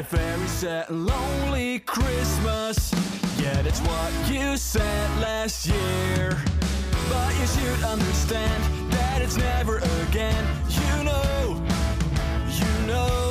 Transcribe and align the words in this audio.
a 0.00 0.02
very 0.02 0.46
sad 0.46 0.88
and 0.88 1.06
lonely 1.06 1.78
Christmas. 1.80 2.90
Yeah, 3.38 3.60
it's 3.66 3.80
what 3.80 4.12
you 4.30 4.56
said 4.56 5.20
last 5.20 5.66
year. 5.66 6.38
But 7.10 7.38
you 7.38 7.46
should 7.46 7.84
understand 7.84 8.92
that 8.92 9.20
it's 9.20 9.36
never 9.36 9.78
again. 10.08 10.44
You 10.68 11.04
know, 11.04 11.62
you 12.48 12.86
know. 12.86 13.29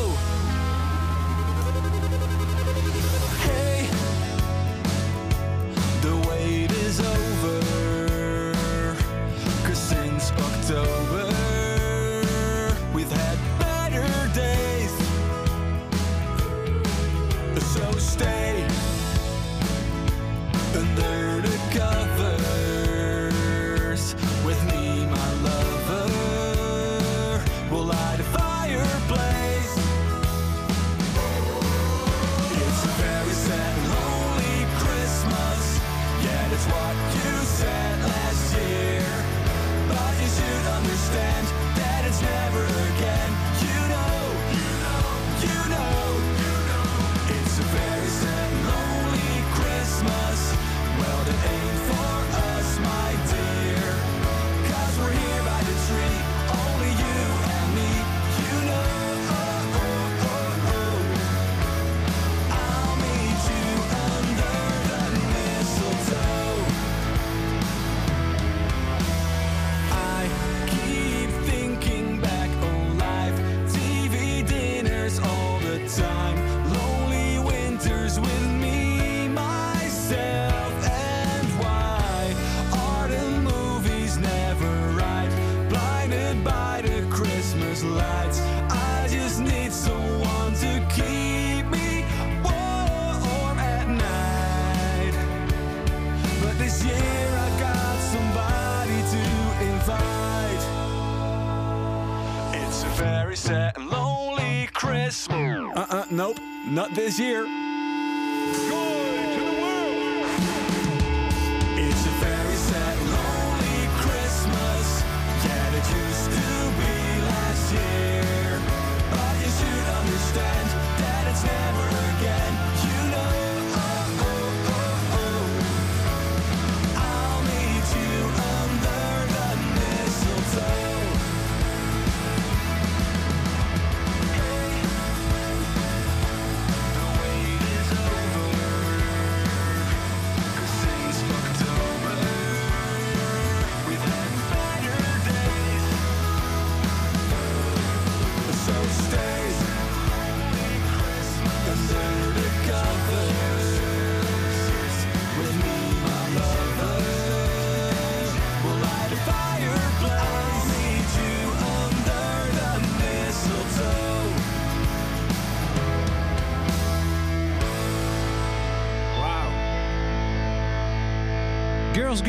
Christmas. 105.10 105.72
Uh 105.76 105.86
uh, 105.90 106.06
nope, 106.12 106.40
not 106.68 106.94
this 106.94 107.18
year. 107.18 107.48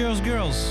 Girls, 0.00 0.20
Girls. 0.20 0.66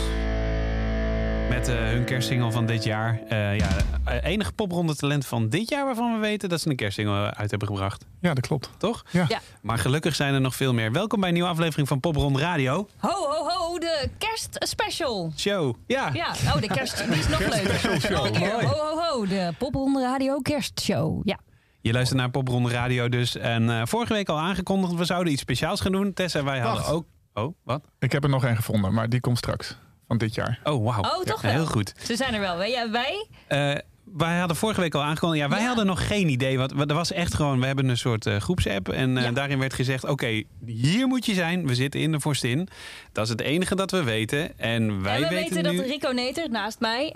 Met 1.50 1.68
eh, 1.68 1.76
hun 1.76 2.04
kerstsingle 2.04 2.52
van 2.52 2.66
dit 2.66 2.84
jaar. 2.84 3.20
Eh, 3.28 3.58
ja, 3.58 3.68
eh, 4.06 4.24
enige 4.24 4.52
popronde 4.52 4.96
talent 4.96 5.26
van 5.26 5.50
dit 5.50 5.70
jaar 5.70 5.86
waarvan 5.86 6.14
we 6.14 6.20
weten 6.20 6.50
dat 6.50 6.62
ze 6.62 6.70
een 6.70 6.76
kerstsingle 6.76 7.34
uit 7.34 7.50
hebben 7.50 7.68
gebracht. 7.68 8.06
Ja, 8.22 8.34
dat 8.34 8.48
klopt. 8.48 8.70
Toch? 8.78 9.04
Ja. 9.12 9.26
Ja. 9.28 9.40
Maar 9.62 9.78
gelukkig 9.78 10.16
zijn 10.16 10.34
er 10.34 10.42
nog 10.42 10.56
veel 10.56 10.74
meer. 10.74 10.92
Welkom 10.92 11.20
bij 11.20 11.30
een 11.30 11.36
nieuwe 11.36 11.50
aflevering 11.50 11.88
van 11.88 12.00
Popronde 12.00 12.40
Radio. 12.40 12.88
Ho, 12.98 13.10
ho, 13.10 13.50
ho, 13.50 13.80
de 13.80 14.10
kerstspecial. 14.18 15.34
Show. 15.38 15.76
Ja. 15.88 16.10
Ja, 16.14 16.28
oh, 16.46 16.62
de 16.62 16.68
kerst, 16.68 16.98
die 17.10 17.20
is 17.20 17.28
nog 17.28 17.40
leuker. 17.40 18.32
Keer. 18.32 18.66
Ho, 18.66 18.76
ho, 18.76 19.02
ho, 19.02 19.28
de 19.28 19.54
Popronde 19.58 20.02
Radio 20.02 20.40
kerstshow. 20.40 21.22
Ja. 21.24 21.40
Je 21.82 21.92
luistert 21.92 22.20
naar 22.20 22.30
Popronde 22.30 22.70
Radio 22.70 23.10
dus. 23.10 23.38
En 23.38 23.70
eh, 23.70 23.82
vorige 23.86 24.14
week 24.14 24.30
al 24.30 24.40
aangekondigd, 24.40 24.94
we 24.94 25.06
zouden 25.06 25.34
iets 25.34 25.42
speciaals 25.42 25.82
gaan 25.82 25.92
doen. 25.92 26.14
Tessa 26.14 26.40
en 26.40 26.46
wij 26.46 26.60
hadden 26.60 26.86
ook... 26.86 27.06
Oh, 27.44 27.56
wat? 27.64 27.82
Ik 28.00 28.12
heb 28.12 28.24
er 28.24 28.30
nog 28.30 28.46
één 28.46 28.56
gevonden, 28.56 28.94
maar 28.94 29.10
die 29.10 29.20
komt 29.20 29.38
straks. 29.38 29.78
Van 30.08 30.18
dit 30.18 30.36
jaar. 30.36 30.60
Oh, 30.64 30.86
wauw. 30.86 31.02
Oh, 31.02 31.24
toch 31.24 31.42
Ja, 31.42 31.48
wel? 31.48 31.58
Heel 31.58 31.66
goed. 31.66 31.94
Ze 32.04 32.16
zijn 32.16 32.34
er 32.34 32.40
wel. 32.40 32.58
Wij, 32.58 32.70
ja, 32.72 32.90
wij 32.92 33.28
Eh, 33.48 33.76
wij 34.18 34.38
hadden 34.40 34.58
vorige 34.58 34.82
week 34.82 34.96
al 34.96 35.04
aangekondigd. 35.04 35.42
Ja, 35.44 35.50
wij 35.50 35.60
Ja. 35.60 35.66
hadden 35.68 35.86
nog 35.86 36.08
geen 36.08 36.30
idee. 36.30 36.58
Wat, 36.58 36.72
er 36.72 36.94
was 36.94 37.12
echt 37.12 37.34
gewoon, 37.34 37.60
we 37.60 37.66
hebben 37.66 37.90
een 37.90 37.98
soort 37.98 38.26
eh, 38.26 38.36
groepsapp. 38.38 38.90
En 38.90 39.18
eh, 39.18 39.24
Ja. 39.24 39.32
daarin 39.32 39.60
werd 39.60 39.74
gezegd: 39.74 40.04
Oké, 40.04 40.44
hier 40.66 41.08
moet 41.08 41.26
je 41.26 41.34
zijn. 41.34 41.68
We 41.68 41.76
zitten 41.76 42.00
in 42.02 42.12
de 42.12 42.20
Vorstin. 42.20 42.68
Dat 43.12 43.24
is 43.24 43.30
het 43.30 43.42
enige 43.42 43.76
dat 43.76 43.92
we 43.92 44.04
weten. 44.04 44.60
En 44.60 45.02
wij 45.02 45.16
en 45.16 45.22
we 45.22 45.28
weten, 45.36 45.54
weten 45.56 45.72
nu. 45.72 45.78
dat 45.78 45.86
Rico 45.88 46.12
Neter 46.12 46.50
naast 46.50 46.80
mij 46.80 47.16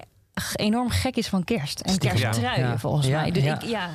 enorm 0.56 0.90
gek 0.90 1.16
is 1.16 1.28
van 1.28 1.44
kerst. 1.44 1.80
En 1.80 1.98
kersttruien, 1.98 2.68
Ja. 2.68 2.78
volgens 2.78 3.08
Ja, 3.08 3.22
mij. 3.22 3.32
Dus 3.32 3.44
ja. 3.44 3.56
ik, 3.56 3.62
ja. 3.70 3.90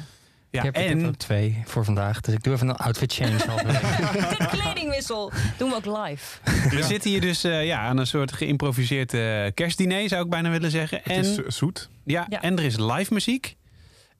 Ja, 0.51 0.59
ik, 0.59 0.65
heb, 0.65 0.77
ik 0.77 0.89
heb 0.89 0.99
en 0.99 1.05
er 1.05 1.17
twee 1.17 1.63
voor 1.65 1.85
vandaag. 1.85 2.21
Dus 2.21 2.35
ik 2.35 2.43
doe 2.43 2.55
even 2.55 2.69
een 2.69 2.77
outfit 2.77 3.13
change. 3.13 3.37
De 4.39 4.47
kledingwissel 4.51 5.33
doen 5.57 5.71
we 5.71 5.75
ook 5.77 6.07
live. 6.07 6.39
we 6.77 6.83
zitten 6.83 7.11
hier 7.11 7.21
dus 7.21 7.45
eh, 7.45 7.67
ja, 7.67 7.79
aan 7.79 7.97
een 7.99 8.07
soort 8.07 8.33
geïmproviseerd 8.33 9.15
eh, 9.15 9.47
kerstdiner, 9.55 10.09
zou 10.09 10.25
ik 10.25 10.31
bijna 10.31 10.51
willen 10.51 10.71
zeggen. 10.71 10.99
Het 11.03 11.13
En, 11.13 11.21
is 11.21 11.37
eh, 11.39 11.45
zoet. 11.49 11.89
ja, 12.05 12.27
Ja. 12.29 12.43
en 12.43 12.59
er 12.59 12.65
is 12.65 12.77
live 12.79 13.13
muziek. 13.15 13.57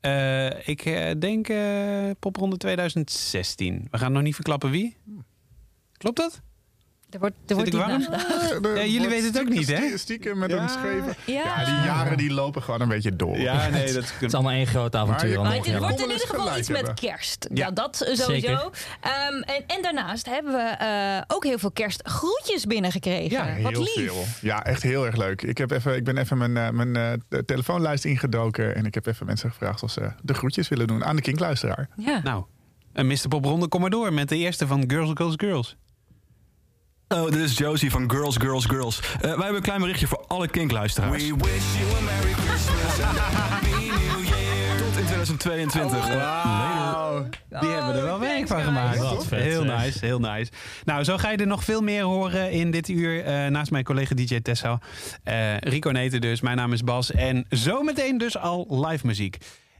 Eh, 0.01 0.69
ik 0.69 0.83
denk 1.21 1.49
popronde 2.19 2.57
2016. 2.57 3.87
We 3.91 3.99
gaan 3.99 4.13
nog 4.13 4.23
niet 4.23 4.35
verklappen 4.35 4.71
wie. 4.71 4.97
Klopt 5.97 6.17
dat? 6.17 6.41
Er 7.11 7.19
wordt, 7.19 7.35
er 7.47 7.55
wordt 7.55 7.73
niet 7.73 7.87
nagedacht. 7.87 8.51
Eh, 8.65 8.77
Ja, 8.77 8.85
jullie 8.85 9.09
weten 9.09 9.27
het 9.27 9.41
ook 9.41 9.49
niet, 9.49 9.69
hè? 9.69 9.99
stiekem- 9.99 10.39
met 10.39 10.51
Ja. 10.51 10.63
een 10.63 10.69
scheven. 10.69 11.15
Ja. 11.27 11.43
Ja, 11.45 11.65
die 11.65 11.75
jaren 11.75 12.17
die 12.17 12.33
lopen 12.33 12.63
gewoon 12.63 12.81
een 12.81 12.89
beetje 12.89 13.17
door. 13.17 13.39
Ja, 13.39 13.69
nee, 13.69 13.93
dat 13.93 14.05
Het 14.13 14.23
is 14.23 14.35
allemaal 14.35 14.53
één 14.53 14.67
groot 14.67 14.95
avontuur. 14.97 15.41
Maar 15.43 15.55
het 15.55 15.67
ja. 15.67 15.79
wordt 15.79 16.01
in 16.01 16.11
ieder 16.11 16.27
geval 16.27 16.59
iets 16.59 16.69
met 16.69 16.95
kerst. 16.95 17.47
Ja. 17.53 17.67
Ja, 17.67 17.71
dat 17.71 17.97
sowieso. 17.97 18.25
Zeker. 18.33 18.71
Ehm, 19.01 19.35
en, 19.43 19.65
en 19.67 19.83
daarnaast 19.83 20.27
hebben 20.27 20.53
we 20.53 20.61
eh, 20.61 21.23
ook 21.27 21.45
heel 21.45 21.59
veel 21.59 21.71
kerstgroetjes 21.71 22.65
binnengekregen. 22.67 23.31
Ja, 23.57 23.63
Wat 23.63 23.73
heel 23.73 23.81
lief. 23.83 23.93
veel. 24.13 24.25
Ja, 24.41 24.65
echt 24.65 24.83
heel 24.83 25.07
erg 25.07 25.17
leuk. 25.17 25.43
Ik, 25.43 25.59
heb 25.59 25.71
even, 25.71 25.97
ik 25.97 26.05
ben 26.05 26.17
even 26.17 26.39
mijn, 26.39 26.57
eh, 26.57 26.71
mijn 26.71 26.97
eh, 26.97 27.39
telefoonlijst 27.47 28.05
ingedoken. 28.05 28.75
En 28.75 28.87
ik 28.87 28.95
heb 28.95 29.07
even 29.07 29.27
mensen 29.27 29.51
gevraagd 29.51 29.83
of 29.83 29.91
ze 29.91 30.13
de 30.23 30.35
groetjes 30.35 30.69
willen 30.69 30.87
doen 30.87 31.05
aan 31.05 31.17
de 31.17 31.23
kinkluisteraar. 31.23 31.89
Ja. 31.97 32.21
Nou, 32.23 32.45
en 32.93 33.07
Mr. 33.07 33.29
Popronde, 33.29 33.69
kom 33.69 33.81
maar 33.81 33.91
door 33.91 34.13
met 34.13 34.29
de 34.29 34.37
eerste 34.37 34.67
van 34.67 34.85
Girls, 34.87 35.11
Girls, 35.15 35.35
Girls. 35.37 35.77
Hallo, 37.09 37.31
dit 37.31 37.41
is 37.41 37.59
Josie 37.59 37.91
van 37.91 38.11
Girls, 38.11 38.37
Girls, 38.37 38.65
Girls. 38.65 39.01
Eh, 39.01 39.21
wij 39.21 39.31
hebben 39.31 39.55
een 39.57 39.63
klein 39.63 39.81
berichtje 39.81 40.07
voor 40.07 40.25
alle 40.27 40.49
kinkluisteraars. 40.49 41.27
We 41.29 41.35
wish 41.37 41.79
you 41.79 41.97
a 41.97 42.01
Merry 42.01 42.33
Christmas 42.33 43.07
and 43.07 43.19
a 43.19 43.23
Happy 43.23 43.67
New 43.69 44.25
Year. 44.27 44.77
Tot 44.79 44.97
in 44.99 45.05
2022. 45.05 46.15
Wauw. 46.15 47.23
Die 47.61 47.69
hebben 47.69 47.95
er 47.95 48.03
wel 48.03 48.15
Oh, 48.15 48.21
werk 48.21 48.47
van 48.47 48.63
gemaakt. 48.63 48.99
Wat 48.99 49.27
vet, 49.27 49.43
heel 49.43 49.63
zeg. 49.63 49.85
nice, 49.85 50.07
heel 50.07 50.19
nice. 50.21 50.51
Nou, 50.85 51.05
zo 51.05 51.17
ga 51.17 51.31
je 51.31 51.37
er 51.37 51.47
nog 51.47 51.65
veel 51.65 51.81
meer 51.81 52.03
horen 52.03 52.51
in 52.51 52.71
dit 52.71 52.89
uur. 52.89 53.25
eh, 53.25 53.47
naast 53.47 53.71
mijn 53.71 53.85
collega 53.85 54.15
DJ 54.15 54.41
Tessa. 54.41 54.81
Eh, 55.25 55.57
Rico 55.57 55.91
Neten 55.91 56.21
dus, 56.21 56.41
mijn 56.41 56.57
naam 56.57 56.73
is 56.73 56.83
Bas. 56.85 57.13
En 57.13 57.45
zometeen 57.49 58.19
dus 58.19 58.39
al 58.39 58.87
live 58.87 59.07
muziek. 59.07 59.37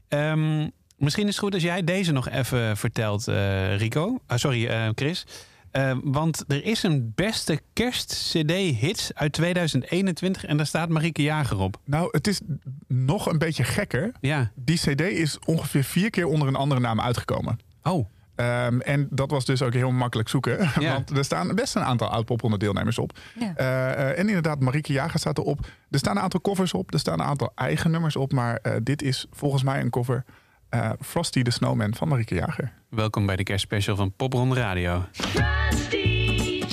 Ehm, 0.07 0.67
misschien 0.97 1.27
is 1.27 1.35
het 1.35 1.43
goed 1.43 1.53
als 1.53 1.63
jij 1.63 1.83
deze 1.83 2.11
nog 2.11 2.29
even 2.29 2.77
vertelt, 2.77 3.27
eh, 3.27 3.77
Rico. 3.77 4.19
Ah, 4.27 4.37
sorry, 4.37 4.67
eh, 4.67 4.87
Chris. 4.95 5.25
Eh, 5.71 5.97
want 6.03 6.43
er 6.47 6.63
is 6.63 6.83
een 6.83 7.11
beste 7.15 7.61
kerst-cd-hits 7.73 9.13
uit 9.13 9.31
2021 9.31 10.45
en 10.45 10.57
daar 10.57 10.65
staat 10.65 10.89
Marieke 10.89 11.23
Jager 11.23 11.59
op. 11.59 11.79
Nou, 11.85 12.07
het 12.11 12.27
is 12.27 12.39
nog 12.87 13.25
een 13.25 13.37
beetje 13.37 13.63
gekker. 13.63 14.11
Ja. 14.21 14.51
Die 14.55 14.77
CD 14.77 15.01
is 15.01 15.39
ongeveer 15.45 15.83
vier 15.83 16.09
keer 16.09 16.25
onder 16.25 16.47
een 16.47 16.55
andere 16.55 16.81
naam 16.81 17.01
uitgekomen. 17.01 17.59
Oh, 17.83 18.07
Ehm, 18.39 18.79
en 18.79 19.07
dat 19.11 19.31
was 19.31 19.45
dus 19.45 19.61
ook 19.61 19.73
heel 19.73 19.91
makkelijk 19.91 20.29
zoeken. 20.29 20.57
Ja. 20.79 20.93
Want 20.93 21.17
er 21.17 21.23
staan 21.23 21.55
best 21.55 21.75
een 21.75 21.83
aantal 21.83 22.07
oud-popronde 22.07 22.57
deelnemers 22.57 22.97
op. 22.97 23.17
Ja. 23.39 23.53
Eh, 23.55 23.91
eh, 23.91 24.19
en 24.19 24.27
inderdaad, 24.27 24.59
Marieke 24.59 24.93
Jager 24.93 25.19
staat 25.19 25.37
erop. 25.37 25.67
Er 25.89 25.99
staan 25.99 26.15
een 26.15 26.21
aantal 26.21 26.41
covers 26.41 26.73
op. 26.73 26.93
Er 26.93 26.99
staan 26.99 27.19
een 27.19 27.25
aantal 27.25 27.51
eigen 27.55 27.91
nummers 27.91 28.15
op. 28.15 28.31
Maar 28.31 28.55
eh, 28.55 28.73
dit 28.83 29.01
is 29.01 29.25
volgens 29.31 29.63
mij 29.63 29.79
een 29.81 29.89
cover. 29.89 30.25
Eh, 30.69 30.89
Frosty 30.99 31.41
the 31.41 31.51
Snowman 31.51 31.95
van 31.95 32.07
Marieke 32.07 32.35
Jager. 32.35 32.71
welkom 32.89 33.25
bij 33.25 33.35
de 33.35 33.43
kerstspecial 33.43 33.95
van 33.95 34.11
Popronde 34.11 34.55
Radio. 34.55 35.05
Frosty, 35.11 36.63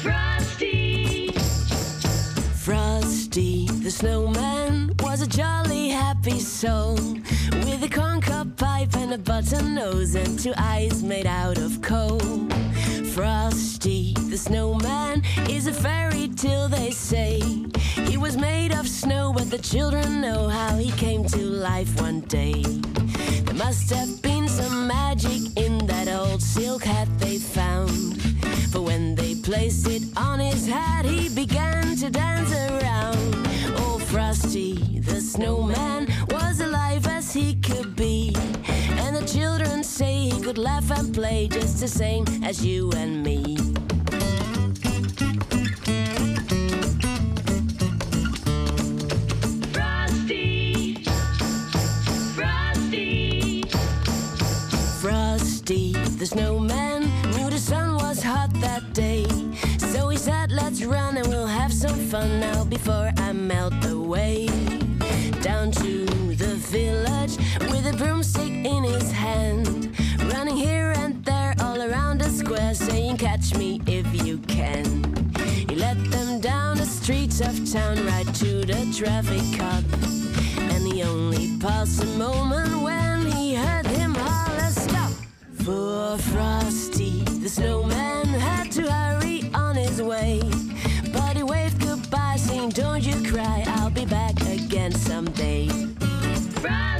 Frosty, 0.00 1.30
Frosty 2.54 3.66
the 3.82 3.90
snowman 3.90 4.92
was 4.96 5.20
a 5.20 5.26
jolly 5.26 5.90
happy 5.90 6.38
soul 6.38 6.94
with 7.50 7.82
a 7.82 7.88
corncob 7.88 8.56
pipe 8.56 8.96
and 8.96 9.12
a 9.12 9.18
button 9.18 9.74
nose 9.74 10.18
and 10.18 10.38
two 10.42 10.52
eyes 10.56 11.02
made 11.02 11.26
out 11.26 11.58
of 11.58 11.80
coal. 11.80 12.20
Frosty 13.20 14.14
the 14.30 14.38
snowman 14.38 15.22
is 15.50 15.66
a 15.66 15.74
fairy 15.74 16.28
tale, 16.28 16.70
they 16.70 16.90
say. 16.90 17.38
He 18.08 18.16
was 18.16 18.38
made 18.38 18.72
of 18.72 18.88
snow, 18.88 19.34
but 19.34 19.50
the 19.50 19.58
children 19.58 20.22
know 20.22 20.48
how 20.48 20.74
he 20.78 20.90
came 20.92 21.24
to 21.24 21.42
life 21.42 22.00
one 22.00 22.22
day. 22.22 22.62
There 22.62 23.54
must 23.56 23.90
have 23.90 24.22
been 24.22 24.48
some 24.48 24.86
magic 24.86 25.54
in 25.58 25.86
that 25.86 26.08
old 26.08 26.40
silk 26.40 26.84
hat 26.84 27.08
they 27.18 27.36
found. 27.36 28.22
For 28.72 28.80
when 28.80 29.14
they 29.16 29.34
placed 29.34 29.86
it 29.86 30.02
on 30.16 30.38
his 30.38 30.66
head, 30.66 31.04
he 31.04 31.28
began 31.28 31.96
to 31.96 32.08
dance 32.08 32.52
around. 32.54 33.34
Oh, 33.80 33.98
Frosty 33.98 35.00
the 35.00 35.20
snowman 35.20 36.08
was 36.30 36.60
alive 36.60 37.06
as 37.06 37.34
he 37.34 37.56
could 37.56 37.94
be. 37.96 38.34
Children 39.32 39.84
say 39.84 40.28
he 40.28 40.40
could 40.40 40.58
laugh 40.58 40.90
and 40.90 41.14
play 41.14 41.46
just 41.46 41.78
the 41.78 41.86
same 41.86 42.24
as 42.42 42.66
you 42.66 42.90
and 42.96 43.22
me. 43.22 43.56
Frosty, 49.72 51.04
Frosty. 52.34 53.62
Frosty 55.00 55.92
the 56.18 56.26
snowman 56.26 57.02
knew 57.36 57.50
the 57.50 57.58
sun 57.58 57.94
was 57.94 58.22
hot 58.22 58.52
that 58.54 58.92
day. 58.92 59.24
So 59.78 60.08
he 60.08 60.16
said, 60.18 60.50
Let's 60.50 60.82
run 60.82 61.16
and 61.16 61.28
we'll 61.28 61.46
have 61.46 61.72
some 61.72 61.96
fun 62.08 62.40
now 62.40 62.64
before 62.64 63.12
I 63.16 63.32
melt 63.32 63.84
away. 63.84 64.49
Village 66.70 67.36
with 67.62 67.84
a 67.92 67.96
broomstick 67.96 68.52
in 68.52 68.84
his 68.84 69.10
hand. 69.10 69.92
Running 70.32 70.56
here 70.56 70.92
and 70.98 71.24
there 71.24 71.52
all 71.60 71.82
around 71.82 72.18
the 72.18 72.30
square, 72.30 72.74
saying, 72.74 73.16
Catch 73.16 73.56
me 73.56 73.80
if 73.86 74.06
you 74.24 74.38
can. 74.38 75.02
He 75.68 75.74
led 75.74 75.98
them 76.12 76.40
down 76.40 76.76
the 76.76 76.86
streets 76.86 77.40
of 77.40 77.72
town 77.72 78.06
right 78.06 78.32
to 78.36 78.64
the 78.64 78.94
traffic 78.96 79.42
cop. 79.58 79.82
And 80.70 80.86
he 80.86 81.02
only 81.02 81.58
paused 81.58 82.04
a 82.04 82.06
moment 82.16 82.82
when 82.82 83.26
he 83.32 83.56
heard 83.56 83.86
him 83.86 84.14
holler, 84.14 84.70
Stop! 84.70 85.10
For 85.64 86.18
Frosty, 86.18 87.22
the 87.42 87.48
snowman 87.48 88.26
had 88.26 88.70
to 88.72 88.88
hurry 88.88 89.50
on 89.54 89.74
his 89.74 90.00
way. 90.00 90.40
But 91.12 91.36
he 91.36 91.42
waved 91.42 91.80
goodbye, 91.80 92.36
saying, 92.36 92.70
Don't 92.70 93.02
you 93.02 93.28
cry, 93.28 93.64
I'll 93.66 93.90
be 93.90 94.04
back 94.04 94.40
again 94.42 94.92
someday. 94.92 95.89
Frosty! 96.60 96.99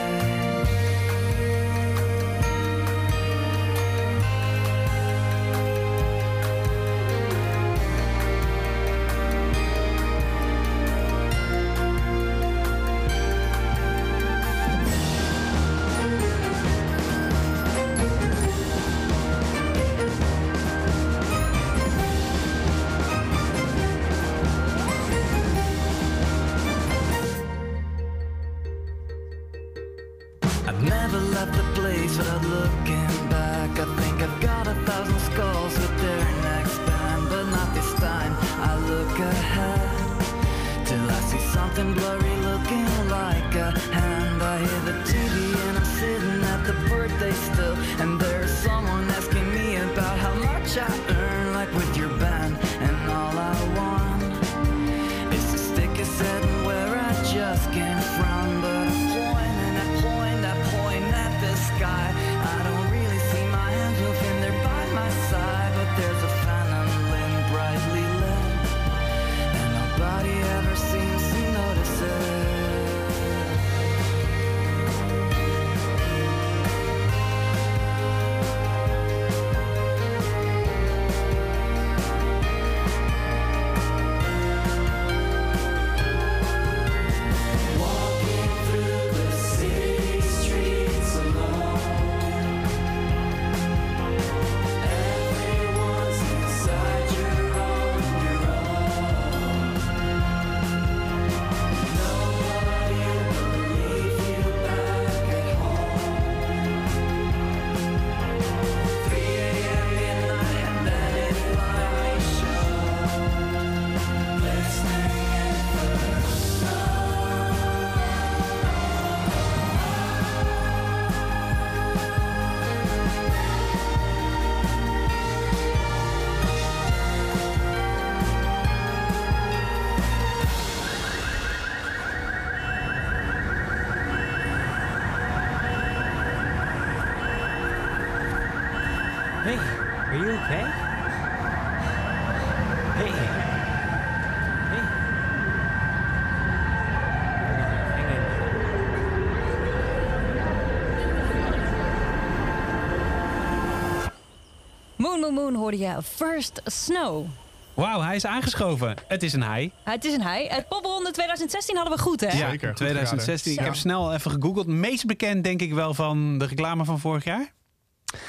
Moon 155.11 155.19
Moon 155.19 155.33
Moon 155.33 155.55
hoorde 155.55 155.77
je 155.77 155.95
First 156.15 156.61
Snow. 156.65 157.25
Wauw, 157.73 158.01
hij 158.01 158.15
is 158.15 158.25
aangeschoven. 158.25 158.95
Het 159.07 159.23
is 159.23 159.33
een 159.33 159.43
hij. 159.43 159.71
Het 159.83 160.05
is 160.05 160.13
een 160.13 160.21
hij. 160.21 160.47
Het 160.49 160.67
popronde 160.67 161.11
2016 161.11 161.75
hadden 161.75 161.95
we 161.95 162.01
goed, 162.01 162.19
hè? 162.21 162.27
Ja, 162.27 162.49
Zeker, 162.49 162.67
goed 162.67 162.77
2016. 162.77 163.51
Ik 163.53 163.59
heb 163.59 163.75
snel 163.75 164.13
even 164.13 164.31
gegoogeld. 164.31 164.67
Meest 164.67 165.05
bekend 165.05 165.43
denk 165.43 165.61
ik 165.61 165.73
wel 165.73 165.93
van 165.93 166.37
de 166.37 166.45
reclame 166.45 166.85
van 166.85 166.99
vorig 166.99 167.23
jaar. 167.23 167.51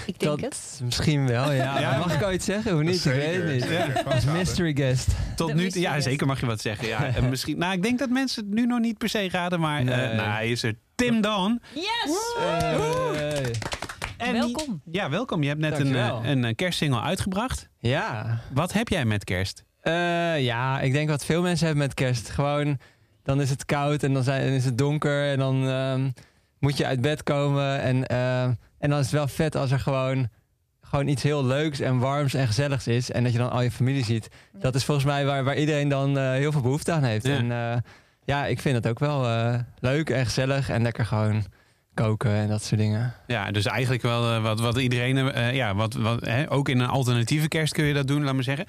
Ik 0.07 0.19
denk 0.19 0.41
Dat 0.41 0.41
het. 0.41 0.81
misschien 0.85 1.27
wel, 1.27 1.53
ja. 1.53 1.79
Ja. 1.81 1.99
Mag 1.99 2.15
ik 2.15 2.23
ooit 2.23 2.43
zeggen 2.43 2.75
of 2.75 2.81
niet? 2.81 3.05
Ik 3.05 3.12
weet 3.12 3.35
het 3.35 3.95
niet. 3.95 4.05
Als 4.05 4.25
mystery 4.25 4.75
guest. 4.77 5.07
Tot 5.37 5.49
De 5.49 5.55
nu, 5.55 5.62
mystery 5.62 5.85
ja, 5.85 5.93
guest. 5.93 6.05
zeker 6.07 6.27
mag 6.27 6.41
je 6.41 6.47
wat 6.47 6.61
zeggen. 6.61 6.89
Ja, 6.89 7.05
en 7.07 7.29
misschien, 7.29 7.59
nou, 7.59 7.73
ik 7.73 7.83
denk 7.83 7.99
dat 7.99 8.09
mensen 8.11 8.45
het 8.45 8.55
nu 8.55 8.67
nog 8.67 8.81
niet 8.81 8.99
per 8.99 9.09
se 9.09 9.29
raden, 9.31 9.61
maar 9.61 9.81
eh, 9.81 9.87
nou, 9.87 10.31
hij 10.31 10.51
is 10.51 10.62
er. 10.62 10.75
Tim 10.95 11.21
Dan. 11.21 11.61
Yes! 11.75 12.35
Hey. 12.39 13.51
En 14.23 14.33
Welkom. 14.33 14.83
Ja, 14.91 15.11
welkom. 15.11 15.43
Je 15.43 15.49
hebt 15.49 15.61
net 15.61 15.73
een, 15.73 15.79
Dankjewel. 15.79 16.23
eh, 16.23 16.29
een, 16.31 16.45
eh, 16.45 16.55
kerstsingle 16.55 17.00
uitgebracht. 17.00 17.69
Ja. 17.79 18.38
Wat 18.52 18.73
heb 18.73 18.88
jij 18.88 19.05
met 19.05 19.25
kerst? 19.25 19.64
Eh, 19.81 20.41
ja, 20.41 20.81
ik 20.81 20.93
denk 20.93 21.09
wat 21.09 21.25
veel 21.25 21.43
mensen 21.43 21.67
hebben 21.67 21.85
met 21.85 21.95
kerst. 21.95 22.31
Gewoon, 22.31 22.79
dan 23.23 23.41
is 23.41 23.50
het 23.50 23.64
koud 23.64 24.02
en 24.02 24.12
dan, 24.12 24.23
zijn, 24.23 24.45
dan 24.45 24.55
is 24.55 24.64
het 24.64 24.79
donker 24.79 25.31
en 25.31 25.38
dan 25.38 25.69
ehm, 25.69 26.11
moet 26.59 26.76
je 26.76 26.87
uit 26.87 27.00
bed 27.00 27.23
komen. 27.23 27.81
En, 27.81 28.07
en 28.79 28.91
dan 28.91 28.99
is 28.99 29.05
het 29.05 29.14
wel 29.14 29.29
vet 29.29 29.57
als 29.57 29.71
er 29.71 29.81
gewoon, 29.81 30.29
gewoon 30.81 31.09
iets 31.09 31.23
heel 31.23 31.45
leuks 31.45 31.81
en 31.81 31.99
warms 31.99 32.35
en 32.35 32.47
gezelligs 32.47 32.87
is. 32.87 33.11
En 33.11 33.23
dat 33.23 33.33
je 33.33 33.38
dan 33.38 33.50
al 33.50 33.62
je 33.62 33.71
familie 33.71 34.05
ziet. 34.05 34.29
Dat 34.52 34.75
is 34.75 34.85
volgens 34.85 35.07
mij 35.07 35.25
waar, 35.25 35.45
waar 35.45 35.57
iedereen 35.57 35.88
dan 35.88 36.19
eh, 36.19 36.31
heel 36.31 36.52
veel 36.52 36.61
behoefte 36.61 36.93
aan 36.93 37.02
heeft. 37.02 37.26
Ja. 37.26 37.37
En 37.37 37.52
eh, 37.52 37.79
ja, 38.25 38.47
ik 38.47 38.61
vind 38.61 38.76
het 38.76 38.88
ook 38.88 38.99
wel 38.99 39.26
eh, 39.26 39.59
leuk 39.79 40.11
en 40.11 40.25
gezellig 40.25 40.69
en 40.69 40.83
lekker 40.83 41.07
gewoon 41.07 41.45
koken 41.95 42.31
en 42.31 42.49
dat 42.49 42.63
soort 42.63 42.81
dingen. 42.81 43.15
Ja, 43.27 43.51
dus 43.51 43.65
eigenlijk 43.67 44.03
wel 44.03 44.31
eh, 44.35 44.43
wat, 44.43 44.61
wat 44.61 44.77
iedereen, 44.79 45.33
eh, 45.33 45.55
ja, 45.55 45.75
wat, 45.75 45.95
wat, 45.95 46.21
hè, 46.27 46.51
ook 46.53 46.69
in 46.69 46.79
een 46.79 46.89
alternatieve 46.89 47.49
kerst 47.49 47.73
kun 47.73 47.85
je 47.85 47.95
dat 47.95 48.07
doen, 48.07 48.25
laat 48.25 48.35
maar 48.35 48.43
zeggen. 48.43 48.67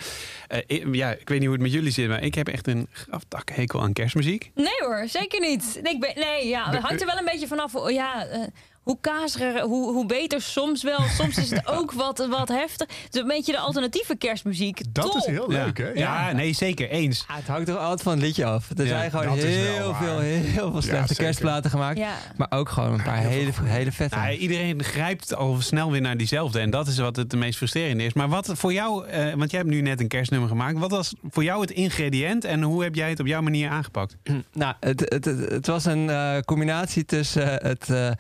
Eh, 0.48 0.60
ik- 0.68 0.96
ja, 0.96 1.12
ik 1.12 1.30
weet 1.30 1.38
niet 1.40 1.48
hoe 1.48 1.54
het 1.58 1.62
met 1.62 1.72
jullie 1.74 1.92
zit, 1.92 2.08
maar 2.08 2.24
ik 2.24 2.36
heb 2.36 2.48
echt 2.48 2.68
een 2.68 2.88
graftak 2.92 3.50
hekel 3.50 3.82
aan 3.82 3.94
kerstmuziek. 3.94 4.52
Nee 4.56 4.68
hoor, 4.80 5.04
zeker 5.08 5.40
niet. 5.40 5.80
Nee, 5.84 5.94
ik 5.94 6.00
ben, 6.00 6.12
nee 6.16 6.48
ja, 6.48 6.70
het 6.70 6.80
hangt 6.82 7.02
er 7.02 7.08
wel 7.08 7.18
een 7.18 7.26
beetje 7.26 7.48
vanaf. 7.48 7.90
Ja, 7.92 8.26
eh, 8.26 8.42
hoe 8.84 8.98
kazeriger, 9.02 9.62
hoe, 9.62 9.92
hoe 9.94 10.06
beter 10.06 10.42
soms 10.42 10.84
wel. 10.84 11.00
Soms 11.00 11.38
is 11.38 11.50
het 11.50 11.68
ook 11.78 11.92
wat, 11.92 12.28
wat 12.30 12.48
heftig. 12.48 12.88
Het 13.04 13.16
is 13.16 13.22
een 13.22 13.28
beetje 13.28 13.52
de 13.52 13.58
alternatieve 13.60 14.16
kerstmuziek. 14.16 14.82
Dat 14.90 15.06
Top. 15.06 15.16
is 15.16 15.26
heel 15.26 15.48
leuk, 15.50 15.78
hè? 15.78 15.90
Ja, 15.90 16.32
nee, 16.32 16.54
zeker, 16.54 16.90
eens. 16.90 17.26
Ah, 17.28 17.36
het 17.36 17.48
hangt 17.48 17.68
toch 17.68 17.78
altijd 17.78 18.02
van 18.02 18.12
het 18.12 18.22
liedje 18.22 18.46
af. 18.46 18.70
Er 18.70 18.84
Ja, 18.84 18.88
zijn 18.88 19.12
gewoon 19.12 19.38
heel 19.38 19.94
veel, 19.94 20.20
heel 20.20 20.72
veel 20.72 20.82
slechte 20.82 21.16
kerstplaten 21.16 21.70
gemaakt. 21.70 21.98
Ja. 21.98 22.14
Maar 22.38 22.48
ook 22.52 22.70
gewoon 22.70 22.94
een 22.94 23.04
paar 23.04 23.18
hele, 23.18 23.52
hele 23.64 23.92
vette. 23.92 24.16
Nou, 24.16 24.32
iedereen 24.32 24.84
grijpt 24.84 25.36
al 25.36 25.62
snel 25.62 25.92
weer 25.92 26.02
naar 26.02 26.18
diezelfde. 26.18 26.60
En 26.60 26.70
dat 26.70 26.88
is 26.88 26.98
wat 26.98 27.16
het 27.16 27.30
de 27.30 27.38
meest 27.38 27.58
frustrerende 27.58 28.04
is. 28.04 28.14
Maar 28.14 28.30
wat 28.30 28.52
voor 28.54 28.74
jou, 28.74 29.08
eh, 29.08 29.34
want 29.34 29.52
jij 29.52 29.60
hebt 29.60 29.72
nu 29.72 29.82
net 29.82 30.00
een 30.00 30.08
kerstnummer 30.08 30.50
gemaakt. 30.50 30.78
Wat 30.78 30.92
was 30.92 31.14
voor 31.30 31.44
jou 31.44 31.62
het 31.62 31.72
ingrediënt 31.72 32.46
en 32.46 32.62
hoe 32.62 32.84
heb 32.84 32.96
jij 32.96 33.10
het 33.10 33.20
op 33.20 33.28
jouw 33.28 33.42
manier 33.42 33.70
aangepakt? 33.70 34.16
Nou, 34.54 34.74
het, 34.80 35.00
het, 35.00 35.26
het, 35.26 35.50
het 35.50 35.68
was 35.68 35.86
een 35.86 36.10
eh, 36.10 36.40
combinatie 36.40 37.06
tussen 37.06 37.62
eh, 37.62 37.70
het 37.70 38.16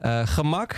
eh, 0.00 0.26
gemak 0.26 0.76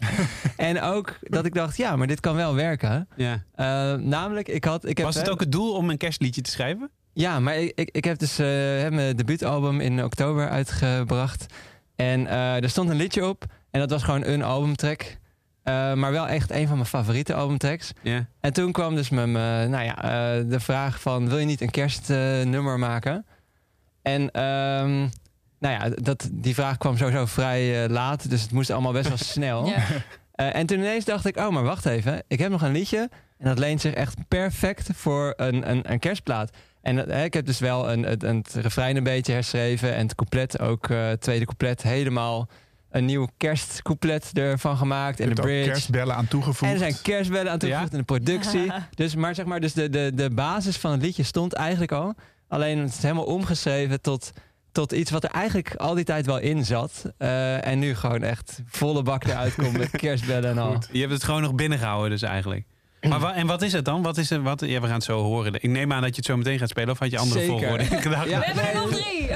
en 0.56 0.80
ook 0.80 1.18
dat 1.20 1.44
ik 1.44 1.54
dacht, 1.54 1.76
ja, 1.76 1.96
maar 1.96 2.06
dit 2.06 2.20
kan 2.20 2.34
wel 2.34 2.54
werken. 2.54 3.08
Ja. 3.16 3.44
Eh, 3.54 3.94
namelijk, 3.94 4.48
ik 4.48 4.64
had... 4.64 4.84
Ik 4.84 4.96
heb, 4.96 5.06
Was 5.06 5.14
het 5.14 5.30
ook 5.30 5.40
het 5.40 5.52
doel 5.52 5.74
om 5.74 5.90
een 5.90 5.96
kerstliedje 5.96 6.40
te 6.40 6.50
schrijven? 6.50 6.90
Ja, 7.12 7.40
maar 7.40 7.56
ik, 7.56 7.72
ik, 7.74 7.88
ik 7.92 8.04
heb 8.04 8.18
dus 8.18 8.38
eh, 8.38 8.46
hè, 8.46 8.90
mijn 8.90 9.16
debuutalbum 9.16 9.80
in 9.80 10.04
oktober 10.04 10.48
uitgebracht. 10.48 11.46
En 11.96 12.26
er 12.28 12.70
stond 12.70 12.90
een 12.90 12.96
liedje 12.96 13.26
op. 13.26 13.44
En 13.70 13.80
dat 13.80 13.90
was 13.90 14.02
gewoon 14.02 14.24
een 14.24 14.42
albumtrack. 14.42 15.16
Maar 15.64 16.12
wel 16.12 16.28
echt 16.28 16.50
een 16.50 16.66
van 16.66 16.76
mijn 16.76 16.88
favoriete 16.88 17.34
albumtracks. 17.34 17.92
Ja. 18.02 18.26
En 18.40 18.52
toen 18.52 18.72
kwam 18.72 18.94
dus 18.94 19.08
me, 19.08 19.26
nou 19.66 19.84
ja, 19.84 19.94
de 20.42 20.60
vraag 20.60 21.00
van... 21.00 21.28
wil 21.28 21.38
je 21.38 21.46
niet 21.46 21.60
een 21.60 21.70
kerstnummer 21.70 22.78
maken? 22.78 23.26
En 24.02 24.30
ehm, 24.30 25.06
nou 25.64 25.74
ja, 25.74 25.96
dat, 26.02 26.28
die 26.32 26.54
vraag 26.54 26.76
kwam 26.76 26.96
sowieso 26.96 27.26
vrij 27.26 27.84
eh, 27.84 27.90
laat. 27.90 28.30
Dus 28.30 28.42
het 28.42 28.52
moest 28.52 28.70
allemaal 28.70 28.92
best 28.92 29.08
wel 29.08 29.16
snel. 29.34 29.66
Ja. 29.66 29.84
Eh, 30.34 30.56
en 30.56 30.66
toen 30.66 30.78
ineens 30.78 31.04
dacht 31.04 31.26
ik, 31.26 31.36
oh, 31.36 31.48
maar 31.48 31.62
wacht 31.62 31.86
even. 31.86 32.22
Ik 32.28 32.38
heb 32.38 32.50
nog 32.50 32.62
een 32.62 32.72
liedje. 32.72 33.08
En 33.38 33.46
dat 33.46 33.58
leent 33.58 33.80
zich 33.80 33.92
echt 33.92 34.28
perfect 34.28 34.88
voor 34.94 35.32
een, 35.36 35.70
een, 35.70 35.92
een 35.92 35.98
kerstplaat. 35.98 36.50
En 36.82 37.08
eh, 37.08 37.24
ik 37.24 37.34
heb 37.34 37.46
dus 37.46 37.58
wel 37.58 37.90
een, 37.90 38.02
het, 38.02 38.22
het 38.22 38.54
refrein 38.54 38.96
een 38.96 39.02
beetje 39.02 39.32
herschreven. 39.32 39.94
En 39.94 40.06
het 40.06 40.14
couplet 40.14 40.60
ook, 40.60 40.88
eh, 40.88 41.06
het 41.06 41.20
tweede 41.20 41.44
couplet, 41.44 41.82
helemaal 41.82 42.48
een 42.90 43.04
nieuw 43.04 43.28
kerstcouplet 43.36 44.30
ervan 44.34 44.76
gemaakt. 44.76 45.18
Je 45.18 45.24
En 45.24 45.34
de 45.34 45.42
bridge. 45.42 45.70
kerstbellen 45.70 46.16
aan 46.16 46.28
toegevoegd. 46.28 46.72
En 46.72 46.78
er 46.80 46.90
zijn 46.90 47.02
kerstbellen 47.02 47.52
aan 47.52 47.58
toegevoegd 47.58 47.92
in 47.92 47.98
de 47.98 48.04
productie. 48.04 48.72
Dus, 48.94 49.14
maar 49.14 49.34
zeg 49.34 49.44
maar, 49.44 49.60
dus 49.60 49.72
de, 49.72 49.90
de, 49.90 50.10
de 50.14 50.30
basis 50.30 50.76
van 50.76 50.90
het 50.90 51.02
liedje 51.02 51.22
stond 51.22 51.52
eigenlijk 51.52 51.92
al. 51.92 52.14
Alleen 52.48 52.78
het 52.78 52.88
is 52.88 53.02
helemaal 53.02 53.24
omgeschreven 53.24 54.00
tot, 54.00 54.32
tot 54.74 54.92
iets 54.92 55.10
wat 55.10 55.24
er 55.24 55.30
eigenlijk 55.30 55.74
al 55.74 55.94
die 55.94 56.04
tijd 56.04 56.26
wel 56.26 56.38
in 56.38 56.64
zat. 56.64 57.12
Eh, 57.18 57.66
en 57.66 57.78
nu 57.78 57.94
gewoon 57.94 58.22
echt 58.22 58.60
volle 58.66 59.02
bak 59.02 59.24
eruit 59.24 59.54
komt 59.54 59.78
met 59.78 59.90
kerstbellen 60.04 60.50
en 60.50 60.58
al. 60.58 60.78
Je 60.92 61.00
hebt 61.00 61.12
het 61.12 61.24
gewoon 61.24 61.42
nog 61.42 61.54
binnengehouden 61.54 62.10
dus 62.10 62.22
eigenlijk. 62.22 62.64
Maar 63.08 63.20
wa- 63.20 63.34
en 63.34 63.46
wat 63.46 63.62
is 63.62 63.72
het 63.72 63.84
dan? 63.84 64.02
Wat 64.02 64.16
is 64.16 64.30
het, 64.30 64.42
wat, 64.42 64.60
ja, 64.60 64.80
we 64.80 64.86
gaan 64.86 64.94
het 64.94 65.04
zo 65.04 65.22
horen. 65.22 65.54
Ik 65.54 65.62
neem 65.70 65.92
aan 65.92 66.00
dat 66.00 66.10
je 66.10 66.16
het 66.16 66.24
zo 66.24 66.36
meteen 66.36 66.58
gaat 66.58 66.68
spelen. 66.68 66.90
Of 66.90 66.98
had 66.98 67.10
je 67.10 67.18
andere 67.18 67.40
Zeker. 67.40 67.58
volgorde 67.58 67.84
gedaan? 68.08 68.28
Ja. 68.28 68.38
We 68.38 68.44
hebben 68.44 68.68
er 68.68 68.74
nog 68.74 68.90
drie. 68.90 69.28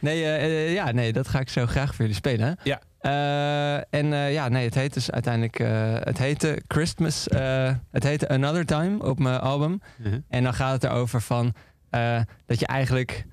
Nee, 0.00 0.24
eh, 0.24 0.44
eh, 0.44 0.72
ja, 0.72 0.90
nee, 0.92 1.12
dat 1.12 1.28
ga 1.28 1.40
ik 1.40 1.48
zo 1.48 1.66
graag 1.66 1.88
voor 1.88 1.98
jullie 1.98 2.14
spelen. 2.14 2.56
Ja. 2.62 2.80
Eh, 3.00 3.74
en 4.00 4.12
eh, 4.12 4.32
ja, 4.32 4.48
nee, 4.48 4.64
het 4.64 4.74
heet 4.74 4.94
dus 4.94 5.10
uiteindelijk... 5.10 5.58
eh, 5.58 5.68
het 6.00 6.18
heette 6.18 6.62
Christmas... 6.68 7.28
eh, 7.28 7.70
het 7.90 8.02
heette 8.02 8.28
Another 8.28 8.66
Time 8.66 9.02
op 9.04 9.18
mijn 9.18 9.40
album. 9.40 9.80
Mhm. 9.96 10.18
En 10.28 10.42
dan 10.42 10.54
gaat 10.54 10.72
het 10.72 10.84
erover 10.84 11.22
van 11.22 11.54
eh, 11.90 12.20
dat 12.46 12.60
je 12.60 12.66
eigenlijk 12.66 13.24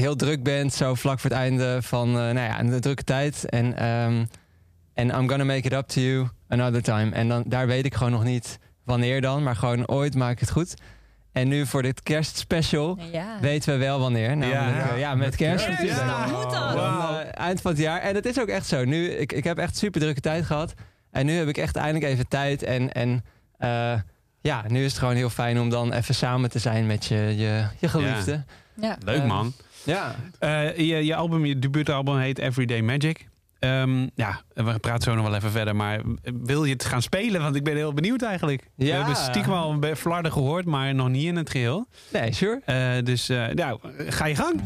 heel 0.00 0.16
druk 0.16 0.42
bent, 0.42 0.72
zo 0.74 0.94
vlak 0.94 1.18
voor 1.20 1.30
het 1.30 1.38
einde 1.38 1.78
van 1.82 2.08
eh, 2.08 2.14
nou 2.14 2.38
ja, 2.38 2.60
een 2.60 2.80
drukke 2.80 3.04
tijd. 3.04 3.44
En 3.48 3.76
ehm, 3.76 4.24
en 4.94 5.08
I'm 5.08 5.28
gonna 5.28 5.44
make 5.44 5.66
it 5.66 5.72
up 5.72 5.86
to 5.88 6.00
you 6.00 6.28
another 6.48 6.82
time. 6.82 7.10
En 7.10 7.28
dan, 7.28 7.42
daar 7.46 7.66
weet 7.66 7.84
ik 7.84 7.94
gewoon 7.94 8.12
nog 8.12 8.24
niet 8.24 8.58
wanneer 8.84 9.20
dan, 9.20 9.42
maar 9.42 9.56
gewoon 9.56 9.86
ooit 9.88 10.14
maak 10.14 10.32
ik 10.32 10.40
het 10.40 10.50
goed. 10.50 10.74
En 11.32 11.48
nu 11.48 11.66
voor 11.66 11.82
dit 11.82 12.02
kerstspecial 12.02 12.98
Ja. 13.12 13.36
weten 13.40 13.72
we 13.72 13.78
wel 13.78 13.98
wanneer. 14.00 14.36
Namelijk, 14.36 14.76
Ja. 14.76 14.88
ja, 14.88 14.94
ja 14.94 15.14
met 15.14 15.36
kerst. 15.36 15.64
Kerst, 15.64 15.80
natuurlijk. 15.82 16.08
dan 16.08 16.30
moet 16.30 16.50
dat. 16.50 16.72
Dan, 16.76 17.00
eh, 17.18 17.26
eind 17.34 17.60
van 17.60 17.70
het 17.70 17.80
jaar. 17.80 18.00
En 18.00 18.14
het 18.14 18.26
is 18.26 18.40
ook 18.40 18.48
echt 18.48 18.66
zo. 18.66 18.84
Nu, 18.84 19.08
ik, 19.10 19.32
ik 19.32 19.44
heb 19.44 19.58
echt 19.58 19.76
super 19.76 20.00
drukke 20.00 20.20
tijd 20.20 20.44
gehad. 20.44 20.74
En 21.10 21.26
nu 21.26 21.32
heb 21.32 21.48
ik 21.48 21.56
echt 21.56 21.76
eindelijk 21.76 22.04
even 22.12 22.28
tijd. 22.28 22.62
En, 22.62 22.92
en 22.92 23.24
eh, 23.58 23.94
ja, 24.40 24.64
nu 24.68 24.84
is 24.84 24.90
het 24.90 24.98
gewoon 25.00 25.14
heel 25.16 25.30
fijn 25.30 25.60
om 25.60 25.70
dan 25.70 25.92
even 25.92 26.14
samen 26.14 26.50
te 26.50 26.58
zijn 26.58 26.86
met 26.86 27.04
je, 27.04 27.16
je, 27.36 27.64
je 27.78 27.88
geliefde. 27.88 28.44
Ja. 28.80 28.96
Leuk 29.04 29.24
man. 29.24 29.52
Ja. 29.84 30.14
Eh, 30.38 30.76
je, 30.76 31.04
je 31.04 31.14
album, 31.14 31.44
je 31.44 31.58
debuutalbum 31.58 32.18
heet 32.18 32.38
Everyday 32.38 32.82
Magic. 32.82 33.28
Ehm, 33.58 34.06
ja, 34.14 34.40
we 34.54 34.78
praten 34.78 35.02
zo 35.02 35.14
nog 35.14 35.24
wel 35.24 35.34
even 35.34 35.50
verder. 35.50 35.76
Maar 35.76 36.00
wil 36.42 36.64
je 36.64 36.72
het 36.72 36.84
gaan 36.84 37.02
spelen? 37.02 37.40
Want 37.40 37.56
ik 37.56 37.64
ben 37.64 37.76
heel 37.76 37.92
benieuwd 37.92 38.22
eigenlijk. 38.22 38.68
We 38.74 38.90
hebben 38.90 39.16
stiekem 39.16 39.52
al 39.52 39.78
flarden 39.96 40.32
gehoord, 40.32 40.64
maar 40.64 40.94
nog 40.94 41.08
niet 41.08 41.24
in 41.24 41.36
het 41.36 41.50
geheel. 41.50 41.86
Nee, 42.12 42.32
sure. 42.32 42.60
Eh, 42.64 43.04
dus 43.04 43.28
eh, 43.28 43.46
nou, 43.46 43.78
ga 44.08 44.26
je 44.26 44.34
gang. 44.34 44.60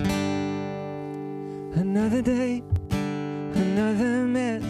Another 1.76 2.22
day, 2.22 2.62
another 3.54 4.26
mess, 4.26 4.64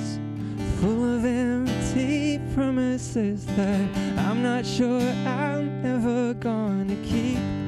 full 0.80 1.16
of 1.16 1.24
empty 1.24 2.38
promises 2.54 3.44
that 3.56 4.28
I'm 4.30 4.42
not 4.42 4.66
sure 4.66 5.00
I'm 5.26 5.84
ever 5.84 6.34
gonna 6.40 6.94
keep. 7.08 7.61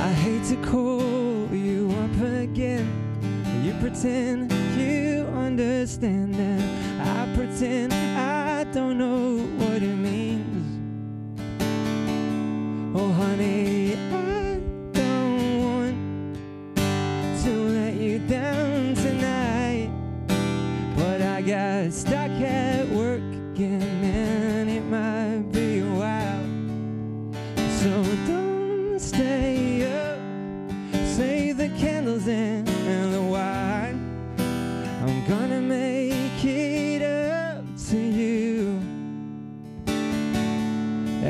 I 0.00 0.12
hate 0.12 0.44
to 0.44 0.56
call 0.70 1.48
you 1.52 1.90
up 2.04 2.20
again. 2.42 2.86
You 3.64 3.72
pretend 3.80 4.52
you 4.78 5.26
understand, 5.34 6.36
and 6.36 6.62
I 7.02 7.34
pretend 7.34 7.92
I 7.92 8.62
don't 8.72 8.96
know 8.96 9.38
what 9.58 9.82
it 9.82 9.96
means. 9.96 10.66
Oh, 12.94 13.10
honey, 13.12 13.96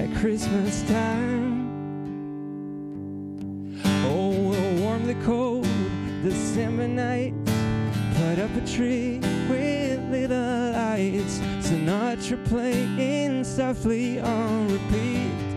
at 0.08 0.16
Christmas 0.16 0.82
time. 0.82 1.68
Oh, 4.06 4.30
we'll 4.30 4.82
warm 4.82 5.06
the 5.06 5.14
cold 5.24 5.66
December 6.22 6.88
nights. 6.88 7.36
Put 8.16 8.38
up 8.38 8.54
a 8.56 8.66
tree 8.66 9.18
with 9.48 10.00
little 10.10 10.72
lights. 10.72 11.38
Sinatra 11.60 12.44
playing 12.46 13.44
softly 13.44 14.20
on 14.20 14.68
repeat. 14.72 15.47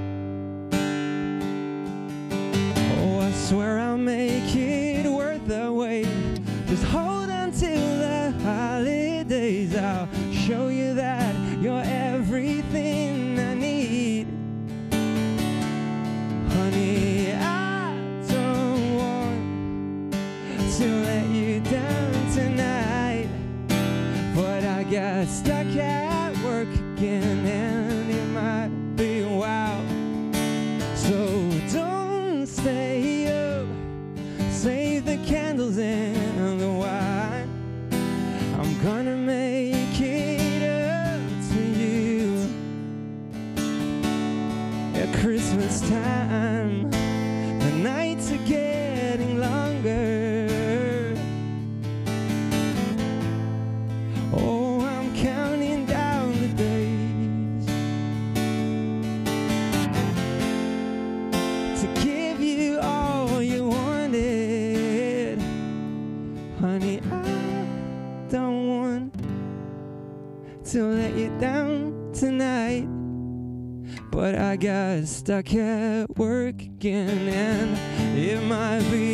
Stuck 75.21 75.53
at 75.53 76.17
work 76.17 76.59
again, 76.63 77.27
and 77.27 78.17
it 78.17 78.41
might 78.41 78.81
be 78.89 79.10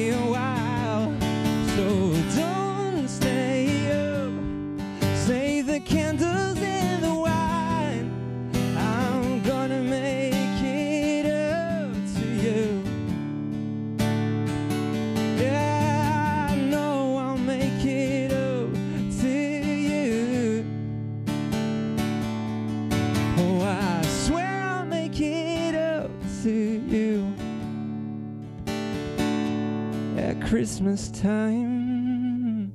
Christmas 30.72 31.10
time. 31.22 32.70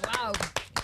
Wauw. 0.00 0.32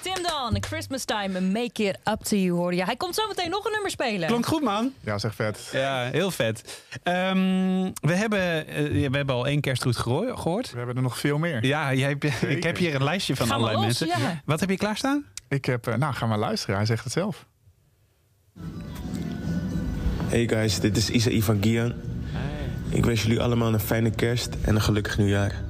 Tim 0.03 0.23
Dan, 0.23 0.57
Christmas 0.63 1.05
Time, 1.05 1.41
Make 1.41 1.83
It 1.85 1.99
Up 2.05 2.21
To 2.23 2.37
You 2.37 2.51
hoorde 2.59 2.77
je. 2.77 2.85
Hij 2.85 2.97
komt 2.97 3.15
zo 3.15 3.27
meteen 3.29 3.51
nog 3.51 3.65
een 3.65 3.73
nummer 3.73 3.91
spelen. 3.91 4.29
Klonk 4.29 4.47
goed, 4.47 4.63
man. 4.63 4.93
Ja, 5.01 5.19
zeg 5.19 5.35
vet. 5.35 5.69
Ja, 5.73 6.09
heel 6.13 6.31
vet. 6.31 6.83
Ehm, 7.03 7.91
we, 8.01 8.13
hebben, 8.15 8.67
eh, 8.67 9.09
we 9.11 9.17
hebben 9.17 9.35
al 9.35 9.47
één 9.47 9.61
kerstgroet 9.61 9.97
gehoor- 9.97 10.37
gehoord. 10.39 10.71
We 10.71 10.77
hebben 10.77 10.97
er 10.97 11.03
nog 11.03 11.19
veel 11.19 11.39
meer. 11.39 11.65
Ja, 11.67 11.95
jij 11.95 12.17
ik 12.49 12.63
heb 12.63 12.77
hier 12.77 12.95
een 12.95 13.05
lijstje 13.05 13.37
van 13.37 13.51
allerlei 13.51 13.77
los, 13.77 13.85
mensen. 13.85 14.07
ja. 14.23 14.43
Wat 14.45 14.61
heb 14.61 14.71
je 14.71 14.77
klaarstaan? 14.77 15.25
Ik 15.49 15.65
heb, 15.65 15.87
eh, 15.87 15.95
nou, 15.95 16.15
ga 16.15 16.27
maar 16.27 16.39
luisteren. 16.39 16.77
Hij 16.77 16.87
zegt 16.87 17.05
het 17.05 17.13
zelf. 17.13 17.47
Hey 20.29 20.49
guys, 20.49 20.81
dit 20.81 20.97
is 20.97 21.11
Isaï 21.11 21.43
van 21.43 21.59
Gian. 21.61 21.93
Ik 22.89 23.05
wens 23.05 23.23
jullie 23.23 23.41
allemaal 23.41 23.73
een 23.73 23.81
fijne 23.81 24.11
kerst 24.11 24.57
en 24.63 24.75
een 24.75 24.81
gelukkig 24.81 25.19
nieuwjaar. 25.19 25.63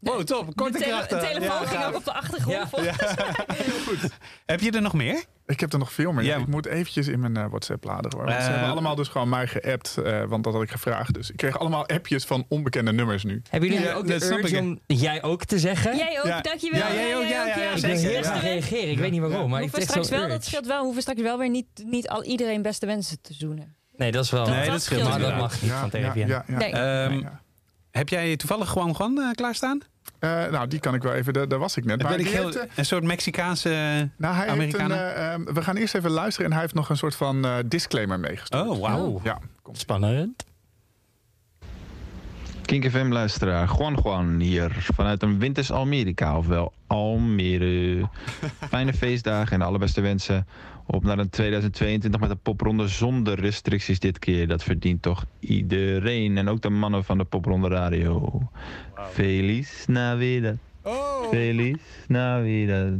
Wow, 0.00 0.20
top. 0.22 0.56
Kort 0.56 0.72
De, 0.72 0.78
en 0.78 0.84
tele- 0.84 0.96
krachtig. 0.96 1.20
de 1.20 1.26
telefoon 1.26 1.60
Ja, 1.62 1.66
ging 1.66 1.84
ook 1.84 1.94
op 1.96 2.04
de 2.04 2.12
achtergrond. 2.12 2.56
Ja. 2.56 2.68
volgens 2.68 2.96
mij. 3.16 4.08
Heb 4.46 4.60
je 4.60 4.70
er 4.70 4.82
nog 4.82 4.92
meer? 4.92 5.24
Ik 5.46 5.60
heb 5.60 5.72
er 5.72 5.78
nog 5.78 5.92
veel 5.92 6.12
meer. 6.12 6.24
Ja. 6.24 6.36
Ik 6.36 6.46
moet 6.46 6.66
eventjes 6.66 7.06
in 7.08 7.20
mijn 7.20 7.36
eh, 7.36 7.44
WhatsApp 7.48 7.80
bladeren. 7.80 8.18
Hoor. 8.18 8.26
Want 8.26 8.36
ze 8.42 8.46
Eh. 8.46 8.52
hebben 8.54 8.70
allemaal 8.70 8.94
dus 8.94 9.08
gewoon 9.08 9.28
mij 9.28 9.46
geappt. 9.46 9.96
eh, 9.96 10.22
want 10.24 10.44
dat 10.44 10.52
had 10.52 10.62
ik 10.62 10.70
gevraagd. 10.70 11.14
Dus 11.14 11.30
ik 11.30 11.36
kreeg 11.36 11.58
allemaal 11.58 11.86
appjes 11.86 12.24
van 12.24 12.44
onbekende 12.48 12.92
nummers 12.92 13.24
nu. 13.24 13.42
Hebben 13.50 13.70
jullie 13.70 13.92
ook 13.94 14.08
dat 14.08 14.20
de 14.20 14.34
urge 14.34 14.58
om 14.58 14.80
jij 14.86 15.22
ook 15.22 15.44
te 15.44 15.58
zeggen? 15.58 15.96
Jij 15.96 16.18
ook, 16.18 16.26
Ja. 16.26 16.40
dankjewel. 16.40 16.80
Ja, 16.80 16.94
jij 16.94 17.16
ook, 17.16 17.22
ja, 17.22 17.46
ja, 17.46 17.58
ja, 17.58 17.70
ik 17.70 17.78
zeker. 17.78 18.00
wil 18.00 18.10
heel 18.10 18.20
Ja. 18.20 18.22
graag 18.22 18.42
reageren. 18.42 18.90
Ik 18.90 18.98
weet 18.98 19.10
niet 19.10 19.20
waarom, 19.20 19.50
maar 19.50 19.62
ik 19.62 19.70
Hoeven 19.70 19.88
straks 19.88 20.08
zo 20.08 20.18
wel, 20.18 20.28
dat 20.28 20.44
scheelt 20.44 20.66
wel, 20.66 20.82
hoeven 20.84 21.02
straks 21.02 21.20
wel 21.20 21.38
weer 21.38 21.50
niet, 21.50 21.66
niet 21.84 22.08
al 22.08 22.24
iedereen 22.24 22.62
beste 22.62 22.86
wensen 22.86 23.20
te 23.20 23.34
zoenen. 23.34 23.76
Nee, 23.96 24.10
dat 24.12 24.24
is 24.24 24.30
wel... 24.30 24.46
Nee, 24.48 24.60
dat 24.62 24.66
dat 24.72 24.82
scheelt 24.82 25.08
maar 25.08 25.18
dat 25.18 25.36
mag 25.36 25.62
niet 25.62 25.70
van 25.70 25.90
TVN. 25.90 26.42
Heb 27.98 28.08
jij 28.08 28.36
toevallig 28.36 28.68
gewoon 28.68 28.96
gewoon 28.96 29.18
eh, 29.18 29.30
klaarstaan? 29.30 29.80
Eh, 30.18 30.46
nou, 30.46 30.68
die 30.68 30.80
kan 30.80 30.94
ik 30.94 31.02
wel 31.02 31.12
even. 31.12 31.32
Daar, 31.32 31.48
daar 31.48 31.58
was 31.58 31.76
ik 31.76 31.84
net. 31.84 31.98
Dat 31.98 32.08
Maar 32.08 32.16
ben 32.16 32.26
ik 32.26 32.32
heel, 32.32 32.44
heeft, 32.44 32.56
eh, 32.56 32.64
een 32.74 32.84
soort 32.84 33.02
Mexicaanse... 33.04 33.68
nou, 34.16 34.34
hij 34.34 34.44
heeft 34.44 34.74
een, 34.74 34.80
Amerikanen? 34.80 35.14
eh, 35.14 35.32
ehm, 35.32 35.44
we 35.44 35.62
gaan 35.62 35.76
eerst 35.76 35.94
even 35.94 36.10
luisteren. 36.10 36.46
En 36.46 36.52
hij 36.52 36.60
heeft 36.60 36.74
nog 36.74 36.88
een 36.88 36.96
soort 36.96 37.14
van 37.16 37.44
eh, 37.44 37.54
disclaimer 37.66 38.20
meegestuurd. 38.20 38.66
Oh, 38.68 38.80
wauw. 38.80 39.20
Ja, 39.24 39.38
kom. 39.62 39.74
Spannend. 39.74 40.44
Kink 42.64 42.90
FM 42.90 43.08
luisteraar, 43.08 43.68
Juan 43.78 43.98
Juan 44.02 44.40
hier 44.40 44.86
vanuit 44.94 45.22
een 45.22 45.38
winters 45.38 45.72
Amerika, 45.72 46.38
ofwel 46.38 46.72
Almere. 46.86 48.08
Fijne 48.68 48.92
feestdagen 48.92 49.52
en 49.52 49.58
de 49.58 49.64
allerbeste 49.64 50.00
wensen 50.00 50.46
op 50.90 51.04
naar 51.04 51.18
een 51.18 51.30
2022 51.30 52.20
met 52.20 52.30
een 52.30 52.40
popronde 52.40 52.88
zonder 52.88 53.40
restricties 53.40 53.98
dit 53.98 54.18
keer. 54.18 54.48
Dat 54.48 54.62
verdient 54.62 55.02
toch 55.02 55.24
iedereen 55.40 56.38
en 56.38 56.48
ook 56.48 56.60
de 56.60 56.68
mannen 56.70 57.04
van 57.04 57.18
de 57.18 57.24
popronde 57.24 57.68
radio. 57.68 58.42
Feliz 59.10 59.86
Navidad. 59.86 60.56
Feliz 61.30 61.80
Navidad. 62.06 62.92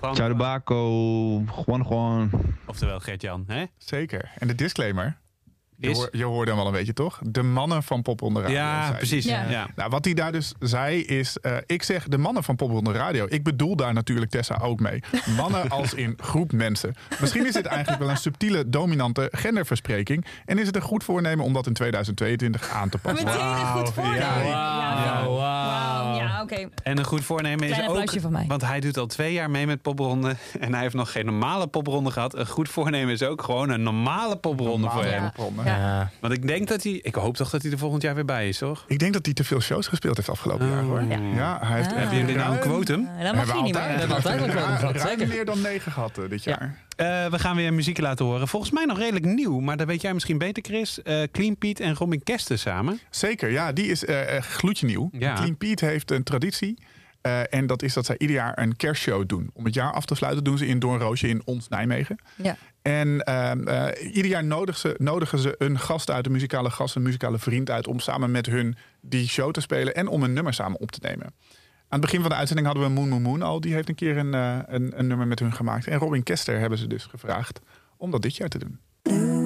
Gewoon- 0.00 0.14
Ciao 0.14 0.28
de 0.28 0.34
Baco, 0.34 1.44
Juan 1.66 1.86
Juan. 1.88 2.30
Oftewel 2.66 3.00
Gert-Jan, 3.00 3.44
hè? 3.46 3.64
Zeker. 3.78 4.30
En 4.38 4.46
de 4.48 4.54
disclaimer. 4.54 5.16
Je, 5.90 5.94
hoor- 5.94 6.08
je 6.12 6.24
hoorde 6.24 6.50
hem 6.50 6.60
al 6.60 6.66
een 6.66 6.72
beetje, 6.72 6.92
toch? 6.92 7.18
De 7.22 7.42
mannen 7.42 7.82
van 7.82 8.02
Pop 8.02 8.22
onder 8.22 8.42
Radio. 8.42 8.56
Ja, 8.58 8.90
precies. 8.96 9.24
Ja. 9.24 9.44
Ja. 9.50 9.66
Nou, 9.76 9.90
wat 9.90 10.04
hij 10.04 10.14
daar 10.14 10.32
dus 10.32 10.52
zei 10.58 11.02
is, 11.04 11.38
eh, 11.38 11.56
ik 11.66 11.82
zeg 11.82 12.08
de 12.08 12.18
mannen 12.18 12.44
van 12.44 12.56
Pop 12.56 12.70
onder 12.70 12.94
Radio. 12.94 13.26
Ik 13.28 13.42
bedoel 13.42 13.76
daar 13.76 13.92
natuurlijk 13.92 14.30
Tessa 14.30 14.58
ook 14.62 14.80
mee. 14.80 15.02
Mannen 15.36 15.68
als 15.78 15.94
in 15.94 16.18
groep 16.22 16.52
mensen. 16.52 16.94
Misschien 17.20 17.46
is 17.46 17.52
dit 17.52 17.66
eigenlijk 17.66 18.00
wel 18.00 18.10
een 18.10 18.16
subtiele, 18.16 18.68
dominante 18.68 19.28
genderverspreking. 19.32 20.24
En 20.44 20.58
is 20.58 20.66
het 20.66 20.76
een 20.76 20.82
goed 20.82 21.04
voornemen 21.04 21.44
om 21.44 21.52
dat 21.52 21.66
in 21.66 21.72
2022 21.72 22.68
aan 22.70 22.88
te 22.88 22.98
passen. 22.98 23.24
Meteen 23.26 23.40
een 23.46 23.66
goed 23.66 23.92
voornemen. 23.92 24.18
Ja. 24.18 24.40
Ja, 25.04 25.24
Wauw, 25.24 25.36
Wauw, 25.36 26.16
ja, 26.16 26.42
oké. 26.42 26.68
En 26.82 26.98
een 26.98 27.04
goed 27.04 27.24
voornemen 27.24 27.68
is 27.68 27.88
ook... 27.88 28.20
van 28.20 28.32
mij. 28.32 28.44
Want 28.48 28.62
hij 28.66 28.80
doet 28.80 28.96
al 28.96 29.06
twee 29.06 29.32
jaar 29.32 29.50
mee 29.50 29.66
met 29.66 29.82
popronde. 29.82 30.36
En 30.60 30.72
hij 30.72 30.82
heeft 30.82 30.94
nog 30.94 31.12
geen 31.12 31.24
normale 31.24 31.66
popronde 31.66 32.10
gehad. 32.10 32.34
Een 32.36 32.46
goed 32.46 32.68
voornemen 32.68 33.12
is 33.12 33.22
ook 33.22 33.42
gewoon 33.42 33.70
een 33.70 33.82
normale 33.82 34.36
popronde 34.36 34.70
voor 34.90 35.02
Normale 35.04 35.20
hem. 35.20 35.30
popronde. 35.32 35.62
Ja. 35.78 35.98
Ja. 35.98 36.10
Want 36.20 36.32
ik 36.34 36.46
denk 36.46 36.68
dat 36.68 36.82
hij... 36.82 36.92
Ik 36.92 37.14
hoop 37.14 37.36
toch 37.36 37.50
dat 37.50 37.62
hij 37.62 37.70
er 37.72 37.78
volgend 37.78 38.02
jaar 38.02 38.14
weer 38.14 38.24
bij 38.24 38.48
is, 38.48 38.58
toch? 38.58 38.84
Ik 38.86 38.98
denk 38.98 39.12
dat 39.12 39.24
hij 39.24 39.34
te 39.34 39.44
veel 39.44 39.60
shows 39.60 39.86
gespeeld 39.86 40.16
heeft 40.16 40.28
afgelopen 40.28 40.68
jaar 40.68 40.82
hoor. 40.82 41.02
Ja. 41.02 41.18
Ja, 41.34 41.58
hij 41.62 41.76
heeft 41.76 41.90
Ah. 41.92 41.96
Hebben 41.98 42.18
jullie 42.18 42.36
nou 42.36 42.52
een 42.54 42.60
quotum? 42.60 43.08
Eh, 43.18 43.24
dat 43.24 43.34
mag 43.34 43.56
je 43.56 43.62
niet 43.62 43.74
meer. 43.74 43.82
We 43.82 43.88
hebben 43.88 44.16
altijd 44.16 44.38
wel 44.38 44.44
een 44.48 44.50
quotum 44.54 44.76
gehad, 44.76 44.94
ruim 44.96 45.08
zeker. 45.08 45.28
meer 45.28 45.44
dan 45.44 45.60
negen 45.60 45.92
gehad 45.92 46.18
eh, 46.18 46.28
dit 46.28 46.44
Ja. 46.44 46.50
jaar. 46.60 47.24
Eh, 47.24 47.30
we 47.30 47.38
gaan 47.38 47.56
weer 47.56 47.74
muziek 47.74 47.98
laten 47.98 48.24
horen. 48.24 48.48
Volgens 48.48 48.72
mij 48.72 48.84
nog 48.84 48.98
redelijk 48.98 49.24
nieuw. 49.24 49.58
Maar 49.60 49.76
dat 49.76 49.86
weet 49.86 50.00
jij 50.02 50.14
misschien 50.14 50.38
beter, 50.38 50.62
Chris. 50.62 51.02
Eh, 51.02 51.22
Clean 51.32 51.56
Pete 51.56 51.82
en 51.82 51.94
Robin 51.94 52.22
Kesten 52.22 52.58
samen. 52.58 53.00
Zeker, 53.10 53.50
ja, 53.50 53.72
die 53.72 53.86
is 53.86 54.04
eh 54.04 54.36
eh, 54.36 54.42
gloedje 54.42 54.86
nieuw. 54.86 55.08
Ja. 55.12 55.34
Clean 55.34 55.56
Pete 55.56 55.84
heeft 55.86 56.10
een 56.10 56.22
traditie. 56.22 56.78
eh, 57.22 57.54
en 57.54 57.66
dat 57.66 57.82
is 57.82 57.92
dat 57.94 58.06
zij 58.06 58.14
ieder 58.18 58.36
jaar 58.36 58.58
een 58.58 58.76
kerstshow 58.76 59.28
doen. 59.28 59.50
Om 59.54 59.64
het 59.64 59.74
jaar 59.74 59.92
af 59.92 60.04
te 60.04 60.14
sluiten 60.14 60.44
doen 60.44 60.58
ze 60.58 60.66
in 60.66 60.78
Doornroosje 60.78 61.28
in 61.28 61.42
ons 61.44 61.68
Nijmegen. 61.68 62.16
Ja. 62.36 62.56
En 62.82 63.20
ehm, 63.20 63.68
eh, 63.68 64.14
ieder 64.14 64.30
jaar 64.30 64.44
nodigen 64.44 64.80
ze, 64.80 64.94
nodigen 64.98 65.38
ze 65.38 65.54
een 65.58 65.78
gast 65.78 66.10
uit, 66.10 66.26
een 66.26 66.32
muzikale 66.32 66.70
gast, 66.70 66.94
een 66.94 67.02
muzikale 67.02 67.38
vriend 67.38 67.70
uit... 67.70 67.86
om 67.86 67.98
samen 67.98 68.30
met 68.30 68.46
hun 68.46 68.76
die 69.00 69.28
show 69.28 69.50
te 69.50 69.60
spelen 69.60 69.94
en 69.94 70.08
om 70.08 70.22
een 70.22 70.32
nummer 70.32 70.54
samen 70.54 70.80
op 70.80 70.90
te 70.90 70.98
nemen. 71.02 71.26
Aan 71.26 72.00
het 72.00 72.10
begin 72.10 72.20
van 72.20 72.30
de 72.30 72.36
uitzending 72.36 72.66
hadden 72.66 72.86
we 72.86 72.92
Moon 72.92 73.08
Moon 73.08 73.22
Moon 73.22 73.42
al. 73.42 73.60
Die 73.60 73.74
heeft 73.74 73.88
een 73.88 73.94
keer 73.94 74.16
een, 74.16 74.34
eh, 74.34 74.58
een, 74.66 74.92
een 74.98 75.06
nummer 75.06 75.26
met 75.26 75.38
hun 75.38 75.52
gemaakt. 75.52 75.86
En 75.86 75.98
Robin 75.98 76.22
Kester 76.22 76.58
hebben 76.58 76.78
ze 76.78 76.86
dus 76.86 77.04
gevraagd 77.04 77.60
om 77.96 78.10
dat 78.10 78.22
dit 78.22 78.36
jaar 78.36 78.48
te 78.48 78.58
doen. 78.58 78.78
Oh, 79.02 79.42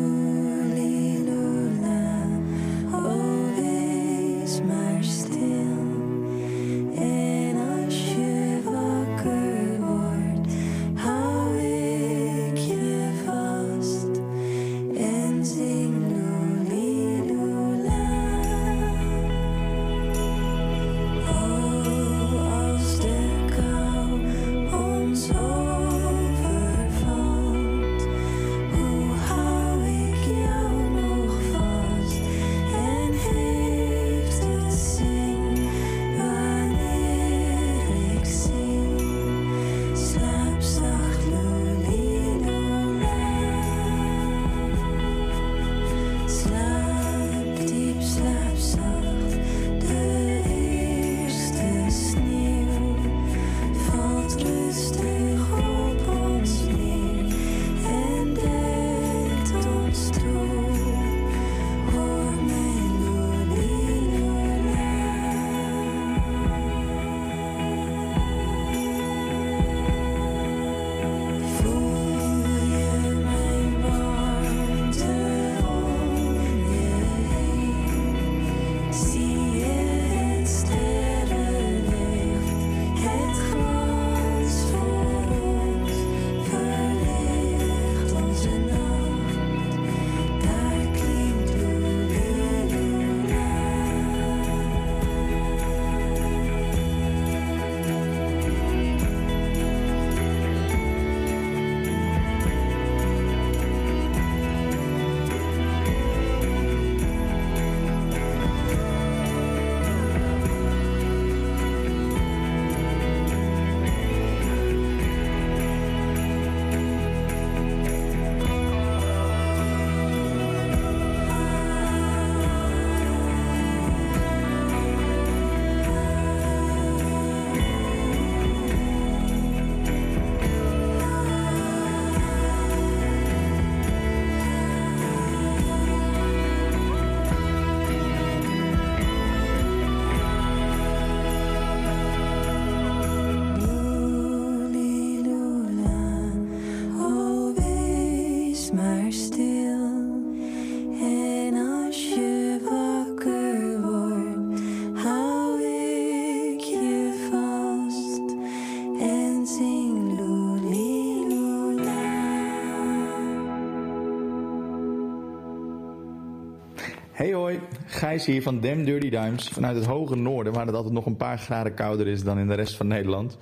Hey 167.27 167.35
hoi, 167.35 167.61
Gijs 167.87 168.27
hier 168.27 168.43
van 168.43 168.61
Dem 168.61 168.85
Dirty 168.85 169.11
Dimes 169.11 169.49
vanuit 169.49 169.77
het 169.77 169.85
hoge 169.85 170.17
noorden, 170.17 170.53
waar 170.53 170.67
het 170.67 170.75
altijd 170.75 170.95
nog 170.95 171.07
een 171.07 171.17
paar 171.17 171.39
graden 171.39 171.75
kouder 171.75 172.07
is 172.07 172.23
dan 172.23 172.39
in 172.39 172.47
de 172.47 172.55
rest 172.55 172.77
van 172.77 172.87
Nederland. 172.87 173.37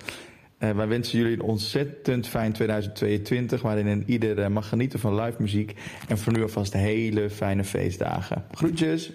Eh, 0.57 0.71
wij 0.71 0.87
wensen 0.87 1.17
jullie 1.17 1.33
een 1.33 1.41
ontzettend 1.41 2.27
fijn 2.27 2.53
2022, 2.53 3.61
waarin 3.61 4.03
ieder 4.05 4.39
eh, 4.39 4.47
mag 4.47 4.69
genieten 4.69 4.99
van 4.99 5.21
live 5.21 5.41
muziek. 5.41 5.73
En 6.07 6.17
voor 6.17 6.33
nu 6.33 6.41
alvast 6.41 6.73
hele 6.73 7.29
fijne 7.29 7.63
feestdagen. 7.63 8.43
Groetjes! 8.51 9.11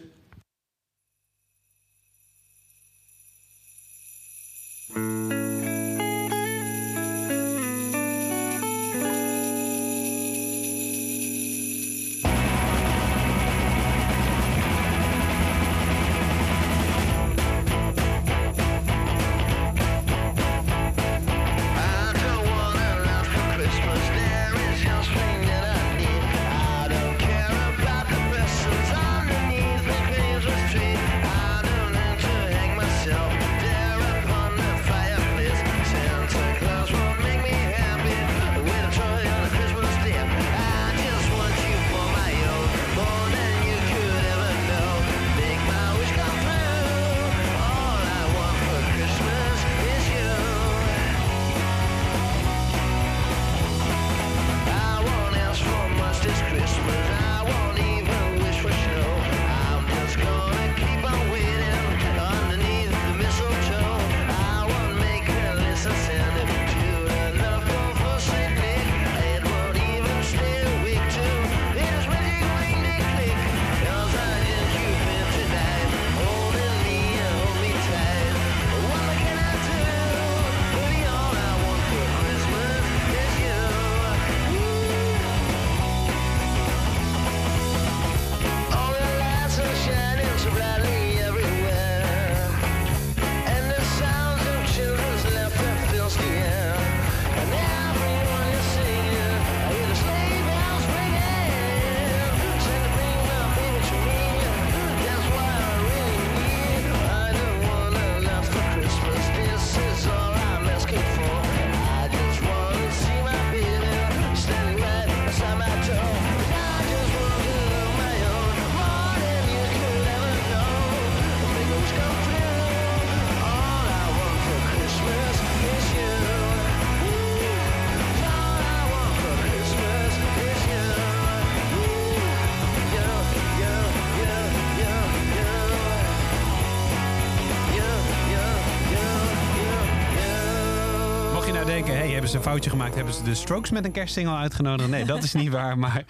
Hebben 142.20 142.40
ze 142.40 142.46
een 142.46 142.52
foutje 142.52 142.70
gemaakt? 142.70 142.94
Hebben 142.94 143.14
ze 143.14 143.22
de 143.22 143.34
Strokes 143.34 143.70
met 143.70 143.84
een 143.84 143.92
kerstsingle 143.92 144.36
uitgenodigd? 144.36 144.88
Nee, 144.88 145.04
dat 145.04 145.22
is 145.22 145.32
niet 145.32 145.48
waar. 145.48 145.78
Maar 145.78 146.04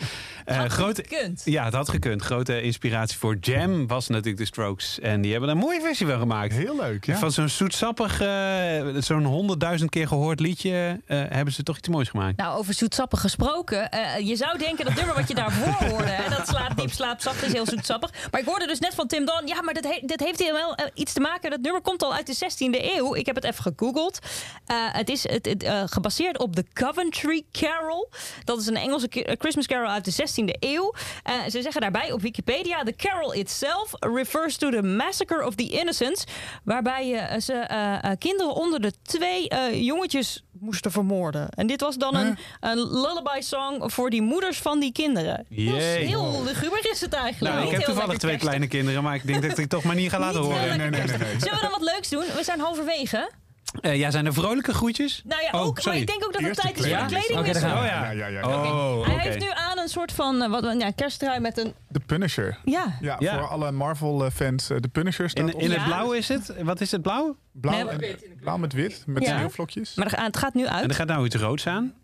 eh, 0.56 0.64
grote, 0.64 1.04
gekund. 1.08 1.42
Ja, 1.44 1.64
het 1.64 1.74
had 1.74 1.88
gekund. 1.88 2.22
Grote 2.22 2.62
inspiratie 2.62 3.18
voor 3.18 3.36
Jam 3.40 3.86
was 3.86 4.08
natuurlijk 4.08 4.36
de 4.38 4.44
Strokes. 4.44 4.98
En 5.00 5.20
die 5.20 5.30
hebben 5.30 5.48
er 5.50 5.54
een 5.54 5.60
mooie 5.60 5.80
versie 5.80 6.06
van 6.06 6.18
gemaakt. 6.18 6.52
Heel 6.52 6.76
leuk, 6.76 7.04
ja. 7.04 7.16
Van 7.16 7.32
zo'n 7.32 7.48
zoetsappig, 7.48 8.20
eh, 8.20 8.86
zo'n 8.98 9.24
honderdduizend 9.24 9.90
keer 9.90 10.06
gehoord 10.08 10.40
liedje... 10.40 11.00
eh, 11.06 11.22
hebben 11.28 11.54
ze 11.54 11.62
toch 11.62 11.76
iets 11.78 11.88
moois 11.88 12.08
gemaakt. 12.08 12.36
Nou, 12.36 12.58
over 12.58 12.74
zoetsappig 12.74 13.20
gesproken. 13.20 13.88
je 14.24 14.36
zou 14.36 14.58
denken 14.58 14.84
dat 14.84 14.94
nummer 14.94 15.14
wat 15.14 15.28
je 15.28 15.34
daarvoor 15.34 15.88
hoorde, 15.88 16.10
hè, 16.10 16.28
dat 16.36 16.48
slaat 16.48 16.76
diep, 16.76 16.90
slaap 16.92 17.20
zacht, 17.20 17.42
is 17.42 17.52
heel 17.52 17.66
zoetsappig. 17.66 18.10
Maar 18.30 18.40
ik 18.40 18.46
hoorde 18.46 18.66
dus 18.66 18.78
net 18.78 18.94
van 18.94 19.06
Tim 19.06 19.24
Don, 19.24 19.46
ja, 19.46 19.62
maar 19.62 19.74
dit, 19.74 19.84
he- 19.84 20.00
dit 20.06 20.20
heeft 20.20 20.38
hier 20.38 20.52
wel 20.52 20.76
iets 20.94 21.12
te 21.12 21.20
maken. 21.20 21.50
Dat 21.50 21.60
nummer 21.60 21.80
komt 21.82 22.02
al 22.02 22.14
uit 22.14 22.26
de 22.26 22.34
16e 22.34 22.96
eeuw. 22.96 23.14
Ik 23.14 23.26
heb 23.26 23.34
het 23.34 23.44
even 23.44 23.62
gegoogeld. 23.62 24.18
Eh, 24.66 24.76
het 24.76 25.08
is 25.08 25.28
het, 25.28 25.46
het, 25.46 25.62
eh, 25.62 25.82
gebaseerd 25.86 26.38
op 26.38 26.56
de 26.56 26.64
Coventry 26.72 27.42
Carol. 27.52 28.08
Dat 28.44 28.60
is 28.60 28.66
een 28.66 28.76
Engelse 28.76 29.08
Christmas 29.38 29.66
Carol 29.66 29.88
uit 29.90 30.04
de 30.04 30.10
16e 30.10 30.39
eeuw. 30.48 30.94
Eh, 31.22 31.34
ze 31.48 31.62
zeggen 31.62 31.80
daarbij 31.80 32.12
op 32.12 32.20
Wikipedia: 32.20 32.82
The 32.82 32.94
carol 32.96 33.34
itself 33.34 33.90
refers 33.98 34.56
to 34.56 34.70
the 34.70 34.82
massacre 34.82 35.46
of 35.46 35.54
the 35.54 35.68
innocents. 35.68 36.24
Waarbij 36.64 37.14
eh, 37.14 37.40
ze 37.40 37.52
eh, 37.52 38.04
eh, 38.04 38.18
kinderen 38.18 38.54
onder 38.54 38.80
de 38.80 38.92
twee 39.02 39.48
eh, 39.48 39.82
jongetjes 39.84 40.44
moesten 40.60 40.90
vermoorden. 40.92 41.48
En 41.50 41.66
dit 41.66 41.80
was 41.80 41.96
dan 41.96 42.14
een, 42.16 42.38
een 42.60 42.76
lullaby 42.78 43.40
song 43.40 43.90
voor 43.90 44.10
die 44.10 44.22
moeders 44.22 44.58
van 44.58 44.80
die 44.80 44.92
kinderen. 44.92 45.46
Jee. 45.48 46.06
Heel 46.06 46.42
luguber 46.44 46.90
is 46.90 47.00
het 47.00 47.12
eigenlijk. 47.12 47.54
Nou, 47.54 47.66
ik 47.66 47.72
heb 47.72 47.82
toevallig 47.82 48.18
twee 48.18 48.36
kleine 48.36 48.66
kinderen, 48.66 49.02
maar 49.02 49.14
ik 49.14 49.26
denk 49.26 49.42
dat 49.48 49.58
ik 49.58 49.68
toch 49.68 49.82
maar 49.82 49.94
niet 49.94 50.10
ga 50.10 50.18
laten 50.18 50.40
Niet 50.40 50.50
heel 50.50 50.58
horen. 50.60 50.76
lekker 50.90 51.00
kerstig. 51.18 51.40
Zullen 51.40 51.54
we 51.54 51.60
dan 51.60 51.70
wat 51.70 51.82
leuks 51.92 52.08
doen? 52.08 52.24
We 52.36 52.44
zijn 52.44 52.60
halverwege. 52.60 53.30
Eh, 53.80 53.96
ja, 53.98 54.10
zijn 54.10 54.26
er 54.26 54.32
vrolijke 54.32 54.74
groetjes? 54.74 55.22
Nou 55.24 55.42
ja, 55.42 55.50
Oh, 55.52 55.66
ook. 55.66 55.84
Maar 55.84 55.96
ik 55.96 56.06
denk 56.06 56.24
ook 56.24 56.32
dat 56.32 56.42
het 56.42 56.54
tijd 56.56 56.78
is 56.78 56.86
voor 56.86 56.96
de 56.98 57.04
kleding. 57.06 57.24
kledingwissel. 57.26 57.68
Oh 57.70 57.74
ja. 57.84 58.10
Ja, 58.10 58.10
ja, 58.10 58.26
ja. 58.26 58.46
Oh, 58.48 59.06
Hij 59.06 59.18
heeft 59.18 59.38
nu 59.38 59.48
aan 59.54 59.78
een 59.78 59.88
soort 59.88 60.12
van 60.12 60.42
uh, 60.42 60.48
wat, 60.50 60.74
ja, 60.78 60.90
kersttrui 60.90 61.40
met 61.40 61.58
een... 61.58 61.74
De 61.88 62.00
Punisher. 62.06 62.58
Ja. 62.64 62.96
Ja, 63.00 63.16
Ja. 63.18 63.38
voor 63.38 63.48
alle 63.48 63.72
Marvel-fans. 63.72 64.66
De 64.66 64.88
Punisher 64.92 65.30
staat 65.30 65.48
In, 65.48 65.58
in 65.60 65.70
het 65.70 65.80
Ja. 65.80 65.84
blauw 65.86 66.12
is 66.12 66.28
het? 66.28 66.54
Wat 66.62 66.80
is 66.80 66.90
het 66.90 67.02
blauw? 67.02 67.36
blauw, 67.52 67.84
Nee, 67.96 68.08
en- 68.16 68.18
blauw 68.40 68.56
met 68.56 68.72
wit, 68.72 69.02
met 69.06 69.24
Ja. 69.24 69.36
sneeuwvlokjes. 69.36 69.94
Maar 69.94 70.12
er 70.12 70.22
het 70.22 70.36
gaat 70.36 70.54
nu 70.54 70.64
En 70.64 70.72
uit. 70.72 70.88
er 70.88 70.94
gaat 70.94 71.06
nou 71.06 71.24
iets 71.24 71.36
roods 71.36 71.66
aan. 71.66 71.94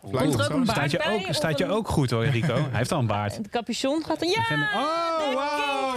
Komt 0.00 0.14
er 0.34 0.44
ook 0.44 0.50
een 0.50 0.64
baard 0.64 0.68
Staat 0.78 0.90
je 0.90 0.96
bij? 0.98 1.12
ook, 1.28 1.34
staat 1.34 1.58
je 1.58 1.64
een- 1.64 1.70
ook 1.70 1.88
goed 1.88 2.10
hoor, 2.10 2.24
Rico. 2.26 2.54
Hij 2.54 2.68
heeft 2.72 2.92
al 2.92 2.98
een 2.98 3.06
baard. 3.06 3.36
Het 3.36 3.48
capuchon 3.48 4.04
gaat 4.04 4.22
een... 4.22 4.28
Ja! 4.28 4.68
Oh, 4.74 5.32
wow! 5.32 5.94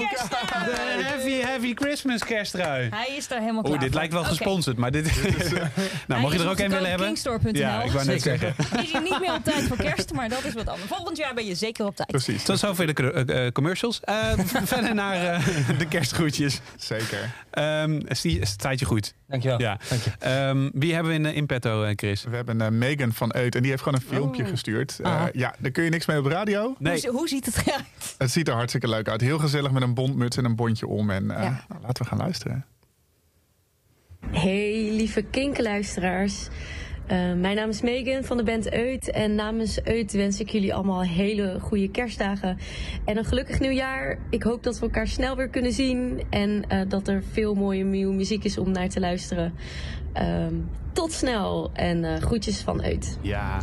de 0.65 1.03
heavy, 1.03 1.41
heavy 1.41 1.73
Christmas 1.73 2.23
kersttrui. 2.23 2.89
Hij 2.89 3.15
is 3.17 3.27
daar 3.27 3.39
helemaal 3.39 3.61
klaar 3.61 3.73
Oeh, 3.73 3.81
dit 3.81 3.89
voor. 3.91 3.99
lijkt 3.99 4.13
wel 4.13 4.23
gesponsord, 4.23 4.77
maar 4.77 4.91
dit... 4.91 5.05
nou, 6.07 6.21
mocht 6.21 6.33
je 6.33 6.39
er 6.43 6.49
ook 6.49 6.59
een 6.59 6.69
willen 6.69 6.89
hebben? 6.89 7.07
Kingstore.nl. 7.07 7.51
Ja, 7.55 7.81
ik 7.83 7.91
wou 7.91 8.05
net 8.05 8.21
zeggen. 8.21 8.55
Is 8.81 8.91
hij 8.91 9.01
niet 9.01 9.19
meer 9.19 9.33
op 9.33 9.43
tijd 9.43 9.63
voor 9.63 9.77
kerst, 9.77 10.13
maar 10.13 10.29
dat 10.29 10.43
is 10.43 10.53
wat 10.53 10.67
anders. 10.67 10.87
Volgend 10.89 11.17
jaar 11.17 11.33
ben 11.33 11.45
je 11.45 11.55
zeker 11.55 11.85
op 11.85 11.95
tijd. 11.95 12.09
Precies, 12.09 12.43
Tot 12.43 12.59
zover 12.59 12.95
de 12.95 13.11
eh, 13.11 13.45
eh, 13.45 13.51
commercials. 13.51 13.99
Eh, 13.99 14.15
verder 14.73 14.93
naar 14.95 15.25
eh, 15.33 15.45
de 15.77 15.87
kerstgroetjes. 15.87 16.59
zeker. 16.77 17.33
Ehm 17.51 17.99
Stie- 18.09 18.45
staat 18.45 18.79
je 18.79 18.85
goed? 18.85 19.13
Dankjewel. 19.31 19.59
Ja. 19.59 19.79
Dank 19.89 20.01
je. 20.01 20.11
Ehm, 20.19 20.69
wie 20.73 20.93
hebben 20.93 21.11
we 21.11 21.17
in, 21.17 21.25
eh, 21.25 21.35
in 21.35 21.45
petto, 21.45 21.83
eh, 21.83 21.93
Chris? 21.95 22.23
We 22.23 22.35
hebben 22.35 22.61
eh, 22.61 22.67
Megan 22.69 23.13
van 23.13 23.35
Eut 23.35 23.55
en 23.55 23.61
die 23.61 23.71
heeft 23.71 23.83
gewoon 23.83 23.99
een 24.01 24.07
filmpje 24.07 24.45
gestuurd. 24.45 24.99
Eh, 24.99 25.11
Ah. 25.21 25.27
ja, 25.33 25.55
daar 25.59 25.71
kun 25.71 25.83
je 25.83 25.89
niks 25.89 26.05
mee 26.05 26.17
op 26.17 26.23
de 26.23 26.29
radio. 26.29 26.75
Nee. 26.79 27.01
Hoe, 27.01 27.11
hoe 27.11 27.27
ziet 27.27 27.45
het 27.45 27.63
eruit? 27.67 27.83
Het 28.17 28.31
ziet 28.31 28.47
er 28.47 28.53
hartstikke 28.53 28.87
leuk 28.89 29.09
uit. 29.09 29.21
Heel 29.21 29.39
gezellig 29.39 29.71
met 29.71 29.81
een 29.81 29.93
bontmuts 29.93 30.37
en 30.37 30.45
een 30.45 30.55
bondje 30.55 30.87
om. 30.87 31.09
En 31.09 31.31
eh, 31.31 31.43
Ja. 31.43 31.65
nou, 31.69 31.81
laten 31.81 32.03
we 32.03 32.09
gaan 32.09 32.17
luisteren. 32.17 32.65
Hey 34.31 34.89
lieve 34.91 35.21
kinkerluisteraars. 35.21 36.47
Eh, 37.07 37.33
mijn 37.33 37.55
naam 37.55 37.69
is 37.69 37.81
Megan 37.81 38.23
van 38.23 38.37
de 38.37 38.43
band 38.43 38.73
Eut. 38.73 39.11
En 39.11 39.35
namens 39.35 39.79
Eut 39.83 40.11
wens 40.11 40.39
ik 40.39 40.49
jullie 40.49 40.73
allemaal 40.73 41.01
hele 41.01 41.57
goede 41.59 41.89
kerstdagen. 41.89 42.57
En 43.05 43.17
een 43.17 43.25
gelukkig 43.25 43.59
nieuwjaar. 43.59 44.17
Ik 44.29 44.43
hoop 44.43 44.63
dat 44.63 44.79
we 44.79 44.85
elkaar 44.85 45.07
snel 45.07 45.35
weer 45.35 45.49
kunnen 45.49 45.71
zien. 45.71 46.21
En 46.29 46.63
eh, 46.67 46.81
dat 46.87 47.07
er 47.07 47.23
veel 47.31 47.53
mooie 47.53 47.83
nieuwe 47.83 48.13
muziek 48.13 48.43
is 48.43 48.57
om 48.57 48.71
naar 48.71 48.89
te 48.89 48.99
luisteren. 48.99 49.53
Ehm, 50.13 50.53
tot 50.93 51.11
snel 51.11 51.69
en 51.73 52.03
eh, 52.03 52.21
groetjes 52.21 52.61
van 52.61 52.83
Eut. 52.83 53.17
Ja, 53.21 53.59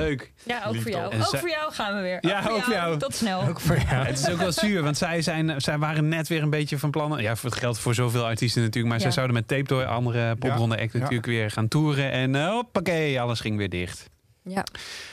leuk. 0.00 0.32
Ja, 0.44 0.64
ook 0.66 0.76
voor 0.80 0.90
jou. 0.90 1.12
En 1.12 1.20
Ook 1.20 1.26
zij- 1.26 1.38
voor 1.40 1.48
jou 1.48 1.72
gaan 1.72 1.94
we 1.96 2.00
weer. 2.02 2.18
Ja, 2.20 2.44
ook 2.48 2.62
voor 2.62 2.72
jou. 2.74 2.98
Tot 2.98 3.14
snel. 3.14 3.42
Het 3.86 4.18
is 4.18 4.30
ook 4.30 4.38
wel 4.38 4.52
zuur, 4.52 4.82
want 4.82 4.96
zij, 4.96 5.22
zijn, 5.22 5.60
zij 5.60 5.78
waren 5.78 6.08
net 6.08 6.28
weer 6.28 6.42
een 6.42 6.50
beetje 6.50 6.78
van 6.78 6.90
plannen. 6.90 7.22
Ja, 7.22 7.36
voor 7.36 7.50
het 7.50 7.58
geldt 7.58 7.78
voor 7.78 7.94
zoveel 7.94 8.24
artiesten 8.24 8.62
natuurlijk. 8.62 8.86
Maar 8.94 8.96
Ja. 8.96 9.02
zij 9.02 9.12
zouden 9.12 9.36
met 9.36 9.48
Tape 9.48 9.62
Toy, 9.62 9.82
andere 9.82 10.36
popronde 10.36 10.80
act 10.80 10.92
ja. 10.92 10.98
natuurlijk 10.98 11.26
weer 11.26 11.50
gaan 11.50 11.68
toeren. 11.68 12.10
En 12.10 12.34
eh, 12.34 12.48
hoppakee, 12.48 13.20
alles 13.20 13.40
ging 13.40 13.56
weer 13.56 13.68
dicht. 13.70 14.10
Ja. 14.42 14.64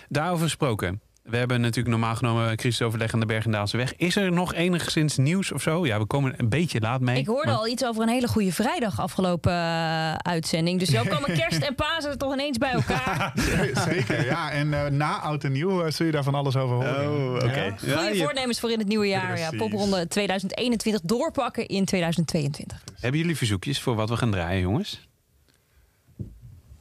Daarover 0.09 0.43
gesproken. 0.45 1.01
We 1.23 1.37
hebben 1.37 1.61
natuurlijk 1.61 1.87
normaal 1.89 2.15
genomen 2.15 2.55
crisisoverleg 2.55 3.13
aan 3.13 3.19
de 3.19 3.25
Bergendaalse 3.25 3.77
weg. 3.77 3.95
Is 3.95 4.15
er 4.15 4.31
nog 4.31 4.53
enigszins 4.53 5.17
nieuws 5.17 5.51
of 5.51 5.61
zo? 5.61 5.85
Ja, 5.85 5.99
we 5.99 6.05
komen 6.05 6.33
een 6.37 6.49
beetje 6.49 6.79
laat 6.79 7.01
mee. 7.01 7.17
Ik 7.17 7.27
hoorde 7.27 7.47
maar- 7.47 7.55
al 7.57 7.67
iets 7.67 7.85
over 7.85 8.01
een 8.03 8.09
hele 8.09 8.27
goede 8.27 8.51
vrijdag 8.51 8.99
afgelopen 8.99 9.51
eh, 9.51 10.13
uitzending. 10.13 10.79
Dus 10.79 10.89
zo 10.89 11.03
komen 11.15 11.33
kerst 11.33 11.61
en 11.61 11.75
Pasen 11.75 12.17
toch 12.17 12.33
ineens 12.33 12.57
bij 12.57 12.71
elkaar. 12.71 13.33
Zeker, 13.89 14.25
ja. 14.25 14.51
En 14.51 14.73
eh, 14.73 14.91
na 14.91 15.19
Oud 15.19 15.43
en 15.43 15.51
Nieuw 15.51 15.83
eh, 15.83 15.91
zul 15.91 16.05
je 16.05 16.11
daar 16.11 16.23
van 16.23 16.35
alles 16.35 16.55
over 16.55 16.75
horen. 16.75 17.11
Oh, 17.11 17.33
oké. 17.35 17.45
Ja. 17.45 17.75
Ja, 17.81 17.97
Goede 17.97 18.15
je- 18.17 18.23
voornemens 18.23 18.59
voor 18.59 18.71
in 18.71 18.79
het 18.79 18.87
nieuwe 18.87 19.07
jaar. 19.07 19.39
Ja, 19.39 19.49
popronde 19.57 20.07
2021 20.07 21.01
doorpakken 21.03 21.67
in 21.67 21.85
2022. 21.85 22.83
Hebben 22.99 23.19
jullie 23.19 23.37
verzoekjes 23.37 23.81
voor 23.81 23.95
wat 23.95 24.09
we 24.09 24.17
gaan 24.17 24.31
draaien, 24.31 24.61
jongens? 24.61 25.07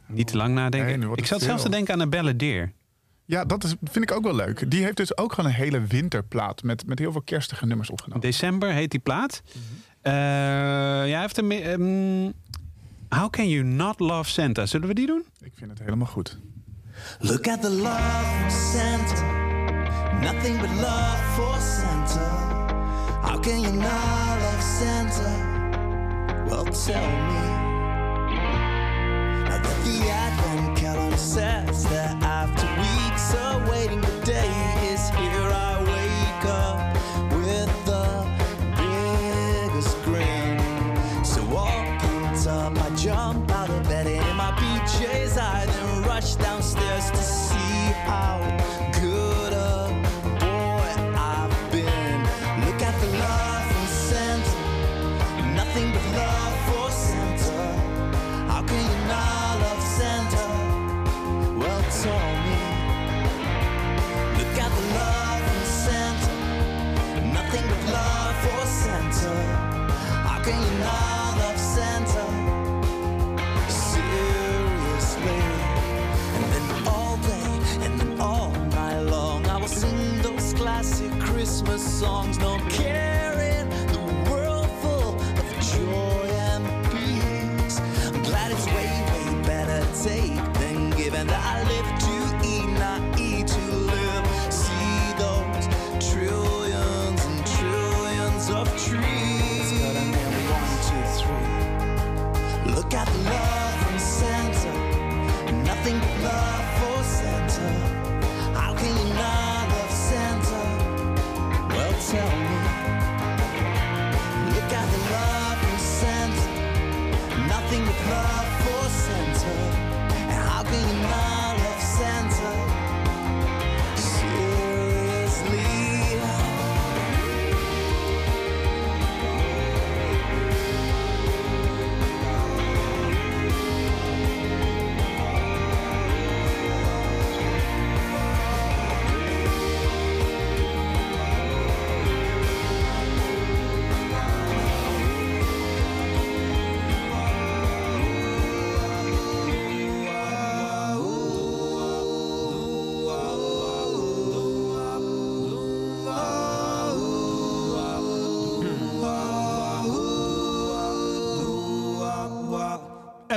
Niet 0.07 0.27
te 0.27 0.37
lang 0.37 0.55
nadenken. 0.55 0.99
Nee, 1.01 1.11
ik 1.11 1.17
het 1.19 1.27
zat 1.27 1.43
zelfs 1.43 1.63
te 1.63 1.69
denken 1.69 1.95
aan 1.95 2.01
een 2.01 2.11
balladeer. 2.11 2.73
Ja, 3.33 3.45
dat 3.45 3.65
is, 3.65 3.75
vind 3.83 4.05
ik 4.11 4.13
ook 4.17 4.23
wel 4.25 4.35
leuk. 4.35 4.71
Die 4.71 4.83
heeft 4.85 4.97
dus 4.97 5.17
ook 5.17 5.33
gewoon 5.33 5.51
een 5.51 5.57
hele 5.57 5.81
winterplaat 5.87 6.63
met, 6.63 6.87
met 6.87 6.99
heel 6.99 7.13
veel 7.13 7.23
kerstige 7.23 7.67
nummers 7.67 7.91
opgenomen. 7.91 8.21
December 8.23 8.73
heet 8.73 8.91
die 8.91 9.01
plaat. 9.01 9.43
Eh, 10.01 10.13
ja, 10.13 11.03
hij 11.05 11.21
heeft 11.21 11.39
een. 11.39 11.51
ehm, 11.53 12.31
How 13.21 13.31
can 13.31 13.49
you 13.49 13.65
not 13.65 14.01
love 14.01 14.31
Santa? 14.31 14.67
Zullen 14.67 14.89
we 14.89 14.95
die 14.95 15.07
doen? 15.07 15.25
Ik 15.41 15.53
vind 15.55 15.71
het 15.71 15.79
helemaal 15.79 16.07
goed. 16.07 16.39
Look 17.19 17.49
at 17.49 17.63
the 17.63 17.71
love 17.71 18.01
from 18.39 18.51
Santa. 18.51 19.23
Nothing 20.21 20.61
but 20.61 20.71
love 20.71 21.17
for 21.35 21.57
Santa. 21.61 22.29
How 23.23 23.41
can 23.43 23.61
you 23.61 23.73
not 23.73 24.41
love 24.41 24.63
Santa? 24.79 25.31
Well, 26.49 26.65
tell 26.65 27.09
me. 27.29 27.61
Now 29.49 29.63
that 29.63 29.85
the 29.85 30.11
Advent 30.11 30.79
Says 31.17 31.85
that 31.85 32.23
after 32.23 32.67
weeks 32.81 33.35
of 33.35 33.69
waiting. 33.69 34.12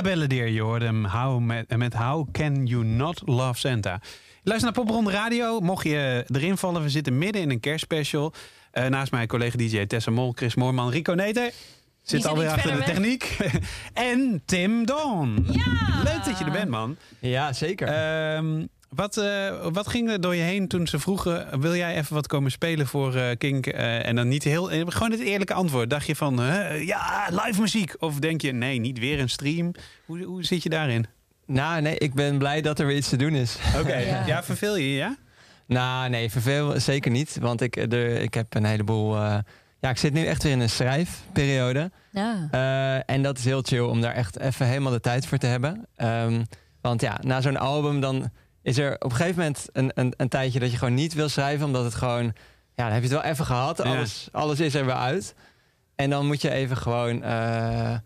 Balladeer, 0.02 0.48
je 0.48 0.60
hoorde 0.60 0.84
hem 0.84 1.04
how, 1.04 1.40
met, 1.40 1.76
met 1.76 1.94
How 1.94 2.28
Can 2.32 2.66
You 2.66 2.84
Not 2.84 3.22
Love 3.24 3.58
Santa. 3.58 4.00
Luister 4.42 4.72
naar 4.72 4.84
Popronde 4.84 5.10
Radio. 5.10 5.60
Mocht 5.60 5.84
je 5.84 6.24
erin 6.26 6.56
vallen, 6.56 6.82
we 6.82 6.88
zitten 6.88 7.18
midden 7.18 7.42
in 7.42 7.50
een 7.50 7.60
kerstspecial. 7.60 8.32
Eh, 8.70 8.86
naast 8.86 9.12
mij 9.12 9.26
collega 9.26 9.56
DJ 9.56 9.86
Tessa 9.86 10.10
Mol, 10.10 10.32
Chris 10.32 10.54
Moorman, 10.54 10.90
Rico 10.90 11.12
Neter. 11.12 11.42
Zit 11.42 11.54
zit 12.02 12.26
alweer 12.26 12.50
achter 12.50 12.76
de 12.76 12.82
techniek. 12.82 13.36
en 13.92 14.42
Tim 14.44 14.86
Don. 14.86 15.46
Ja! 15.50 16.02
Leuk 16.04 16.24
dat 16.24 16.38
je 16.38 16.44
er 16.44 16.50
bent, 16.50 16.70
man. 16.70 16.96
Ja, 17.18 17.52
zeker. 17.52 17.88
Ehm, 17.88 18.64
wat, 18.96 19.16
eh, 19.16 19.66
wat 19.72 19.88
ging 19.88 20.10
er 20.10 20.20
door 20.20 20.34
je 20.34 20.42
heen 20.42 20.68
toen 20.68 20.86
ze 20.86 20.98
vroegen... 20.98 21.60
wil 21.60 21.74
jij 21.74 21.96
even 21.96 22.14
wat 22.14 22.26
komen 22.26 22.50
spelen 22.50 22.86
voor 22.86 23.14
eh, 23.14 23.36
Kink? 23.38 23.66
Eh, 23.66 24.06
en 24.06 24.16
dan 24.16 24.28
niet 24.28 24.44
heel... 24.44 24.64
gewoon 24.86 25.10
het 25.10 25.20
eerlijke 25.20 25.54
antwoord. 25.54 25.90
Dacht 25.90 26.06
je 26.06 26.16
van, 26.16 26.40
huh, 26.40 26.86
ja, 26.86 27.28
live 27.30 27.60
muziek? 27.60 27.94
Of 27.98 28.18
denk 28.18 28.40
je, 28.40 28.52
nee, 28.52 28.78
niet 28.78 28.98
weer 28.98 29.20
een 29.20 29.28
stream? 29.28 29.74
Hoe, 30.06 30.22
hoe 30.22 30.44
zit 30.44 30.62
je 30.62 30.68
daarin? 30.68 31.06
Nou, 31.46 31.80
nee, 31.80 31.98
ik 31.98 32.14
ben 32.14 32.38
blij 32.38 32.60
dat 32.60 32.78
er 32.78 32.86
weer 32.86 32.96
iets 32.96 33.08
te 33.08 33.16
doen 33.16 33.34
is. 33.34 33.56
Oké, 33.78 33.98
ja. 34.26 34.42
verveel 34.42 34.76
je 34.76 34.90
je, 34.90 34.96
ja? 34.96 35.16
Nou, 35.66 36.08
nee, 36.08 36.30
verveel 36.30 36.80
zeker 36.80 37.10
niet. 37.10 37.36
Want 37.40 37.60
ik, 37.60 37.76
er, 37.76 38.20
ik 38.20 38.34
heb 38.34 38.54
een 38.54 38.64
heleboel... 38.64 39.16
eh, 39.16 39.38
ja, 39.80 39.90
ik 39.90 39.98
zit 39.98 40.12
nu 40.12 40.24
echt 40.24 40.42
weer 40.42 40.52
in 40.52 40.60
een 40.60 40.70
schrijfperiode. 40.70 41.90
Ja. 42.10 42.48
Eh, 42.50 43.14
en 43.14 43.22
dat 43.22 43.38
is 43.38 43.44
heel 43.44 43.62
chill 43.62 43.80
om 43.80 44.00
daar 44.00 44.14
echt 44.14 44.38
even 44.38 44.66
helemaal 44.66 44.92
de 44.92 45.00
tijd 45.00 45.26
voor 45.26 45.38
te 45.38 45.46
hebben. 45.46 45.86
Ehm, 45.96 46.42
want 46.80 47.00
ja, 47.00 47.18
na 47.22 47.40
zo'n 47.40 47.56
album 47.56 48.00
dan 48.00 48.30
is 48.66 48.78
er 48.78 48.94
op 48.94 49.10
een 49.10 49.16
gegeven 49.16 49.38
moment 49.38 49.66
een, 49.72 49.90
een, 49.94 50.14
een 50.16 50.28
tijdje 50.28 50.58
dat 50.58 50.70
je 50.70 50.76
gewoon 50.76 50.94
niet 50.94 51.14
wil 51.14 51.28
schrijven. 51.28 51.66
Omdat 51.66 51.84
het 51.84 51.94
gewoon, 51.94 52.24
ja, 52.74 52.84
dan 52.84 52.92
heb 52.92 53.02
je 53.02 53.08
het 53.08 53.22
wel 53.22 53.30
even 53.30 53.44
gehad. 53.44 53.78
Ja. 53.78 53.84
Alles, 53.84 54.28
alles 54.32 54.60
is 54.60 54.74
er 54.74 54.84
weer 54.84 54.94
uit. 54.94 55.34
En 55.94 56.10
dan 56.10 56.26
moet 56.26 56.42
je 56.42 56.50
even 56.50 56.76
gewoon, 56.76 57.22
eh, 57.22 57.92
eh, 57.92 58.00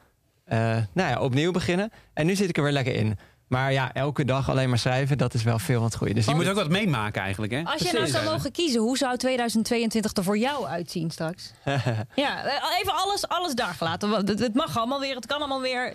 nou 0.93 1.11
ja, 1.11 1.21
opnieuw 1.21 1.53
beginnen. 1.53 1.91
En 2.15 2.27
nu 2.27 2.35
zit 2.35 2.49
ik 2.49 2.57
er 2.57 2.63
weer 2.63 2.73
lekker 2.73 2.95
in. 2.95 3.19
Maar 3.47 3.73
ja, 3.73 3.93
elke 3.93 4.25
dag 4.25 4.51
alleen 4.51 4.69
maar 4.69 4.79
schrijven, 4.79 5.19
dat 5.19 5.35
is 5.35 5.43
wel 5.43 5.59
veel 5.59 5.81
wat 5.81 5.97
goeie. 5.97 6.15
Dus 6.15 6.27
Je 6.27 6.35
moet 6.35 6.49
ook 6.49 6.55
wat 6.55 6.69
meemaken 6.69 7.23
eigenlijk, 7.23 7.53
hè? 7.53 7.63
Als 7.65 7.83
je 7.83 7.93
nou 7.93 8.07
zou 8.07 8.25
mogen 8.25 8.53
kiezen, 8.53 8.81
hoe 8.81 8.97
zou 8.97 9.17
2022 9.17 10.13
er 10.15 10.25
voor 10.25 10.39
jou 10.39 10.67
uitzien 10.67 11.11
straks? 11.11 11.51
Ja, 12.15 12.45
eh, 12.45 12.81
even 12.81 12.95
alles, 12.95 13.29
alles 13.29 13.55
daar 13.55 13.75
gelaten. 13.75 14.11
Het 14.27 14.55
mag 14.55 14.79
allemaal 14.79 15.01
weer, 15.01 15.15
het 15.15 15.27
kan 15.27 15.39
allemaal 15.39 15.61
weer. 15.61 15.95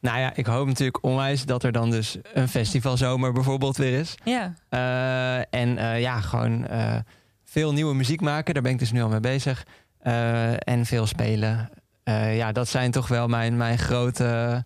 Nou 0.00 0.18
ja, 0.18 0.32
ik 0.34 0.46
hoop 0.46 0.66
natuurlijk 0.66 1.04
onwijs 1.04 1.44
dat 1.44 1.62
er 1.62 1.72
dan 1.72 1.90
dus 1.90 2.16
een 2.32 2.48
festivalzomer 2.48 3.32
bijvoorbeeld 3.32 3.76
weer 3.76 3.98
is. 4.00 4.14
Ja. 4.24 4.54
Eh, 4.68 5.60
en 5.60 5.78
eh, 5.78 6.00
ja, 6.00 6.20
gewoon 6.20 6.66
eh, 6.66 6.96
veel 7.44 7.72
nieuwe 7.72 7.94
muziek 7.94 8.20
maken. 8.20 8.54
Daar 8.54 8.62
ben 8.62 8.72
ik 8.72 8.78
dus 8.78 8.92
nu 8.92 9.02
al 9.02 9.08
mee 9.08 9.20
bezig. 9.20 9.64
Eh, 9.98 10.68
en 10.68 10.86
veel 10.86 11.06
spelen. 11.06 11.70
Eh, 12.04 12.36
ja, 12.36 12.52
dat 12.52 12.68
zijn 12.68 12.90
toch 12.90 13.08
wel 13.08 13.28
mijn, 13.28 13.56
mijn 13.56 13.78
grote 13.78 14.64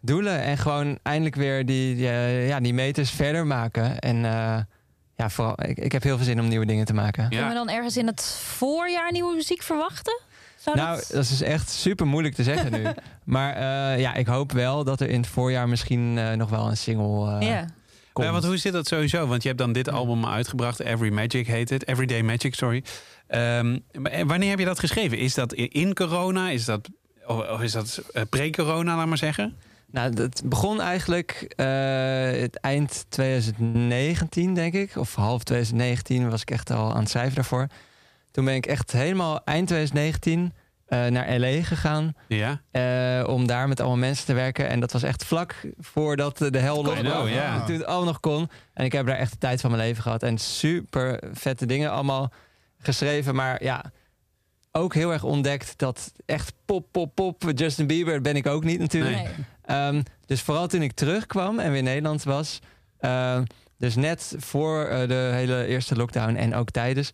doelen. 0.00 0.42
En 0.42 0.58
gewoon 0.58 0.98
eindelijk 1.02 1.34
weer 1.34 1.66
die, 1.66 1.94
die, 1.94 2.06
ja, 2.46 2.60
die 2.60 2.74
meters 2.74 3.10
verder 3.10 3.46
maken. 3.46 3.98
En 3.98 4.24
eh, 4.24 4.58
ja, 5.16 5.30
vooral, 5.30 5.54
ik, 5.62 5.78
ik 5.78 5.92
heb 5.92 6.02
heel 6.02 6.16
veel 6.16 6.26
zin 6.26 6.40
om 6.40 6.48
nieuwe 6.48 6.66
dingen 6.66 6.84
te 6.84 6.94
maken. 6.94 7.28
Kunnen 7.28 7.48
we 7.48 7.54
dan 7.54 7.68
ergens 7.68 7.96
in 7.96 8.06
het 8.06 8.24
voorjaar 8.42 9.12
nieuwe 9.12 9.34
muziek 9.34 9.62
verwachten? 9.62 10.18
Zou 10.60 10.76
Nou, 10.76 10.96
dat... 10.96 11.10
dat 11.12 11.24
is 11.24 11.42
echt 11.42 11.70
super 11.70 12.06
moeilijk 12.06 12.34
te 12.34 12.42
zeggen 12.42 12.72
nu. 12.72 12.82
maar 13.34 13.54
eh, 13.54 14.00
ja, 14.00 14.14
ik 14.14 14.26
hoop 14.26 14.52
wel 14.52 14.84
dat 14.84 15.00
er 15.00 15.08
in 15.08 15.20
het 15.20 15.26
voorjaar 15.30 15.68
misschien 15.68 16.18
eh, 16.18 16.32
nog 16.32 16.50
wel 16.50 16.68
een 16.68 16.76
single 16.76 17.38
eh, 17.38 17.48
Ja. 17.48 17.66
komt. 18.12 18.26
Ja, 18.26 18.32
want 18.32 18.44
hoe 18.44 18.56
zit 18.56 18.72
dat 18.72 18.86
sowieso? 18.86 19.26
Want 19.26 19.42
je 19.42 19.48
hebt 19.48 19.60
dan 19.60 19.72
dit 19.72 19.88
album 19.90 20.26
uitgebracht, 20.26 20.80
Every 20.80 21.12
Magic 21.12 21.46
heet 21.46 21.70
het. 21.70 21.88
Everyday 21.88 22.22
Magic, 22.22 22.54
sorry. 22.54 22.84
Ehm, 23.26 23.78
wanneer 24.26 24.50
heb 24.50 24.58
je 24.58 24.64
dat 24.64 24.78
geschreven? 24.78 25.18
Is 25.18 25.34
dat 25.34 25.52
in- 25.52 25.94
corona? 25.94 26.50
Is 26.50 26.64
dat, 26.64 26.88
of 27.26 27.48
of 27.50 27.62
is 27.62 27.72
dat 27.72 28.02
pre-corona, 28.30 28.96
laat 28.96 29.06
maar 29.06 29.18
zeggen? 29.18 29.56
Nou, 29.92 30.12
het 30.14 30.42
begon 30.44 30.80
eigenlijk 30.80 31.52
eh, 31.56 31.66
het 32.40 32.56
eind 32.56 33.04
2019, 33.08 34.54
denk 34.54 34.74
ik. 34.74 34.96
Of 34.96 35.14
half 35.14 35.42
2019 35.42 36.30
was 36.30 36.40
ik 36.40 36.50
echt 36.50 36.70
al 36.70 36.92
aan 36.94 37.00
het 37.00 37.08
schrijven 37.10 37.34
daarvoor. 37.34 37.66
Toen 38.30 38.44
ben 38.44 38.54
ik 38.54 38.66
echt 38.66 38.92
helemaal 38.92 39.44
eind 39.44 39.66
2019 39.66 40.52
eh, 40.86 41.06
naar 41.06 41.38
LA 41.38 41.62
gegaan. 41.62 42.14
Ja. 42.28 42.60
eh, 42.70 43.28
om 43.28 43.46
daar 43.46 43.68
met 43.68 43.80
allemaal 43.80 43.98
mensen 43.98 44.26
te 44.26 44.32
werken. 44.32 44.68
En 44.68 44.80
dat 44.80 44.92
was 44.92 45.02
echt 45.02 45.24
vlak 45.24 45.54
voordat 45.78 46.38
de 46.38 46.58
hel 46.58 46.82
know, 46.82 47.28
ja. 47.28 47.64
Toen 47.64 47.74
het 47.76 47.84
allemaal 47.84 48.04
nog 48.04 48.20
kon. 48.20 48.50
En 48.74 48.84
ik 48.84 48.92
heb 48.92 49.06
daar 49.06 49.16
echt 49.16 49.32
de 49.32 49.38
tijd 49.38 49.60
van 49.60 49.70
mijn 49.70 49.82
leven 49.82 50.02
gehad. 50.02 50.22
En 50.22 50.38
super 50.38 51.22
vette 51.32 51.66
dingen 51.66 51.90
allemaal 51.90 52.32
geschreven. 52.78 53.34
Maar 53.34 53.64
ja, 53.64 53.92
ook 54.72 54.94
heel 54.94 55.12
erg 55.12 55.22
ontdekt 55.24 55.78
dat 55.78 56.12
echt 56.26 56.52
pop, 56.64 56.86
pop, 56.90 57.14
pop. 57.14 57.42
Justin 57.54 57.86
Bieber 57.86 58.20
ben 58.20 58.36
ik 58.36 58.46
ook 58.46 58.64
niet 58.64 58.78
natuurlijk. 58.78 59.16
Nee. 59.16 59.32
Ehm, 59.64 60.02
dus 60.26 60.42
vooral 60.42 60.66
toen 60.66 60.82
ik 60.82 60.92
terugkwam 60.92 61.58
en 61.58 61.68
weer 61.68 61.78
in 61.78 61.84
Nederland 61.84 62.22
was. 62.22 62.58
ehm, 62.98 63.42
dus 63.78 63.96
net 63.96 64.34
voor 64.38 64.84
eh, 64.84 65.08
de 65.08 65.30
hele 65.32 65.66
eerste 65.66 65.96
lockdown 65.96 66.34
en 66.34 66.54
ook 66.54 66.70
tijdens. 66.70 67.12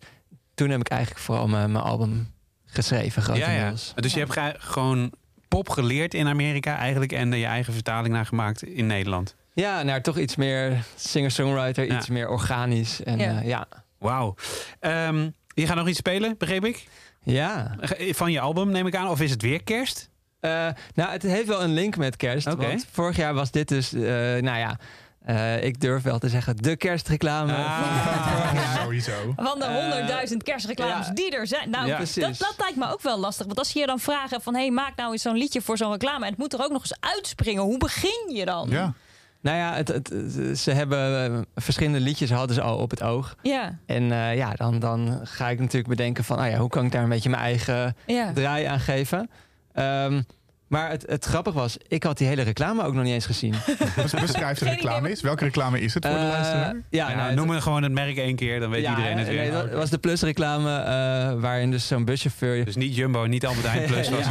Toen 0.57 0.69
heb 0.69 0.79
ik 0.79 0.87
eigenlijk 0.89 1.21
vooral 1.21 1.47
mijn, 1.47 1.71
mijn 1.71 1.83
album 1.83 2.31
geschreven, 2.65 3.23
Ja, 3.25 3.33
ja. 3.35 3.43
grotendeels. 3.45 3.93
Dus 3.95 4.13
je 4.13 4.19
hebt 4.19 4.31
ge- 4.33 4.55
gewoon 4.57 5.11
pop 5.47 5.69
geleerd 5.69 6.13
in 6.13 6.27
Amerika 6.27 6.77
eigenlijk... 6.77 7.11
en 7.11 7.31
je 7.31 7.45
eigen 7.45 7.73
vertaling 7.73 8.13
naar 8.13 8.25
gemaakt 8.25 8.63
in 8.63 8.87
Nederland. 8.87 9.35
Ja, 9.53 9.83
naar 9.83 10.01
toch 10.01 10.17
iets 10.17 10.35
meer 10.35 10.83
singer-songwriter, 10.95 11.85
Ja. 11.85 11.97
iets 11.97 12.07
meer 12.09 12.29
organisch. 12.29 13.03
En, 13.03 13.17
Ja. 13.19 13.31
ja. 13.31 13.41
ja. 13.41 13.67
Wauw. 13.97 14.35
Ehm, 14.79 15.29
je 15.47 15.67
gaat 15.67 15.75
nog 15.75 15.87
iets 15.87 15.97
spelen, 15.97 16.35
begreep 16.37 16.65
ik? 16.65 16.87
ja. 17.23 17.75
Van 18.11 18.31
je 18.31 18.39
album, 18.39 18.69
neem 18.71 18.87
ik 18.87 18.95
aan. 18.95 19.07
Of 19.07 19.21
is 19.21 19.31
het 19.31 19.41
weer 19.41 19.63
kerst? 19.63 20.09
Eh, 20.39 20.67
nou, 20.93 21.11
het 21.11 21.21
heeft 21.23 21.47
wel 21.47 21.63
een 21.63 21.73
link 21.73 21.97
met 21.97 22.15
kerst. 22.15 22.47
Oké. 22.47 22.67
Want 22.67 22.85
vorig 22.91 23.15
jaar 23.15 23.33
was 23.33 23.51
dit 23.51 23.67
dus, 23.67 23.93
eh, 23.93 24.01
nou 24.01 24.57
ja, 24.57 24.79
eh, 25.27 25.63
ik 25.63 25.79
durf 25.81 26.03
wel 26.03 26.19
te 26.19 26.29
zeggen, 26.29 26.57
de 26.57 26.75
kerstreclame. 26.75 27.53
Ah. 27.53 28.77
Sowieso. 28.81 29.33
Van 29.35 29.59
de 29.59 29.65
Eh, 29.65 29.75
honderdduizend 29.81 30.43
kerstreclames 30.43 31.07
ja. 31.07 31.13
die 31.13 31.35
er 31.35 31.47
zijn. 31.47 31.69
Nou, 31.69 31.83
Ja, 31.87 31.97
dat, 31.97 32.11
precies. 32.13 32.37
dat 32.37 32.55
lijkt 32.57 32.75
me 32.77 32.91
ook 32.91 33.01
wel 33.01 33.19
lastig. 33.19 33.45
Want 33.45 33.57
als 33.59 33.71
je 33.71 33.79
je 33.79 33.85
dan 33.85 33.99
vragen 33.99 34.41
van... 34.41 34.55
hey, 34.55 34.71
maak 34.71 34.95
nou 34.95 35.11
eens 35.11 35.21
zo'n 35.21 35.35
liedje 35.37 35.61
voor 35.61 35.77
zo'n 35.77 35.91
reclame... 35.91 36.23
en 36.25 36.29
het 36.29 36.37
moet 36.39 36.53
er 36.53 36.63
ook 36.63 36.71
nog 36.71 36.81
eens 36.81 36.97
uitspringen. 36.99 37.63
Hoe 37.63 37.77
begin 37.77 38.31
je 38.35 38.45
dan? 38.45 38.69
Ja. 38.69 38.93
Nou 39.41 39.57
ja, 39.57 39.73
het, 39.73 40.11
ze 40.59 40.71
hebben 40.71 41.33
eh, 41.33 41.39
verschillende 41.55 41.99
liedjes 41.99 42.29
hadden 42.31 42.55
ze 42.55 42.61
al 42.61 42.77
op 42.77 42.89
het 42.89 43.03
oog. 43.03 43.35
Ja, 43.41 43.77
En 43.85 44.11
eh, 44.11 44.35
ja, 44.35 44.53
dan, 44.53 44.79
dan 44.79 45.19
ga 45.23 45.49
ik 45.49 45.59
natuurlijk 45.59 45.87
bedenken 45.87 46.23
van, 46.23 46.37
ah 46.37 46.49
ja, 46.49 46.57
hoe 46.57 46.69
kan 46.69 46.85
ik 46.85 46.91
daar 46.91 47.03
een 47.03 47.09
beetje 47.09 47.29
mijn 47.29 47.41
eigen 47.41 47.95
ja. 48.05 48.31
draai 48.33 48.65
aan 48.65 48.79
geven? 48.79 49.29
Ehm, 49.73 50.21
maar 50.67 50.89
het, 50.89 51.05
het 51.07 51.25
grappige 51.25 51.57
was, 51.57 51.77
ik 51.87 52.03
had 52.03 52.17
die 52.17 52.27
hele 52.27 52.41
reclame 52.41 52.83
ook 52.83 52.93
nog 52.93 53.03
niet 53.03 53.13
eens 53.13 53.25
gezien. 53.25 53.51
Bes- 53.95 54.11
Beschrijf 54.13 54.57
de 54.59 54.65
reclame 54.69 55.09
eens. 55.09 55.21
Welke 55.21 55.43
reclame 55.43 55.79
is 55.81 55.93
het 55.93 56.05
voor 56.05 56.15
de 56.15 56.21
Eh, 56.21 56.27
luisteraar? 56.29 56.75
ja, 56.89 57.09
Ja, 57.09 57.15
nou, 57.15 57.33
noem 57.35 57.49
het 57.49 57.61
gewoon 57.63 57.83
het 57.83 57.91
merk 57.91 58.17
één 58.17 58.35
keer, 58.35 58.59
dan 58.59 58.69
weet 58.69 58.81
ja, 58.81 58.89
iedereen 58.89 59.17
het 59.17 59.27
nee, 59.27 59.37
weer. 59.37 59.51
dat 59.51 59.71
was 59.71 59.89
de 59.89 59.97
plusreclame 59.97 60.77
eh 60.77 61.41
waarin 61.41 61.71
dus 61.71 61.87
zo'n 61.87 62.05
buschauffeur 62.05 62.65
Dus 62.65 62.75
niet 62.75 62.95
Jumbo, 62.95 63.25
niet 63.25 63.45
Albert 63.45 63.67
Heijn 63.67 63.85
Plus. 63.91 64.09
was 64.09 64.25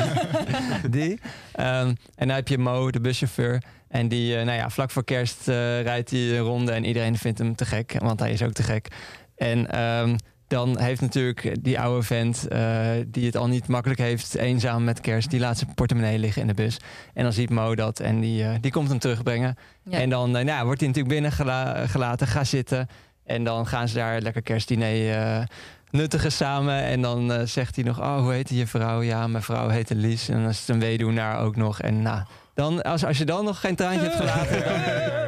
die. 0.90 1.20
Ehm, 1.52 1.86
en 2.14 2.26
dan 2.26 2.36
heb 2.36 2.48
je 2.48 2.58
Mo, 2.58 2.90
de 2.90 3.00
buschauffeur. 3.00 3.62
En 3.88 4.08
die, 4.08 4.36
eh, 4.36 4.44
nou 4.44 4.56
ja, 4.58 4.70
vlak 4.70 4.90
voor 4.90 5.04
kerst 5.04 5.48
eh, 5.48 5.54
rijdt 5.82 6.10
hij 6.10 6.20
een 6.20 6.38
ronde 6.38 6.72
en 6.72 6.84
iedereen 6.84 7.18
vindt 7.18 7.38
hem 7.38 7.54
te 7.54 7.64
gek, 7.64 7.94
want 7.98 8.20
hij 8.20 8.32
is 8.32 8.42
ook 8.42 8.52
te 8.52 8.62
gek. 8.62 8.88
En 9.36 9.70
ehm, 9.70 10.16
dan 10.48 10.78
heeft 10.78 11.00
natuurlijk 11.00 11.64
die 11.64 11.80
oude 11.80 12.02
vent, 12.02 12.48
eh, 12.48 12.90
die 13.06 13.26
het 13.26 13.36
al 13.36 13.46
niet 13.48 13.66
makkelijk 13.66 14.00
heeft, 14.00 14.34
eenzaam 14.34 14.84
met 14.84 15.00
kerst, 15.00 15.30
die 15.30 15.40
laat 15.40 15.58
zijn 15.58 15.74
portemonnee 15.74 16.18
liggen 16.18 16.42
in 16.42 16.48
de 16.48 16.54
bus. 16.54 16.76
En 17.14 17.22
dan 17.22 17.32
ziet 17.32 17.50
Mo 17.50 17.74
dat 17.74 18.00
en 18.00 18.20
die, 18.20 18.44
eh, 18.44 18.50
die 18.60 18.70
komt 18.70 18.88
hem 18.88 18.98
terugbrengen. 18.98 19.56
Ja. 19.82 19.98
En 19.98 20.10
dan 20.10 20.36
eh, 20.36 20.44
nou, 20.44 20.64
wordt 20.64 20.80
hij 20.80 20.88
natuurlijk 20.88 21.14
binnengelaten, 21.14 22.26
ga 22.26 22.44
zitten. 22.44 22.88
En 23.24 23.44
dan 23.44 23.66
gaan 23.66 23.88
ze 23.88 23.94
daar 23.94 24.20
lekker 24.20 24.42
kerstdiner 24.42 25.12
eh, 25.18 25.42
nuttigen 25.90 26.32
samen. 26.32 26.82
En 26.82 27.00
dan 27.02 27.48
zegt 27.48 27.74
hij 27.76 27.84
nog, 27.84 28.00
oh, 28.00 28.18
hoe 28.18 28.32
heet 28.32 28.48
je 28.48 28.66
vrouw? 28.66 29.02
Ja, 29.02 29.26
mijn 29.26 29.42
vrouw 29.42 29.68
heette 29.68 29.94
Lies. 29.94 30.28
En 30.28 30.40
dan 30.40 30.48
is 30.50 30.58
het 30.58 30.68
een 30.68 30.80
weduwnaar 30.80 31.40
ook 31.40 31.56
nog. 31.56 31.80
En 31.80 32.02
nou, 32.02 32.22
dan, 32.54 32.82
als, 32.82 33.04
als 33.04 33.18
je 33.18 33.24
dan 33.24 33.44
nog 33.44 33.60
geen 33.60 33.76
traantje 33.76 34.00
hebt 34.00 34.16
gelaten, 34.16 34.64
dan, 34.64 34.80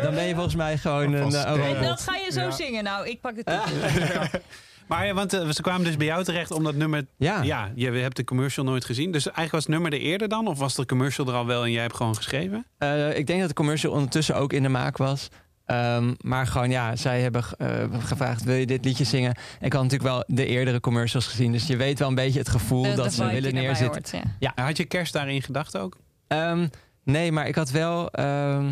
dan 0.03 0.14
ben 0.14 0.25
je 0.25 0.35
volgens 0.35 0.55
mij 0.55 0.79
gewoon 0.79 1.12
een, 1.12 1.31
dat 1.31 2.01
ga 2.01 2.14
je 2.14 2.31
zo 2.33 2.41
Ja. 2.41 2.51
zingen. 2.51 2.85
Nou, 2.85 3.09
ik 3.09 3.21
pak 3.21 3.37
het 3.37 3.47
toe. 3.53 4.41
Maar 4.89 5.07
ja, 5.07 5.14
want 5.14 5.32
eh, 5.32 5.49
ze 5.49 5.62
kwamen 5.62 5.84
dus 5.84 5.97
bij 5.97 6.07
jou 6.07 6.24
terecht 6.24 6.51
om 6.51 6.64
dat 6.64 6.74
nummer... 6.74 7.07
Ja. 7.16 7.43
Ja, 7.43 7.70
je 7.74 7.91
hebt 7.91 8.16
de 8.16 8.24
commercial 8.24 8.64
nooit 8.64 8.84
gezien. 8.84 9.12
Dus 9.12 9.24
eigenlijk 9.24 9.53
was 9.55 9.62
het 9.64 9.72
nummer 9.72 9.93
er 9.93 9.99
eerder 10.01 10.28
dan? 10.28 10.47
Of 10.47 10.59
was 10.59 10.74
de 10.74 10.86
commercial 10.86 11.26
er 11.26 11.34
al 11.34 11.47
wel 11.47 11.64
en 11.64 11.70
jij 11.72 11.82
hebt 11.82 11.97
gewoon 11.97 12.14
geschreven? 12.16 12.66
Eh, 12.78 13.16
ik 13.18 13.26
denk 13.26 13.39
dat 13.41 13.49
de 13.49 13.55
commercial 13.55 13.93
ondertussen 13.93 14.36
ook 14.36 14.53
in 14.53 14.62
de 14.62 14.68
maak 14.68 14.97
was. 14.97 15.28
Ehm, 15.66 16.14
maar 16.20 16.47
gewoon 16.47 16.70
ja, 16.70 16.97
zij 16.97 17.20
hebben 17.20 17.45
eh, 17.59 17.84
gevraagd: 17.99 18.45
wil 18.45 18.55
je 18.55 18.66
dit 18.66 18.84
liedje 18.84 19.05
zingen? 19.05 19.34
Ik 19.61 19.72
had 19.72 19.82
natuurlijk 19.82 20.11
wel 20.11 20.24
de 20.26 20.47
eerdere 20.47 20.80
commercials 20.80 21.26
gezien, 21.26 21.53
dus 21.53 21.66
je 21.66 21.76
weet 21.76 21.99
wel 21.99 22.09
een 22.09 22.14
beetje 22.14 22.39
het 22.39 22.49
gevoel 22.49 22.82
De- 22.82 22.95
dat 22.95 23.05
de 23.05 23.11
ze 23.11 23.26
willen 23.26 23.55
neerzetten. 23.55 24.03
hoort, 24.12 24.26
ja. 24.39 24.53
Had 24.64 24.76
je 24.76 24.84
kerst 24.84 25.12
daarin 25.12 25.43
gedacht 25.43 25.76
ook? 25.78 25.97
Ehm, 26.28 26.66
nee, 27.05 27.32
maar 27.32 27.47
ik 27.49 27.55
had 27.55 27.70
wel. 27.70 28.11
ehm, 28.11 28.66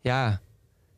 ja. 0.00 0.40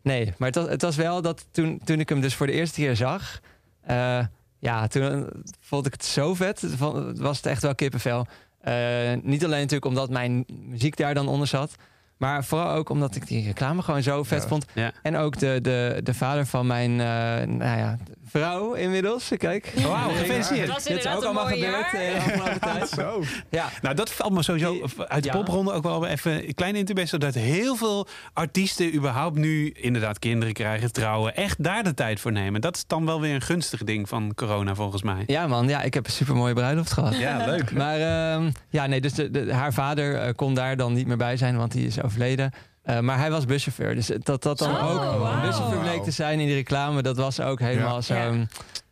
Nee, 0.03 0.33
maar 0.39 0.49
het 0.49 0.57
was, 0.57 0.69
het 0.69 0.83
was 0.83 0.97
wel 0.97 1.23
dat 1.23 1.47
toen, 1.51 1.81
toen 1.85 2.01
ik 2.01 2.09
hem 2.09 2.21
dus 2.21 2.35
voor 2.35 2.47
de 2.47 2.53
eerste 2.53 2.81
keer 2.81 2.97
zag. 2.97 3.41
Eh, 3.87 4.25
ja, 4.59 4.87
toen 4.87 5.29
vond 5.61 5.87
ik 5.87 5.93
het 5.93 6.05
zo 6.05 6.35
vet. 6.35 6.79
Was 7.17 7.37
het 7.37 7.47
echt 7.47 7.63
wel 7.63 7.75
kippenvel. 7.75 8.27
Eh, 8.61 8.75
niet 9.23 9.45
alleen 9.45 9.59
natuurlijk 9.59 9.85
omdat 9.85 10.11
mijn 10.11 10.45
muziek 10.47 10.97
daar 10.97 11.15
dan 11.15 11.29
onder 11.29 11.47
zat. 11.47 11.75
Maar 12.17 12.45
vooral 12.45 12.71
ook 12.75 12.89
omdat 12.89 13.15
ik 13.17 13.27
die 13.27 13.45
reclame 13.47 13.83
gewoon 13.83 14.03
zo 14.03 14.23
vet 14.23 14.43
Ja. 14.43 14.49
vond. 14.49 14.65
Ja. 14.75 14.93
En 15.03 15.17
ook 15.17 15.39
de, 15.39 15.59
de, 15.63 16.01
de 16.03 16.15
vader 16.15 16.47
van 16.47 16.67
mijn 16.67 16.91
eh, 16.91 17.47
nou 17.47 17.79
ja, 17.79 17.97
vrouw 18.31 18.73
inmiddels. 18.73 19.31
Kijk. 19.39 19.73
Wauw, 19.83 20.09
gefeliciteerd. 20.09 20.85
Dit 20.89 20.97
is 20.99 21.07
ook 21.07 21.25
allemaal 21.25 21.47
gebeurd 21.47 21.85
eh, 21.87 21.93
de 21.93 22.17
afgelopen 22.17 22.61
tijd. 22.61 22.89
Zo. 22.99 23.23
Ja. 23.51 23.69
Nou, 23.83 23.95
dat 23.95 24.11
valt 24.13 24.33
me 24.33 24.43
sowieso 24.43 24.87
uit 25.09 25.23
de 25.23 25.29
Ja. 25.29 25.37
popronde 25.37 25.73
ook 25.73 25.83
wel 25.83 26.07
even 26.07 26.33
een 26.49 26.55
klein 26.55 26.77
intermezzo. 26.77 27.19
Dat 27.19 27.35
heel 27.35 27.77
veel 27.77 28.07
artiesten 28.33 28.95
überhaupt 28.95 29.37
nu 29.37 29.71
inderdaad 29.71 30.19
kinderen 30.19 30.55
krijgen, 30.55 30.93
trouwen. 30.93 31.37
Echt 31.37 31.63
daar 31.65 31.85
de 31.85 31.95
tijd 31.95 32.21
voor 32.21 32.33
nemen. 32.33 32.61
Dat 32.61 32.77
is 32.77 32.85
dan 32.87 33.07
wel 33.07 33.21
weer 33.21 33.35
een 33.35 33.41
gunstig 33.43 33.85
ding 33.85 34.09
van 34.09 34.33
corona 34.35 34.75
volgens 34.75 35.03
mij. 35.03 35.23
Ja 35.27 35.47
man, 35.47 35.69
ja, 35.69 35.83
ik 35.83 35.95
heb 35.95 36.07
een 36.07 36.13
super 36.13 36.35
mooie 36.37 36.55
bruiloft 36.55 36.93
gehad. 36.93 37.17
Ja, 37.19 37.47
leuk. 37.47 37.73
Maar 37.73 37.99
ehm, 38.01 38.51
ja, 38.69 38.87
nee, 38.87 39.01
dus 39.01 39.13
de, 39.15 39.31
de- 39.31 39.53
haar 39.55 39.73
vader 39.73 40.15
eh, 40.21 40.33
kon 40.37 40.55
daar 40.55 40.77
dan 40.77 40.93
niet 40.93 41.07
meer 41.07 41.17
bij 41.17 41.37
zijn, 41.37 41.57
want 41.57 41.73
die 41.73 41.87
is 41.87 42.03
overleden. 42.03 42.51
Eh, 42.87 43.01
maar 43.01 43.19
hij 43.19 43.31
was 43.31 43.45
buschauffeur, 43.45 43.95
dus 43.95 44.11
dat 44.23 44.43
dat 44.43 44.59
dan 44.59 44.71
Oh, 44.77 44.91
ook 44.91 44.99
wauw. 45.21 45.33
een 45.35 45.41
buschauffeur 45.41 45.81
bleek 45.81 46.03
te 46.03 46.11
zijn 46.11 46.41
in 46.41 46.47
die 46.47 46.55
reclame, 46.55 47.03
dat 47.03 47.17
was 47.17 47.41
ook 47.41 47.61
helemaal 47.61 47.95
Ja. 47.95 48.01
zo'n... 48.01 48.49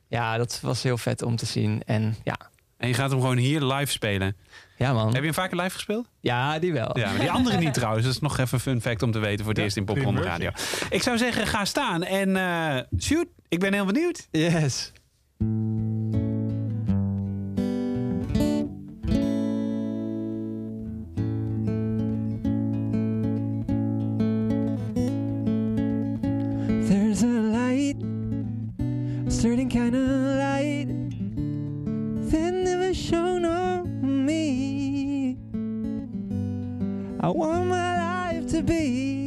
Ja. 0.09 0.37
dat 0.37 0.59
was 0.63 0.83
heel 0.83 0.99
vet 0.99 1.23
om 1.23 1.37
te 1.37 1.47
zien. 1.47 1.83
En 1.87 2.17
ja, 2.25 2.37
En 2.77 2.89
je 2.89 2.95
gaat 2.95 3.11
hem 3.11 3.21
gewoon 3.21 3.37
hier 3.37 3.61
live 3.63 3.93
spelen. 3.93 4.37
ja 4.77 4.93
man. 4.93 5.07
Heb 5.07 5.15
je 5.17 5.21
hem 5.25 5.35
vaker 5.35 5.57
live 5.57 5.71
gespeeld? 5.71 6.07
Ja, 6.21 6.59
die 6.59 6.73
wel. 6.73 6.99
Ja, 6.99 7.11
maar 7.11 7.19
die 7.21 7.31
andere 7.31 7.57
niet 7.59 7.75
trouwens. 7.75 8.05
Dat 8.05 8.15
is 8.15 8.21
nog 8.21 8.39
even 8.39 8.55
een 8.55 8.61
fun 8.61 8.81
fact 8.81 9.03
om 9.03 9.11
te 9.13 9.19
weten 9.19 9.39
voor 9.39 9.49
het 9.49 9.57
Ja, 9.57 9.63
eerst 9.65 9.77
in 9.77 9.85
primeur. 9.85 10.23
Radio. 10.25 10.51
Ik 10.91 11.03
zou 11.03 11.19
zeggen, 11.19 11.47
ga 11.47 11.65
staan 11.65 12.03
en 12.05 12.37
eh, 12.37 12.81
shoot. 13.01 13.27
Ik 13.49 13.61
ben 13.61 13.73
heel 13.73 13.85
benieuwd. 13.87 14.29
Yes. 14.31 14.93
Kind 29.75 29.97
of 29.97 30.09
light 30.39 30.87
that 32.31 32.55
never 32.55 32.95
shone 32.95 33.45
on 33.45 34.25
me. 34.25 35.37
I 37.19 37.29
want 37.29 37.67
my 37.67 38.31
life 38.31 38.47
to 38.53 38.63
be 38.63 39.24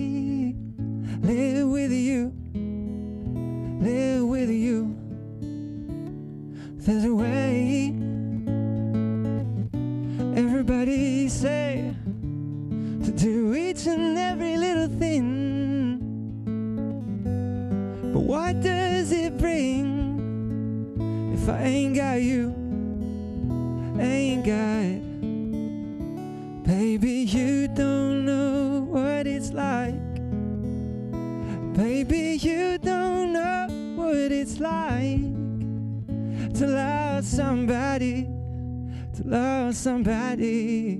to 36.58 36.66
love 36.66 37.24
somebody, 37.24 38.24
to 38.24 39.24
love 39.24 39.76
somebody 39.76 40.96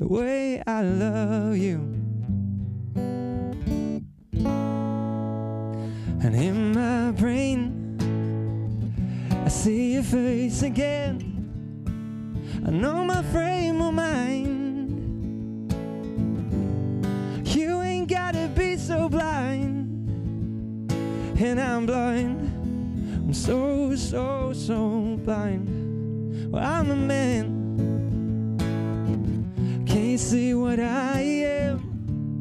the 0.00 0.08
way 0.08 0.60
I 0.66 0.82
love 0.82 1.56
you. 1.56 1.76
And 6.24 6.34
in 6.34 6.72
my 6.72 7.12
brain, 7.12 7.70
I 9.44 9.48
see 9.48 9.94
your 9.94 10.02
face 10.02 10.62
again. 10.62 11.30
I 12.66 12.70
know 12.70 13.04
my 13.04 13.22
frame 13.22 13.80
of 13.80 13.94
mind. 13.94 14.90
You 17.46 17.80
ain't 17.80 18.08
gotta 18.08 18.50
be 18.56 18.76
so 18.76 19.08
blind. 19.08 20.90
And 21.38 21.60
I'm 21.60 21.86
blind. 21.86 22.43
So, 23.34 23.94
so, 23.96 24.52
so 24.54 25.18
blind. 25.24 26.52
Well, 26.52 26.64
I'm 26.64 26.90
a 26.92 26.96
man. 26.96 28.56
Can't 29.86 30.20
see 30.20 30.54
what 30.54 30.78
I 30.78 31.20
am. 31.20 32.40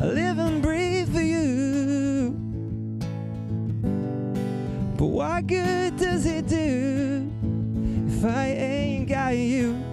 I 0.00 0.04
live 0.04 0.38
and 0.38 0.60
breathe 0.62 1.10
for 1.12 1.22
you. 1.22 2.36
But 4.98 5.06
what 5.06 5.46
good 5.46 5.96
does 5.96 6.26
it 6.26 6.46
do 6.46 7.32
if 8.06 8.24
I 8.24 8.48
ain't 8.48 9.08
got 9.08 9.34
you? 9.34 9.91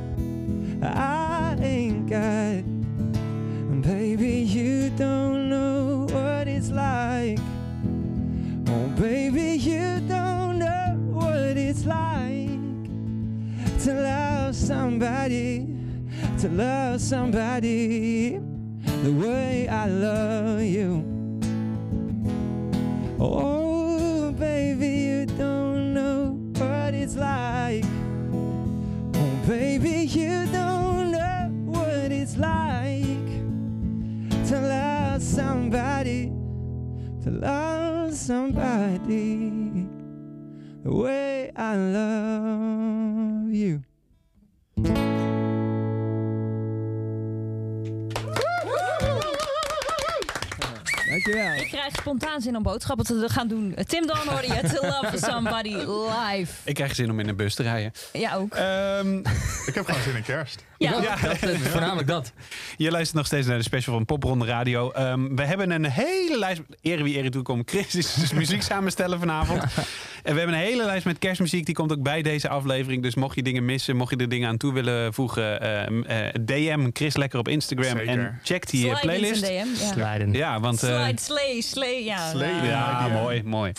To 13.90 13.96
love 13.96 14.56
somebody, 14.56 15.66
to 16.38 16.48
love 16.50 17.02
somebody 17.02 18.38
the 19.04 19.12
way 19.12 19.68
I 19.68 19.88
love 19.88 20.62
you. 20.62 21.04
Oh, 23.20 24.32
baby, 24.34 24.90
you 24.90 25.26
don't 25.26 25.96
know 25.96 26.38
what 26.60 26.94
it's 26.94 27.16
like. 27.16 27.84
Oh, 29.16 29.48
baby, 29.48 30.06
you 30.06 30.46
don't 30.52 31.10
know 31.12 31.50
what 31.66 32.12
it's 32.12 32.38
like 32.38 33.30
to 34.50 34.62
love 34.62 35.24
somebody, 35.24 36.28
to 37.24 37.32
love 37.32 38.14
somebody 38.14 39.88
the 40.84 40.94
way 40.94 41.52
I 41.56 41.76
love 41.76 43.09
you. 43.54 43.82
Dankjewel. 51.10 51.54
Ik 51.54 51.69
krijg 51.80 51.96
spontaan 51.96 52.42
zin 52.42 52.56
om 52.56 52.64
boodschappen 52.64 53.06
te 53.06 53.26
gaan 53.30 53.48
doen. 53.48 53.76
Tim 53.88 54.08
Don 54.08 54.18
hoorde 54.28 54.48
je. 54.48 54.70
To 54.74 54.88
love 54.88 55.18
somebody 55.18 55.76
live. 55.76 56.52
Ik 56.64 56.76
krijg 56.76 56.96
zin 56.96 57.10
om 57.12 57.20
in 57.20 57.28
een 57.30 57.36
bus 57.36 57.56
te 57.56 57.64
rijden. 57.64 57.92
Ja, 58.14 58.36
ook. 58.36 58.54
Ehm, 58.54 59.18
Ik 59.70 59.74
heb 59.76 59.86
gewoon 59.86 60.02
zin 60.02 60.16
in 60.16 60.24
kerst. 60.24 60.64
Ja. 60.78 60.92
Dat, 60.92 61.02
eh, 61.42 61.60
voornamelijk 61.60 62.08
dat. 62.08 62.32
Je 62.78 62.92
luistert 62.92 63.18
nog 63.18 63.26
steeds 63.26 63.48
naar 63.48 63.58
de 63.58 63.64
special 63.64 63.96
van 63.96 64.06
Popronde 64.06 64.46
Radio. 64.46 64.92
Ehm, 64.92 65.36
we 65.36 65.44
hebben 65.46 65.72
een 65.72 65.86
hele 65.86 66.38
lijst. 66.40 66.62
Ere 66.82 67.04
wie 67.04 67.18
ere 67.18 67.30
toekomt. 67.30 67.70
Chris 67.70 67.96
is 67.96 68.14
dus 68.14 68.34
muziek 68.34 68.62
samenstellen 68.62 69.20
vanavond. 69.20 69.64
En 70.24 70.34
we 70.34 70.40
hebben 70.40 70.56
een 70.58 70.62
hele 70.64 70.86
lijst 70.86 71.06
met 71.06 71.20
kerstmuziek. 71.20 71.66
Die 71.66 71.76
komt 71.76 71.92
ook 71.92 72.02
bij 72.04 72.22
deze 72.22 72.50
aflevering. 72.50 73.04
Dus 73.04 73.16
mocht 73.16 73.36
je 73.36 73.44
dingen 73.44 73.66
missen, 73.66 73.96
mocht 73.96 74.10
je 74.12 74.18
er 74.18 74.30
dingen 74.30 74.50
aan 74.50 74.58
toe 74.58 74.74
willen 74.74 75.14
voegen. 75.14 75.62
ehm, 75.62 76.02
eh, 76.04 76.28
DM 76.46 76.90
Chris 76.94 77.16
lekker 77.16 77.40
op 77.40 77.48
Instagram. 77.48 77.98
Zeker. 77.98 78.08
En 78.08 78.40
check 78.44 78.70
die 78.70 78.90
eh, 78.90 78.98
Slide 78.98 79.02
playlist. 79.20 79.46
DM. 79.46 80.32
Ja. 80.32 80.60
Want. 80.60 80.84
eh, 80.84 81.04
Slide, 81.16 81.22
slay. 81.70 82.04
Ja, 82.04 82.34
nou, 82.34 82.66
ja, 82.66 83.08
mooi, 83.08 83.44
mooi. 83.44 83.72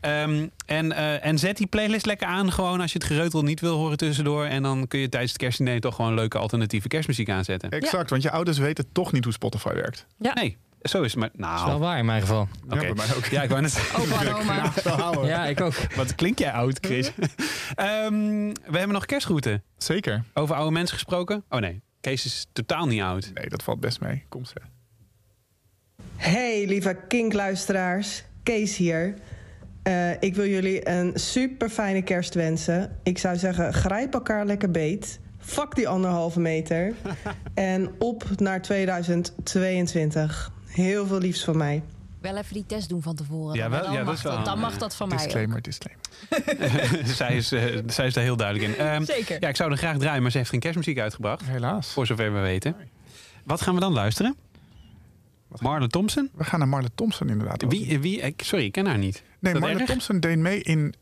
Ehm, 0.00 0.46
en, 0.66 0.92
eh, 0.92 1.24
en 1.26 1.38
zet 1.38 1.56
die 1.56 1.66
playlist 1.66 2.06
lekker 2.06 2.26
aan, 2.26 2.52
gewoon 2.52 2.80
als 2.80 2.92
je 2.92 2.98
het 2.98 3.06
gereutel 3.06 3.42
niet 3.42 3.60
wil 3.60 3.76
horen 3.76 3.96
tussendoor. 3.96 4.44
En 4.44 4.62
dan 4.62 4.88
kun 4.88 4.98
je 5.00 5.08
tijdens 5.08 5.32
het 5.32 5.40
kerstdiner 5.40 5.80
toch 5.80 5.94
gewoon 5.94 6.14
leuke 6.14 6.38
alternatieve 6.38 6.88
kerstmuziek 6.88 7.30
aanzetten. 7.30 7.70
Exact, 7.70 8.10
want 8.10 8.22
je 8.22 8.30
ouders 8.30 8.58
weten 8.58 8.92
toch 8.92 9.12
niet 9.12 9.24
hoe 9.24 9.32
Spotify 9.32 9.72
werkt. 9.74 10.06
Ja. 10.18 10.32
Nee, 10.34 10.56
zo 10.82 11.02
is 11.02 11.10
het 11.10 11.20
maar. 11.20 11.30
Dat 11.32 11.58
is 11.58 11.64
wel 11.64 11.66
Nou, 11.68 11.80
waar 11.80 11.98
in 11.98 12.04
mijn 12.04 12.20
geval. 12.20 12.48
oké. 12.64 12.74
Ja, 12.74 12.80
bij 12.80 13.06
mij 13.06 13.16
ook. 13.16 13.24
Ja, 13.24 13.42
ik 13.42 13.48
wou 13.48 13.60
net 13.62 13.90
Opa 13.98 14.20
en 14.24 14.34
oma. 14.34 14.72
Wel 14.84 14.96
houden. 15.00 15.26
Ja, 15.26 15.46
ik 15.46 15.60
ook. 15.60 15.94
Wat 15.94 16.14
klink 16.14 16.38
jij 16.38 16.52
oud, 16.52 16.78
Chris? 16.80 17.10
Ehm, 17.74 18.14
we 18.66 18.78
hebben 18.78 18.92
nog 18.92 19.06
kerstgroeten. 19.06 19.62
Zeker. 19.76 20.24
Over 20.34 20.54
oude 20.56 20.70
mensen 20.70 20.94
gesproken. 20.94 21.44
Oh 21.48 21.60
nee, 21.60 21.80
Kees 22.00 22.24
is 22.24 22.46
totaal 22.52 22.86
niet 22.86 23.00
oud. 23.02 23.30
Nee, 23.34 23.48
dat 23.48 23.62
valt 23.62 23.80
best 23.80 24.00
mee. 24.00 24.24
Kom 24.28 24.44
ze. 24.44 24.54
Hey 26.16 26.66
lieve 26.66 26.96
kinkluisteraars, 27.08 28.24
Kees 28.42 28.76
hier. 28.76 29.14
Eh, 29.82 30.10
ik 30.20 30.34
wil 30.34 30.46
jullie 30.46 30.88
een 30.88 31.12
super 31.14 31.68
fijne 31.68 32.02
kerst 32.02 32.34
wensen. 32.34 32.96
Ik 33.02 33.18
zou 33.18 33.36
zeggen, 33.36 33.72
grijp 33.74 34.14
elkaar 34.14 34.46
lekker 34.46 34.70
beet. 34.70 35.20
Fuck 35.38 35.74
die 35.74 35.88
anderhalve 35.88 36.40
meter. 36.40 36.94
en 37.54 37.90
op 37.98 38.24
naar 38.36 38.62
2022. 38.62 40.50
Heel 40.66 41.06
veel 41.06 41.18
liefs 41.18 41.44
van 41.44 41.56
mij. 41.56 41.82
Wel 42.20 42.36
even 42.36 42.54
die 42.54 42.66
test 42.66 42.88
doen 42.88 43.02
van 43.02 43.14
tevoren. 43.14 43.54
Ja, 43.56 43.62
Dan- 43.62 43.70
wel- 43.70 43.82
dan, 43.82 43.90
ja, 43.92 43.96
dat 43.96 44.06
mag 44.06 44.14
is 44.16 44.22
wel 44.22 44.36
dat, 44.36 44.44
dan 44.44 44.58
mag 44.58 44.78
dat 44.78 44.94
van 44.96 45.08
mij 45.08 45.16
ook. 45.16 45.22
Disclaimer, 45.22 45.62
disclaimer. 45.62 46.04
zij, 47.16 47.36
is, 47.36 47.52
eh, 47.52 47.62
zij 47.86 48.06
is 48.06 48.14
daar 48.14 48.24
heel 48.24 48.36
duidelijk 48.36 48.68
in. 48.78 48.78
Ehm, 48.86 49.04
Zeker. 49.04 49.36
Ja, 49.40 49.48
ik 49.48 49.56
zou 49.56 49.70
er 49.70 49.76
graag 49.78 49.98
draaien, 49.98 50.22
maar 50.22 50.30
ze 50.30 50.36
heeft 50.38 50.50
geen 50.50 50.60
kerstmuziek 50.60 50.98
uitgebracht. 50.98 51.42
Helaas. 51.44 51.92
Voor 51.92 52.06
zover 52.06 52.32
we 52.34 52.40
weten. 52.40 52.76
Wat 53.44 53.60
gaan 53.62 53.74
we 53.74 53.80
dan 53.80 53.92
luisteren? 53.92 54.36
Marle 55.60 55.88
Thompson? 55.88 56.30
We 56.34 56.44
gaan 56.44 56.58
naar 56.58 56.68
Marle 56.68 56.88
Thompson 56.94 57.28
inderdaad. 57.28 57.64
Wie, 57.68 57.98
wie, 57.98 58.34
sorry, 58.36 58.64
ik 58.64 58.72
ken 58.72 58.86
haar 58.86 58.98
niet. 58.98 59.22
Nee, 59.38 59.54
Marle 59.54 59.78
erg? 59.78 59.88
Thompson 59.88 60.20
deed 60.20 60.38
mee 60.38 60.62
in 60.62 60.94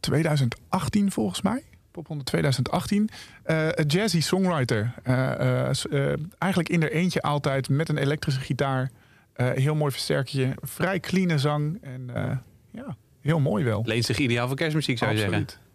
2018 0.00 1.10
volgens 1.10 1.42
mij. 1.42 1.62
Popronde 1.90 2.24
2018. 2.24 3.08
Eh, 3.42 3.68
een 3.70 3.86
jazzy 3.86 4.20
songwriter. 4.20 4.94
Eh, 5.02 5.70
eh, 5.70 6.18
eigenlijk 6.38 6.72
in 6.72 6.82
er 6.82 6.92
eentje 6.92 7.22
altijd 7.22 7.68
met 7.68 7.88
een 7.88 7.98
elektrische 7.98 8.40
gitaar. 8.40 8.90
Eh, 9.32 9.50
heel 9.50 9.74
mooi 9.74 9.92
versterkertje. 9.92 10.54
Vrij 10.60 11.00
clean 11.00 11.38
zang. 11.38 11.78
En 11.82 12.10
eh, 12.14 12.36
ja, 12.70 12.96
heel 13.20 13.40
mooi 13.40 13.64
wel. 13.64 13.82
Leent 13.84 14.04
zich 14.04 14.18
ideaal 14.18 14.46
voor 14.46 14.56
kerstmuziek, 14.56 14.98
zou 14.98 15.12
je 15.12 15.24
Absoluut. 15.24 15.50
zeggen. 15.50 15.70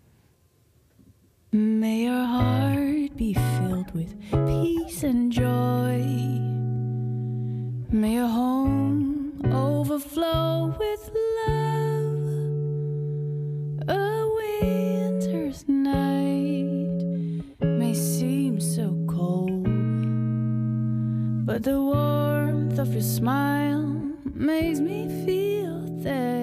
May 1.79 2.01
your 2.03 2.27
heart 2.27 3.15
be 3.15 3.33
filled 3.33 3.91
with 3.93 4.15
peace 4.29 5.07
and 5.07 5.33
joy. 5.33 6.66
May 7.89 8.15
your 8.15 8.27
home 8.27 9.41
overflow 9.45 10.75
with 10.77 11.09
love. 11.47 12.27
A 13.87 14.27
winter's 14.35 15.63
night 15.69 17.01
may 17.61 17.93
seem 17.93 18.59
so 18.59 18.93
cold, 19.07 19.63
but 21.45 21.63
the 21.63 21.81
warmth 21.81 22.77
of 22.77 22.91
your 22.91 23.01
smile 23.01 23.87
makes 24.33 24.81
me 24.81 25.07
feel 25.25 25.85
that 26.03 26.36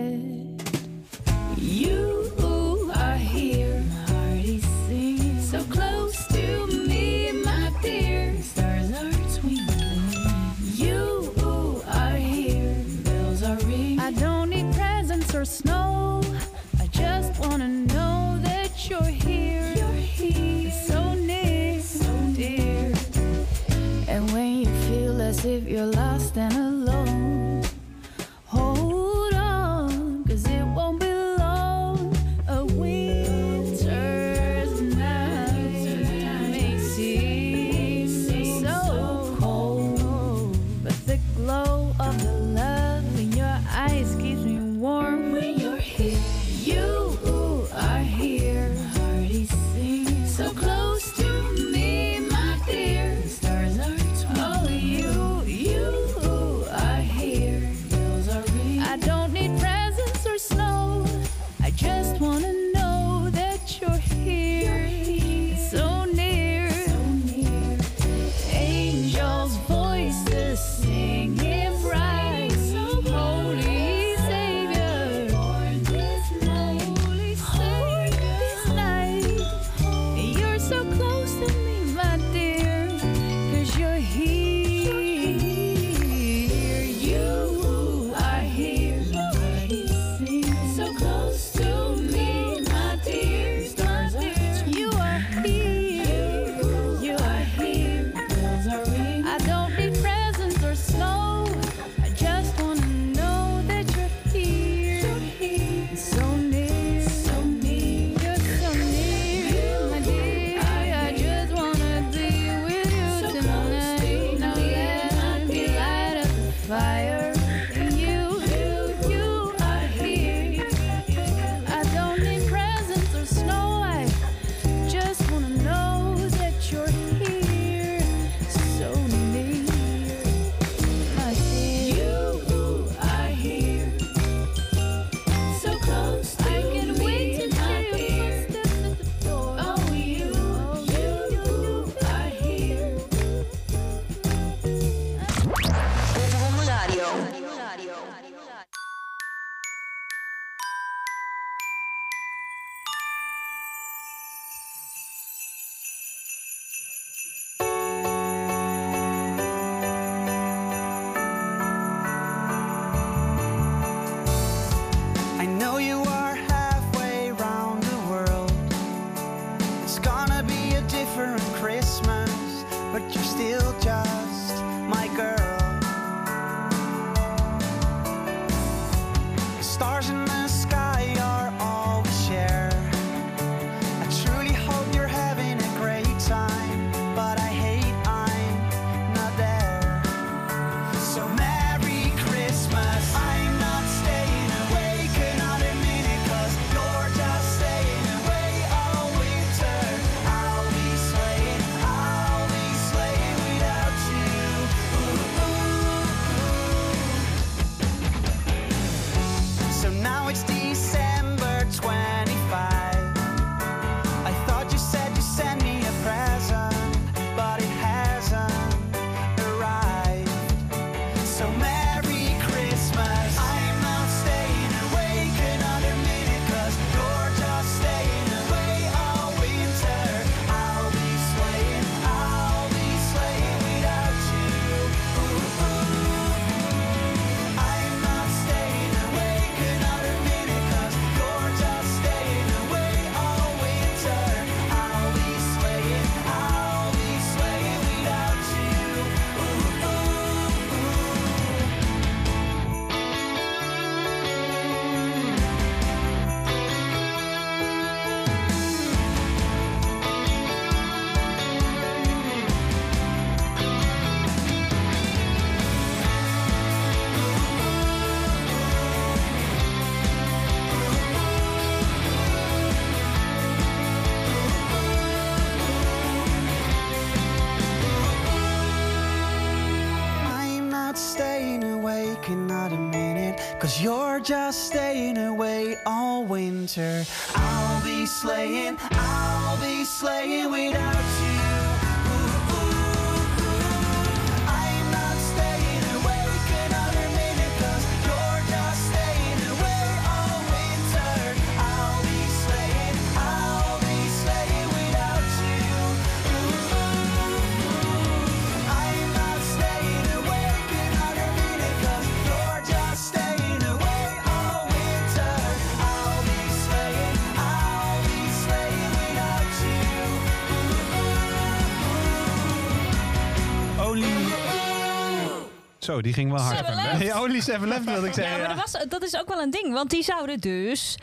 Zo, 325.79 326.01
die 326.03 326.13
ging 326.13 326.31
wel 326.33 326.41
hard. 326.41 326.59
Seven 326.59 326.75
left. 326.75 327.21
Only 327.21 327.41
seven 327.41 327.69
left 327.69 327.85
wilde 327.85 328.07
ik 328.07 328.15
Ja, 328.15 328.23
zeggen. 328.23 328.39
maar 328.39 328.57
dat, 328.57 328.71
was, 328.71 328.85
dat 328.89 329.03
is 329.03 329.17
ook 329.17 329.29
wel 329.29 329.41
een 329.43 329.51
ding. 329.51 329.73
Want 329.73 329.91
die 329.91 330.03
zouden 330.03 330.41
dus... 330.41 330.97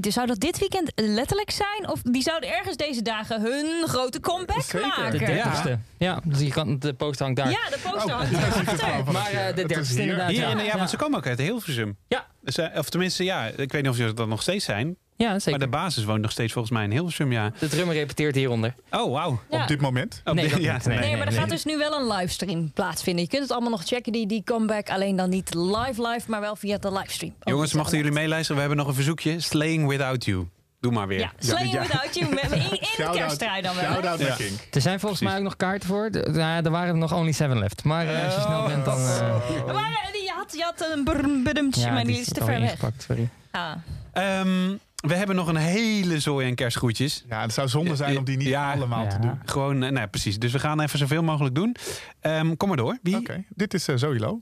Zou 0.00 0.26
dat 0.26 0.40
dit 0.40 0.58
weekend 0.58 0.92
letterlijk 0.94 1.50
zijn? 1.50 1.88
Of 1.90 2.00
die 2.02 2.22
zouden 2.22 2.50
ergens 2.56 2.76
deze 2.76 3.02
dagen 3.02 3.40
hun 3.40 3.88
grote 3.88 4.20
comeback 4.20 4.72
maken? 4.72 5.10
De 5.10 5.18
dertigste. 5.18 5.78
Ja. 5.98 6.20
dus 6.24 6.40
je 6.40 6.50
kan, 6.50 6.78
de 6.78 6.94
poster 6.94 7.24
hangt 7.24 7.40
daar. 7.40 7.50
Ja, 7.50 7.68
de 7.68 7.76
Oh, 7.86 7.92
poster 7.92 8.12
hangt 8.12 8.32
daarachter. 8.80 9.12
Maar 9.12 9.30
eh, 9.30 9.46
de 9.46 9.54
dertigste 9.54 10.00
inderdaad. 10.00 10.30
Hier, 10.30 10.40
ja. 10.40 10.60
ja, 10.60 10.76
want 10.76 10.90
ze 10.90 10.96
komen 10.96 11.18
ook 11.18 11.26
uit 11.26 11.38
Hilversum. 11.38 11.96
Ja. 12.08 12.26
Of 12.74 12.90
tenminste, 12.90 13.24
ja, 13.24 13.46
ik 13.46 13.72
weet 13.72 13.82
niet 13.82 13.90
of 13.90 13.96
ze 13.96 14.14
dat 14.14 14.28
nog 14.28 14.42
steeds 14.42 14.64
zijn. 14.64 14.96
Ja, 15.22 15.38
zeker. 15.38 15.50
Maar 15.50 15.68
de 15.70 15.76
basis 15.76 16.04
woont 16.04 16.20
nog 16.20 16.30
steeds 16.30 16.52
volgens 16.52 16.74
mij 16.74 16.84
in 16.84 16.90
Hilversum, 16.90 17.32
ja. 17.32 17.52
De 17.58 17.68
drummer 17.68 17.94
repeteert 17.94 18.34
hieronder. 18.34 18.74
Oh, 18.90 19.12
wauw. 19.12 19.40
Ja. 19.50 19.62
Op 19.62 19.68
dit 19.68 19.80
moment? 19.80 20.20
Op 20.24 20.34
Nee, 20.34 20.48
dit- 20.48 20.58
ja. 20.62 20.78
Nee, 20.84 20.98
Nee, 20.98 21.16
maar 21.16 21.26
er 21.26 21.32
gaat 21.32 21.48
dus 21.48 21.64
nu 21.64 21.78
wel 21.78 22.00
een 22.00 22.06
livestream 22.16 22.70
plaatsvinden. 22.72 23.22
Je 23.22 23.28
kunt 23.28 23.42
het 23.42 23.50
allemaal 23.52 23.70
nog 23.70 23.82
checken, 23.84 24.12
die, 24.12 24.26
die 24.26 24.42
comeback. 24.44 24.90
Alleen 24.90 25.16
dan 25.16 25.30
niet 25.30 25.54
live 25.54 26.08
live, 26.08 26.30
maar 26.30 26.40
wel 26.40 26.56
via 26.56 26.78
de 26.78 26.92
livestream. 26.92 27.32
Ook 27.40 27.48
Jongens, 27.48 27.72
mochten 27.72 27.96
jullie 27.96 28.12
meeluisteren? 28.12 28.54
We 28.54 28.60
hebben 28.60 28.78
nog 28.78 28.88
een 28.88 28.94
verzoekje. 28.94 29.40
Slaying 29.40 29.88
Without 29.88 30.24
You. 30.24 30.48
Doe 30.80 30.92
maar 30.92 31.06
weer. 31.06 31.18
Ja, 31.18 31.32
Slaying 31.38 31.72
Ja. 31.72 31.80
Without 31.80 32.14
You. 32.18 32.34
met- 32.34 32.42
In, 32.50 32.60
in 32.60 32.68
de 32.96 33.08
kersttrui 33.12 33.62
dan 33.62 33.74
wel. 33.74 33.84
Shout-out 33.84 34.18
Ja. 34.20 34.34
King. 34.34 34.50
Er 34.70 34.80
zijn 34.80 35.00
volgens 35.00 35.20
mij 35.20 35.36
ook 35.36 35.42
nog 35.42 35.56
kaarten 35.56 35.88
voor. 35.88 36.10
De- 36.10 36.30
ja, 36.34 36.62
er 36.64 36.70
waren 36.70 36.88
er 36.88 36.96
nog 36.96 37.12
only 37.14 37.32
seven 37.32 37.58
left. 37.58 37.84
Maar 37.84 38.06
eh, 38.14 38.24
als 38.24 38.34
je 38.34 38.40
snel 38.40 38.66
bent, 38.66 38.84
dan... 38.84 38.98
eh, 38.98 39.66
Maar 39.66 40.10
eh, 40.12 40.22
je 40.22 40.32
had, 40.36 40.52
je 40.56 40.62
had 40.62 40.90
een 40.94 41.04
brm, 41.04 41.42
brmtje, 41.42 41.80
ja, 41.80 41.86
maar 41.92 41.96
die 42.04 42.06
die 42.12 42.20
is 42.20 42.26
is 42.26 42.32
te 42.32 42.40
al 42.40 42.46
ver 42.46 42.60
weg. 42.60 42.70
ingepakt, 42.70 43.02
sorry. 43.02 43.28
Ah. 43.50 43.72
Ehm, 44.12 44.72
we 45.00 45.14
hebben 45.14 45.36
nog 45.36 45.46
een 45.48 45.56
hele 45.56 46.20
zooi 46.20 46.46
en 46.48 46.54
kerstgroetjes. 46.54 47.24
Ja, 47.28 47.40
het 47.40 47.52
zou 47.52 47.68
zonde 47.68 47.96
zijn 47.96 48.18
om 48.18 48.24
die 48.24 48.36
niet 48.36 48.46
Ja. 48.48 48.72
allemaal 48.72 49.08
te 49.08 49.18
doen. 49.18 49.38
Gewoon, 49.44 49.82
eh, 49.82 49.90
nou 49.90 50.06
precies. 50.06 50.38
Dus 50.38 50.52
we 50.52 50.58
gaan 50.58 50.80
even 50.80 50.98
zoveel 50.98 51.22
mogelijk 51.22 51.54
doen. 51.54 51.76
Ehm, 52.20 52.56
kom 52.56 52.68
maar 52.68 52.76
door. 52.76 52.98
Wie? 53.02 53.16
Oké, 53.16 53.44
dit 53.48 53.74
is 53.74 53.88
eh, 53.88 53.96
Zoe 53.96 54.18
Lo. 54.18 54.40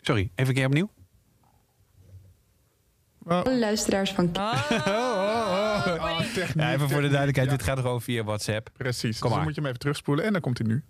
Sorry, 0.00 0.30
even 0.34 0.48
een 0.48 0.54
keer 0.54 0.66
opnieuw. 0.66 0.90
Alle 3.26 3.58
luisteraars 3.58 4.12
van 4.12 4.30
Oh, 4.36 6.20
techniek, 6.34 6.64
Ja, 6.64 6.72
even 6.72 6.88
voor 6.90 7.00
de 7.00 7.08
duidelijkheid, 7.08 7.50
Ja, 7.50 7.56
dit 7.56 7.62
gaat 7.66 7.78
gewoon 7.78 8.02
via 8.02 8.24
WhatsApp. 8.24 8.70
Precies, 8.76 9.00
Kom 9.02 9.10
dus 9.10 9.20
maar. 9.20 9.30
dan 9.30 9.42
moet 9.42 9.54
je 9.54 9.60
hem 9.60 9.66
even 9.68 9.78
terugspoelen 9.80 10.24
en 10.24 10.32
dan 10.32 10.40
komt 10.40 10.58
hij 10.58 10.66
nu. 10.66 10.82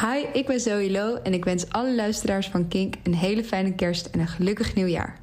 Hi, 0.00 0.38
ik 0.38 0.46
ben 0.46 0.60
Zoe 0.60 0.90
Lo 0.90 1.16
en 1.16 1.32
ik 1.34 1.44
wens 1.44 1.68
alle 1.68 1.94
luisteraars 1.94 2.48
van 2.48 2.68
Kink 2.68 2.94
een 3.02 3.14
hele 3.14 3.44
fijne 3.44 3.74
kerst 3.74 4.06
en 4.06 4.20
een 4.20 4.28
gelukkig 4.28 4.74
nieuwjaar. 4.74 5.18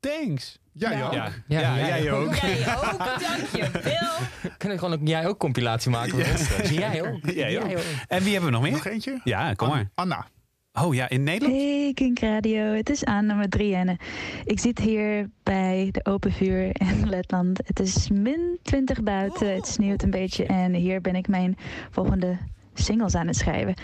Thanks. 0.00 0.58
Jij 0.78 1.04
ook? 1.04 1.12
Ja, 1.12 1.28
Ja, 1.46 1.60
ja, 1.60 1.76
jij 1.76 2.02
jij 2.02 2.12
ook. 2.12 2.34
Jij 2.34 2.76
ook, 2.76 2.98
dankjewel. 2.98 4.12
Kunnen 4.58 4.78
we 4.78 4.84
gewoon 4.84 4.92
ook 4.92 5.08
jij 5.08 5.26
ook 5.26 5.38
compilatie 5.38 5.90
maken? 5.90 6.16
met 6.16 6.28
ons? 6.30 6.70
Jij 6.70 7.02
ook. 7.02 7.30
Jij 7.30 7.62
ook. 7.62 7.80
En 8.08 8.22
wie 8.22 8.32
hebben 8.32 8.50
we 8.50 8.56
nog 8.56 8.62
meer? 8.62 8.72
Nog 8.72 8.86
eentje? 8.86 9.20
Ja, 9.24 9.52
kom 9.52 9.68
maar. 9.68 9.90
Anna. 9.94 10.26
Oh 10.72 10.94
ja, 10.94 11.08
in 11.08 11.22
Nederland? 11.22 11.60
Hey 11.60 11.90
Kink 11.94 12.18
Radio, 12.18 12.62
het 12.62 12.90
is 12.90 13.04
Anne 13.04 13.34
met 13.34 13.50
Drienne. 13.50 13.96
Ik 14.44 14.58
zit 14.58 14.78
hier 14.78 15.30
bij 15.42 15.88
de 15.92 16.04
open 16.04 16.32
vuur 16.32 16.80
in 16.80 17.08
Letland. 17.10 17.60
Het 17.64 17.80
is 17.80 18.10
min 18.10 18.58
20 18.62 19.02
buiten, 19.02 19.54
het 19.54 19.66
sneeuwt 19.66 20.02
een 20.02 20.10
beetje 20.10 20.44
en 20.46 20.74
hier 20.74 21.00
ben 21.00 21.14
ik 21.14 21.28
mijn 21.28 21.56
volgende 21.90 22.38
singles 22.74 23.14
aan 23.14 23.26
het 23.26 23.36
schrijven. 23.36 23.74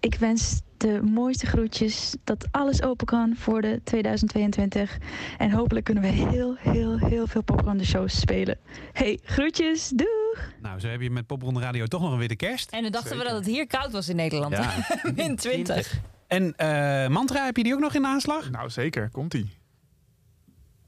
Ik 0.00 0.14
wens 0.14 0.60
de 0.80 1.02
mooiste 1.02 1.46
groetjes, 1.46 2.16
dat 2.24 2.46
alles 2.50 2.82
open 2.82 3.06
kan 3.06 3.34
voor 3.36 3.62
de 3.62 3.80
2022. 3.84 4.98
En 5.38 5.50
hopelijk 5.50 5.84
kunnen 5.84 6.02
we 6.02 6.08
heel, 6.08 6.56
heel, 6.58 6.98
heel 6.98 7.26
veel 7.26 7.42
popcorn 7.42 7.78
de 7.78 7.84
shows 7.84 8.20
spelen. 8.20 8.58
Hey, 8.92 9.18
groetjes, 9.24 9.88
doeg! 9.88 10.52
Nou, 10.62 10.80
zo 10.80 10.88
heb 10.88 11.00
je 11.00 11.10
met 11.10 11.26
Popronde 11.26 11.60
Radio 11.60 11.86
toch 11.86 12.00
nog 12.00 12.12
een 12.12 12.18
witte 12.18 12.36
kerst. 12.36 12.70
En 12.70 12.82
dan 12.82 12.92
dachten 12.92 13.18
we 13.18 13.24
dat 13.24 13.32
het 13.32 13.46
hier 13.46 13.66
koud 13.66 13.92
was 13.92 14.08
in 14.08 14.16
Nederland. 14.16 14.56
Ja. 14.56 14.74
Min 15.14 15.36
20. 15.46 16.00
En 16.26 16.56
eh, 16.56 17.08
Mantra, 17.08 17.44
heb 17.44 17.56
je 17.56 17.62
die 17.62 17.74
ook 17.74 17.80
nog 17.80 17.94
in 17.94 18.02
de 18.02 18.08
aanslag? 18.08 18.50
Nou, 18.50 18.70
zeker. 18.70 19.08
Komt-ie. 19.12 19.58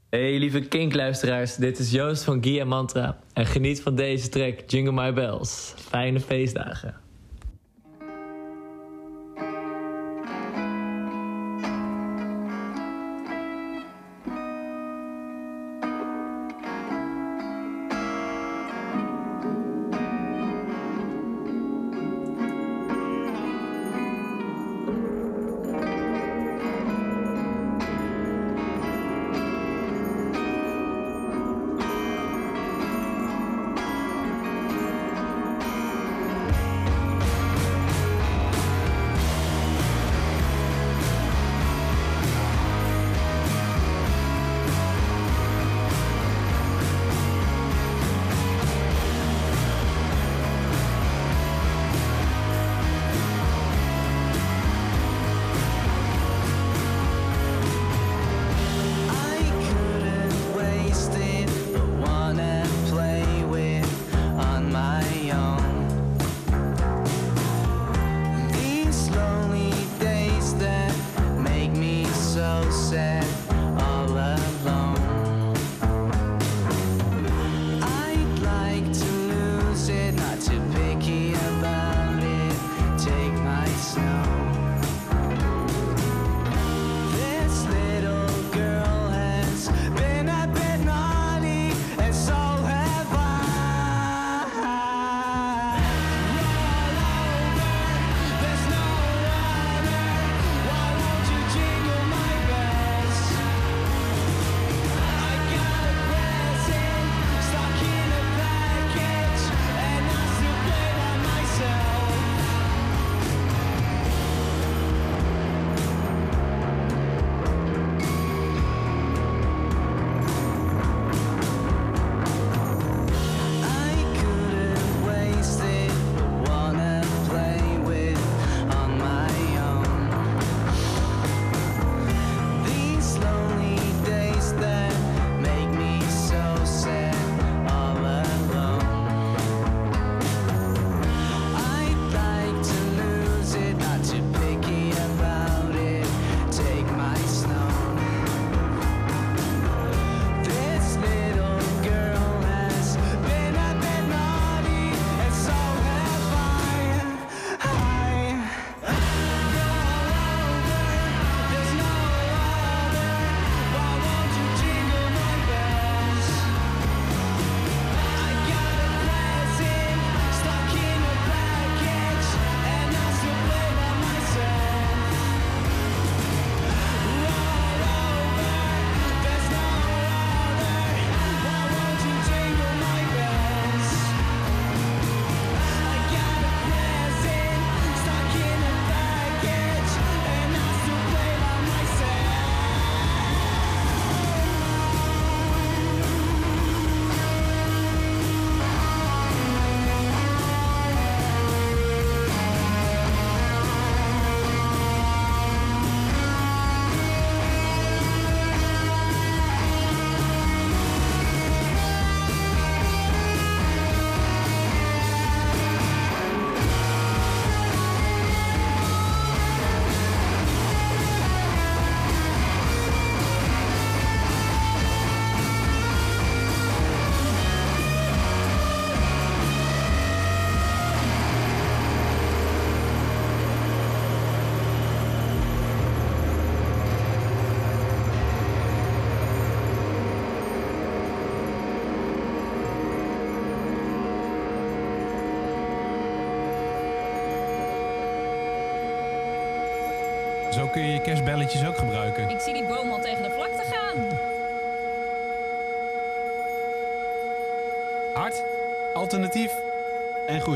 Hey 0.09 0.37
lieve 0.37 0.59
Kink-luisteraars, 0.59 1.55
dit 1.55 1.79
is 1.79 1.91
Joost 1.91 2.23
van 2.23 2.43
Gia 2.43 2.65
Mantra. 2.65 3.17
En 3.33 3.45
geniet 3.45 3.81
van 3.81 3.95
deze 3.95 4.29
track 4.29 4.59
Jingle 4.67 4.91
My 4.91 5.13
Bells. 5.13 5.73
Fijne 5.77 6.19
feestdagen. 6.19 7.02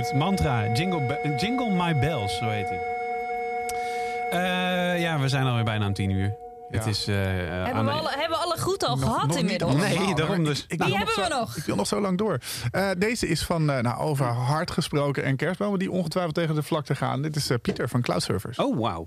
Goed. 0.09 0.17
Mantra, 0.19 0.71
Jingle, 0.73 1.05
Be- 1.05 1.35
Jingle 1.37 1.69
My 1.71 1.99
Bells, 1.99 2.37
zo 2.37 2.49
heet 2.49 2.69
hij. 2.69 2.79
Eh, 4.31 5.01
ja, 5.01 5.19
we 5.19 5.27
zijn 5.29 5.45
alweer 5.45 5.63
bijna 5.63 5.85
aan 5.85 5.93
tien 5.93 6.09
uur. 6.09 6.35
Het 6.69 6.85
is... 6.85 7.07
eh, 7.07 7.15
Hebben 7.15 7.73
aan 7.73 7.85
we, 7.85 7.91
de- 7.91 7.97
alle, 7.97 8.09
hebben 8.09 8.29
we 8.37 8.43
alle 8.43 8.57
groeten 8.57 8.87
al 8.87 8.95
Nog- 8.97 9.09
gehad 9.13 9.27
nog 9.27 9.37
inmiddels? 9.37 9.75
Nee, 9.75 10.15
daarom 10.15 10.43
dus. 10.43 10.63
Ik, 10.63 10.71
ik 10.71 10.77
Die 10.79 10.87
wil 10.87 10.97
hebben 10.97 11.13
zo, 11.15 11.21
we 11.21 11.27
nog. 11.29 11.55
Ik 11.55 11.63
wil 11.63 11.75
nog 11.75 11.87
zo 11.87 12.01
lang 12.01 12.17
door. 12.17 12.39
Eh, 12.71 12.89
deze 12.97 13.27
is 13.27 13.43
van, 13.43 13.69
eh, 13.71 13.81
nou, 13.81 13.99
over 13.99 14.25
hard 14.25 14.71
gesproken 14.71 15.23
en 15.23 15.35
kerstbomen 15.35 15.79
die 15.79 15.91
ongetwijfeld 15.91 16.35
tegen 16.35 16.55
de 16.55 16.63
vlakte 16.63 16.95
gaan. 16.95 17.21
Dit 17.21 17.35
is 17.35 17.49
eh, 17.49 17.57
Pieter 17.61 17.89
van 17.89 18.01
Cloud 18.01 18.23
Servers. 18.23 18.57
Oh, 18.57 18.79
wauw. 18.79 19.03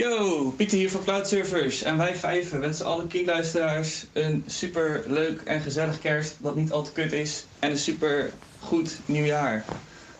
Yo, 0.00 0.50
Pieter 0.56 0.78
hier 0.78 0.90
van 0.90 1.02
Cloud 1.04 1.28
Servers. 1.28 1.82
En 1.82 1.96
wij 1.96 2.16
vijven 2.16 2.60
wensen 2.60 2.86
alle 2.86 3.06
Kink-luisteraars 3.06 4.06
een 4.12 4.44
super 4.46 5.04
leuk 5.06 5.40
en 5.40 5.60
gezellig 5.60 5.98
kerst 5.98 6.36
dat 6.38 6.56
niet 6.56 6.72
al 6.72 6.82
te 6.82 6.92
kut 6.92 7.12
is. 7.12 7.46
En 7.58 7.70
een 7.70 7.78
super 7.78 8.30
goed 8.58 8.98
nieuwjaar. 9.06 9.64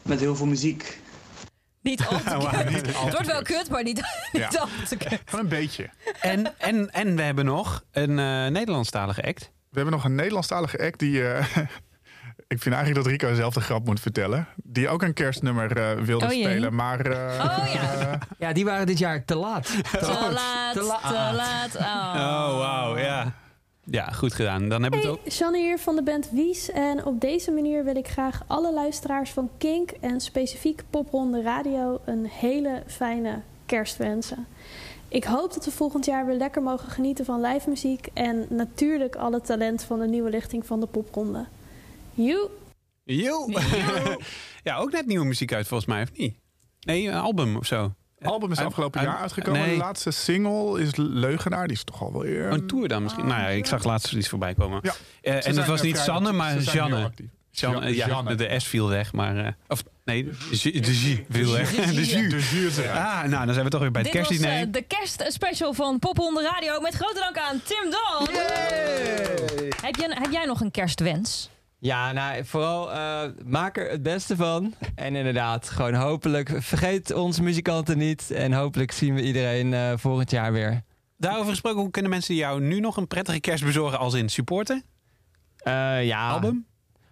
Met 0.02 0.20
heel 0.20 0.36
veel 0.36 0.46
muziek. 0.46 1.00
Niet 1.82 2.06
al 2.06 2.18
te 2.18 2.24
kut. 2.56 2.70
niet 2.70 2.86
al 2.86 2.92
te 2.92 3.04
Het 3.04 3.12
wordt 3.12 3.26
wel 3.26 3.42
kut, 3.42 3.68
maar 3.70 3.82
niet, 3.82 3.96
niet 4.32 4.52
Ja. 4.52 4.58
al 4.60 4.68
te 4.88 4.96
kut. 4.96 5.20
Van 5.24 5.38
een 5.38 5.48
beetje. 5.48 5.90
En, 6.20 6.58
en, 6.58 6.90
en 6.90 7.16
we 7.16 7.22
hebben 7.22 7.44
nog 7.44 7.84
een 7.90 8.18
eh 8.18 8.46
Nederlandstalige 8.46 9.22
act. 9.22 9.40
We 9.42 9.76
hebben 9.76 9.92
nog 9.94 10.04
een 10.04 10.14
Nederlandstalige 10.14 10.78
act 10.78 10.98
die... 10.98 11.28
eh, 11.28 11.56
ik 12.50 12.62
vind 12.62 12.74
eigenlijk 12.74 13.04
dat 13.04 13.12
Rico 13.12 13.34
zelf 13.34 13.54
de 13.54 13.60
grap 13.60 13.84
moet 13.84 14.00
vertellen. 14.00 14.46
Die 14.62 14.88
ook 14.88 15.02
een 15.02 15.12
kerstnummer 15.12 15.76
eh, 15.76 16.04
wilde 16.04 16.24
Oh 16.24 16.30
spelen. 16.30 16.74
Maar 16.74 17.06
eh, 17.06 17.44
Oh 17.44 17.72
ja. 17.72 18.18
Ja, 18.38 18.52
die 18.52 18.64
waren 18.64 18.86
dit 18.86 18.98
jaar 18.98 19.24
te 19.24 19.34
laat. 19.34 19.66
Te 19.66 20.30
laat, 20.32 20.74
te 20.74 20.82
laat. 20.82 21.76
Oh. 21.76 22.14
Oh, 22.16 22.58
wauw, 22.58 22.98
ja. 22.98 23.32
Ja, 23.84 24.04
goed 24.04 24.34
gedaan. 24.34 24.68
Dan 24.68 24.82
hebben 24.82 25.00
we 25.00 25.06
het 25.06 25.16
ook... 25.16 25.22
Hey, 25.22 25.32
Shanne 25.32 25.58
hier 25.58 25.78
van 25.78 25.96
de 25.96 26.02
band 26.02 26.30
Wies. 26.30 26.70
En 26.70 27.04
op 27.04 27.20
deze 27.20 27.50
manier 27.50 27.84
wil 27.84 27.96
ik 27.96 28.08
graag 28.08 28.42
alle 28.46 28.72
luisteraars 28.72 29.30
van 29.30 29.50
Kink 29.58 29.90
en 29.90 30.20
specifiek 30.20 30.82
Popronde 30.90 31.42
Radio 31.42 32.00
een 32.04 32.26
hele 32.26 32.82
fijne 32.86 33.40
kerst 33.66 33.96
wensen. 33.96 34.46
Ik 35.08 35.24
hoop 35.24 35.54
dat 35.54 35.64
we 35.64 35.70
volgend 35.70 36.04
jaar 36.04 36.26
weer 36.26 36.36
lekker 36.36 36.62
mogen 36.62 36.90
genieten 36.90 37.24
van 37.24 37.40
live 37.40 37.68
muziek 37.68 38.08
en 38.14 38.46
natuurlijk 38.48 39.16
alle 39.16 39.40
talent 39.40 39.82
van 39.82 39.98
de 39.98 40.06
nieuwe 40.06 40.30
lichting 40.30 40.66
van 40.66 40.80
de 40.80 40.86
Popronde. 40.86 41.46
Joe! 42.26 42.50
Yo. 43.04 43.48
ja, 44.62 44.76
ook 44.76 44.92
net 44.92 45.06
nieuwe 45.06 45.24
muziek 45.24 45.52
uit 45.52 45.66
volgens 45.66 45.88
mij, 45.88 46.02
of 46.02 46.08
niet? 46.16 46.34
Nee, 46.80 47.06
een 47.08 47.14
album 47.14 47.56
of 47.56 47.66
zo. 47.66 47.94
album 48.22 48.50
is 48.52 48.58
Uit- 48.58 48.66
afgelopen 48.66 49.00
uit- 49.00 49.08
jaar 49.08 49.18
uitgekomen. 49.18 49.60
Nee. 49.60 49.70
De 49.70 49.76
laatste 49.76 50.10
single 50.10 50.80
is 50.80 50.96
Leugenaar. 50.96 51.66
Die 51.66 51.76
is 51.76 51.84
toch 51.84 52.02
al 52.02 52.12
wel 52.12 52.22
weer... 52.22 52.46
Oh, 52.46 52.52
een 52.52 52.66
tour 52.66 52.88
dan 52.88 53.02
misschien. 53.02 53.26
nou 53.26 53.40
ja, 53.40 53.46
ik 53.48 53.66
zag 53.66 53.84
laatst 53.84 54.12
iets 54.12 54.28
voorbij 54.28 54.54
komen. 54.54 54.78
Ja. 54.82 54.92
Eh, 55.22 55.30
en 55.32 55.34
het 55.44 55.54
zijn, 55.54 55.66
was 55.66 55.82
niet 55.82 55.92
vrij 55.92 56.04
Sanne, 56.04 56.28
actief. 56.28 56.64
maar 56.64 56.74
Janne. 56.74 57.10
Janne, 57.50 57.94
Ja, 57.94 58.06
Janne. 58.06 58.34
de 58.34 58.54
S 58.60 58.64
viel 58.66 58.88
weg, 58.88 59.12
maar... 59.12 59.36
eh, 59.44 59.52
of 59.68 59.82
nee, 60.04 60.24
de 60.24 60.30
J- 60.50 61.24
viel 61.30 61.52
weg. 61.52 61.70
De 61.74 62.06
J. 62.06 62.28
De 62.28 62.36
jus 62.36 62.52
is 62.52 62.76
eruit. 62.78 62.98
Ah, 62.98 63.22
nou, 63.30 63.44
dan 63.44 63.52
zijn 63.54 63.64
we 63.64 63.70
toch 63.70 63.80
weer 63.80 63.90
bij 63.90 64.02
het 64.02 64.12
Dit 64.12 64.20
was 64.20 64.28
kerstdiner. 64.28 64.66
eh, 64.66 64.72
de 64.72 64.82
kerstspecial 64.82 65.72
van 65.74 65.98
Popronde 65.98 66.42
Radio. 66.42 66.80
Met 66.80 66.94
grote 66.94 67.18
dank 67.18 67.38
aan 67.38 67.60
Tim 67.64 67.90
Don. 67.90 68.28
Heb, 69.82 69.96
jij, 69.96 70.08
heb 70.10 70.30
jij 70.32 70.44
nog 70.44 70.60
een 70.60 70.70
kerstwens? 70.70 71.50
Ja, 71.80 72.12
nou, 72.12 72.44
vooral 72.44 72.92
eh, 72.92 73.22
maak 73.44 73.76
er 73.76 73.90
het 73.90 74.02
beste 74.02 74.36
van. 74.36 74.74
En 74.94 75.14
inderdaad, 75.14 75.68
gewoon 75.68 75.94
hopelijk, 75.94 76.52
vergeet 76.58 77.12
onze 77.12 77.42
muzikanten 77.42 77.98
niet. 77.98 78.30
En 78.30 78.52
hopelijk 78.52 78.92
zien 78.92 79.14
we 79.14 79.22
iedereen 79.22 79.74
eh, 79.74 79.92
volgend 79.96 80.30
jaar 80.30 80.52
weer. 80.52 80.82
Daarover 81.16 81.50
gesproken, 81.50 81.80
hoe 81.80 81.90
kunnen 81.90 82.10
mensen 82.10 82.34
jou 82.34 82.60
nu 82.60 82.80
nog 82.80 82.96
een 82.96 83.06
prettige 83.06 83.40
kerst 83.40 83.64
bezorgen 83.64 83.98
als 83.98 84.14
in 84.14 84.28
supporten? 84.28 84.84
Eh, 85.56 86.06
ja. 86.06 86.28
Album? 86.28 86.66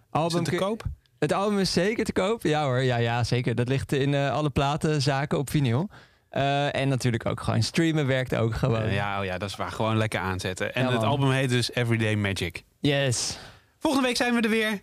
Album 0.09 0.41
Is 0.41 0.47
het 0.47 0.57
te 0.57 0.65
koop? 0.65 0.83
Het 1.19 1.33
album 1.33 1.59
is 1.59 1.73
zeker 1.73 2.05
te 2.05 2.13
koop. 2.13 2.43
Ja 2.43 2.63
hoor, 2.63 2.81
ja, 2.81 2.97
ja 2.97 3.23
zeker. 3.23 3.55
Dat 3.55 3.67
ligt 3.67 3.91
in 3.91 4.15
alle 4.15 4.49
platenzaken 4.49 5.37
op 5.37 5.49
vinyl. 5.49 5.89
En 6.29 6.87
natuurlijk 6.87 7.25
ook 7.25 7.41
gewoon 7.41 7.63
streamen 7.63 8.07
werkt 8.07 8.35
ook 8.35 8.55
gewoon. 8.55 8.91
Ja, 8.91 9.19
oh 9.19 9.25
ja, 9.25 9.37
dat 9.37 9.49
is 9.49 9.55
waar. 9.55 9.71
Gewoon 9.71 9.97
lekker 9.97 10.19
aanzetten. 10.19 10.75
En 10.75 10.85
Ja, 10.85 10.91
het 10.91 11.03
album 11.03 11.31
heet 11.31 11.49
dus 11.49 11.73
Everyday 11.73 12.15
Magic. 12.15 12.63
Yes. 12.79 13.37
Volgende 13.79 14.07
week 14.07 14.17
zijn 14.17 14.33
we 14.35 14.41
er 14.41 14.49
weer. 14.49 14.81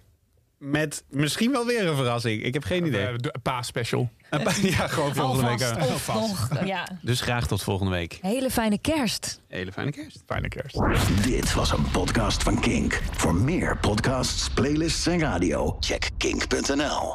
Met 0.59 1.05
misschien 1.09 1.51
wel 1.53 1.67
weer 1.67 1.87
een 1.87 1.97
verrassing. 1.97 2.43
Ik 2.43 2.55
heb 2.55 2.65
geen 2.65 2.87
idee. 2.87 3.07
Eh, 3.07 3.15
de 3.17 3.35
paas-special. 3.43 4.11
Een 4.31 4.43
pa- 4.43 4.53
ja, 4.79 4.89
gewoon 4.89 5.15
volgende 5.15 5.47
week. 5.47 5.63
Alvast 5.63 6.09
eh. 6.09 6.17
of 6.17 6.51
nog, 6.51 6.65
ja. 6.67 6.89
Dus 7.03 7.21
graag 7.21 7.47
tot 7.47 7.63
volgende 7.63 7.93
week. 7.93 8.19
Hele 8.23 8.51
fijne 8.51 8.79
kerst. 8.79 9.41
Hele 9.49 9.73
fijne 9.73 9.91
kerst. 9.93 10.23
Fijne 10.27 10.49
kerst. 10.49 10.79
Dit 11.23 11.55
was 11.55 11.71
een 11.73 11.91
podcast 11.91 12.43
van 12.43 12.61
Kink. 12.61 13.03
Voor 13.13 13.35
meer 13.35 13.79
podcasts, 13.79 14.51
playlists 14.51 15.07
en 15.07 15.19
radio, 15.19 15.77
check 15.81 16.11
kink.nl. 16.17 17.15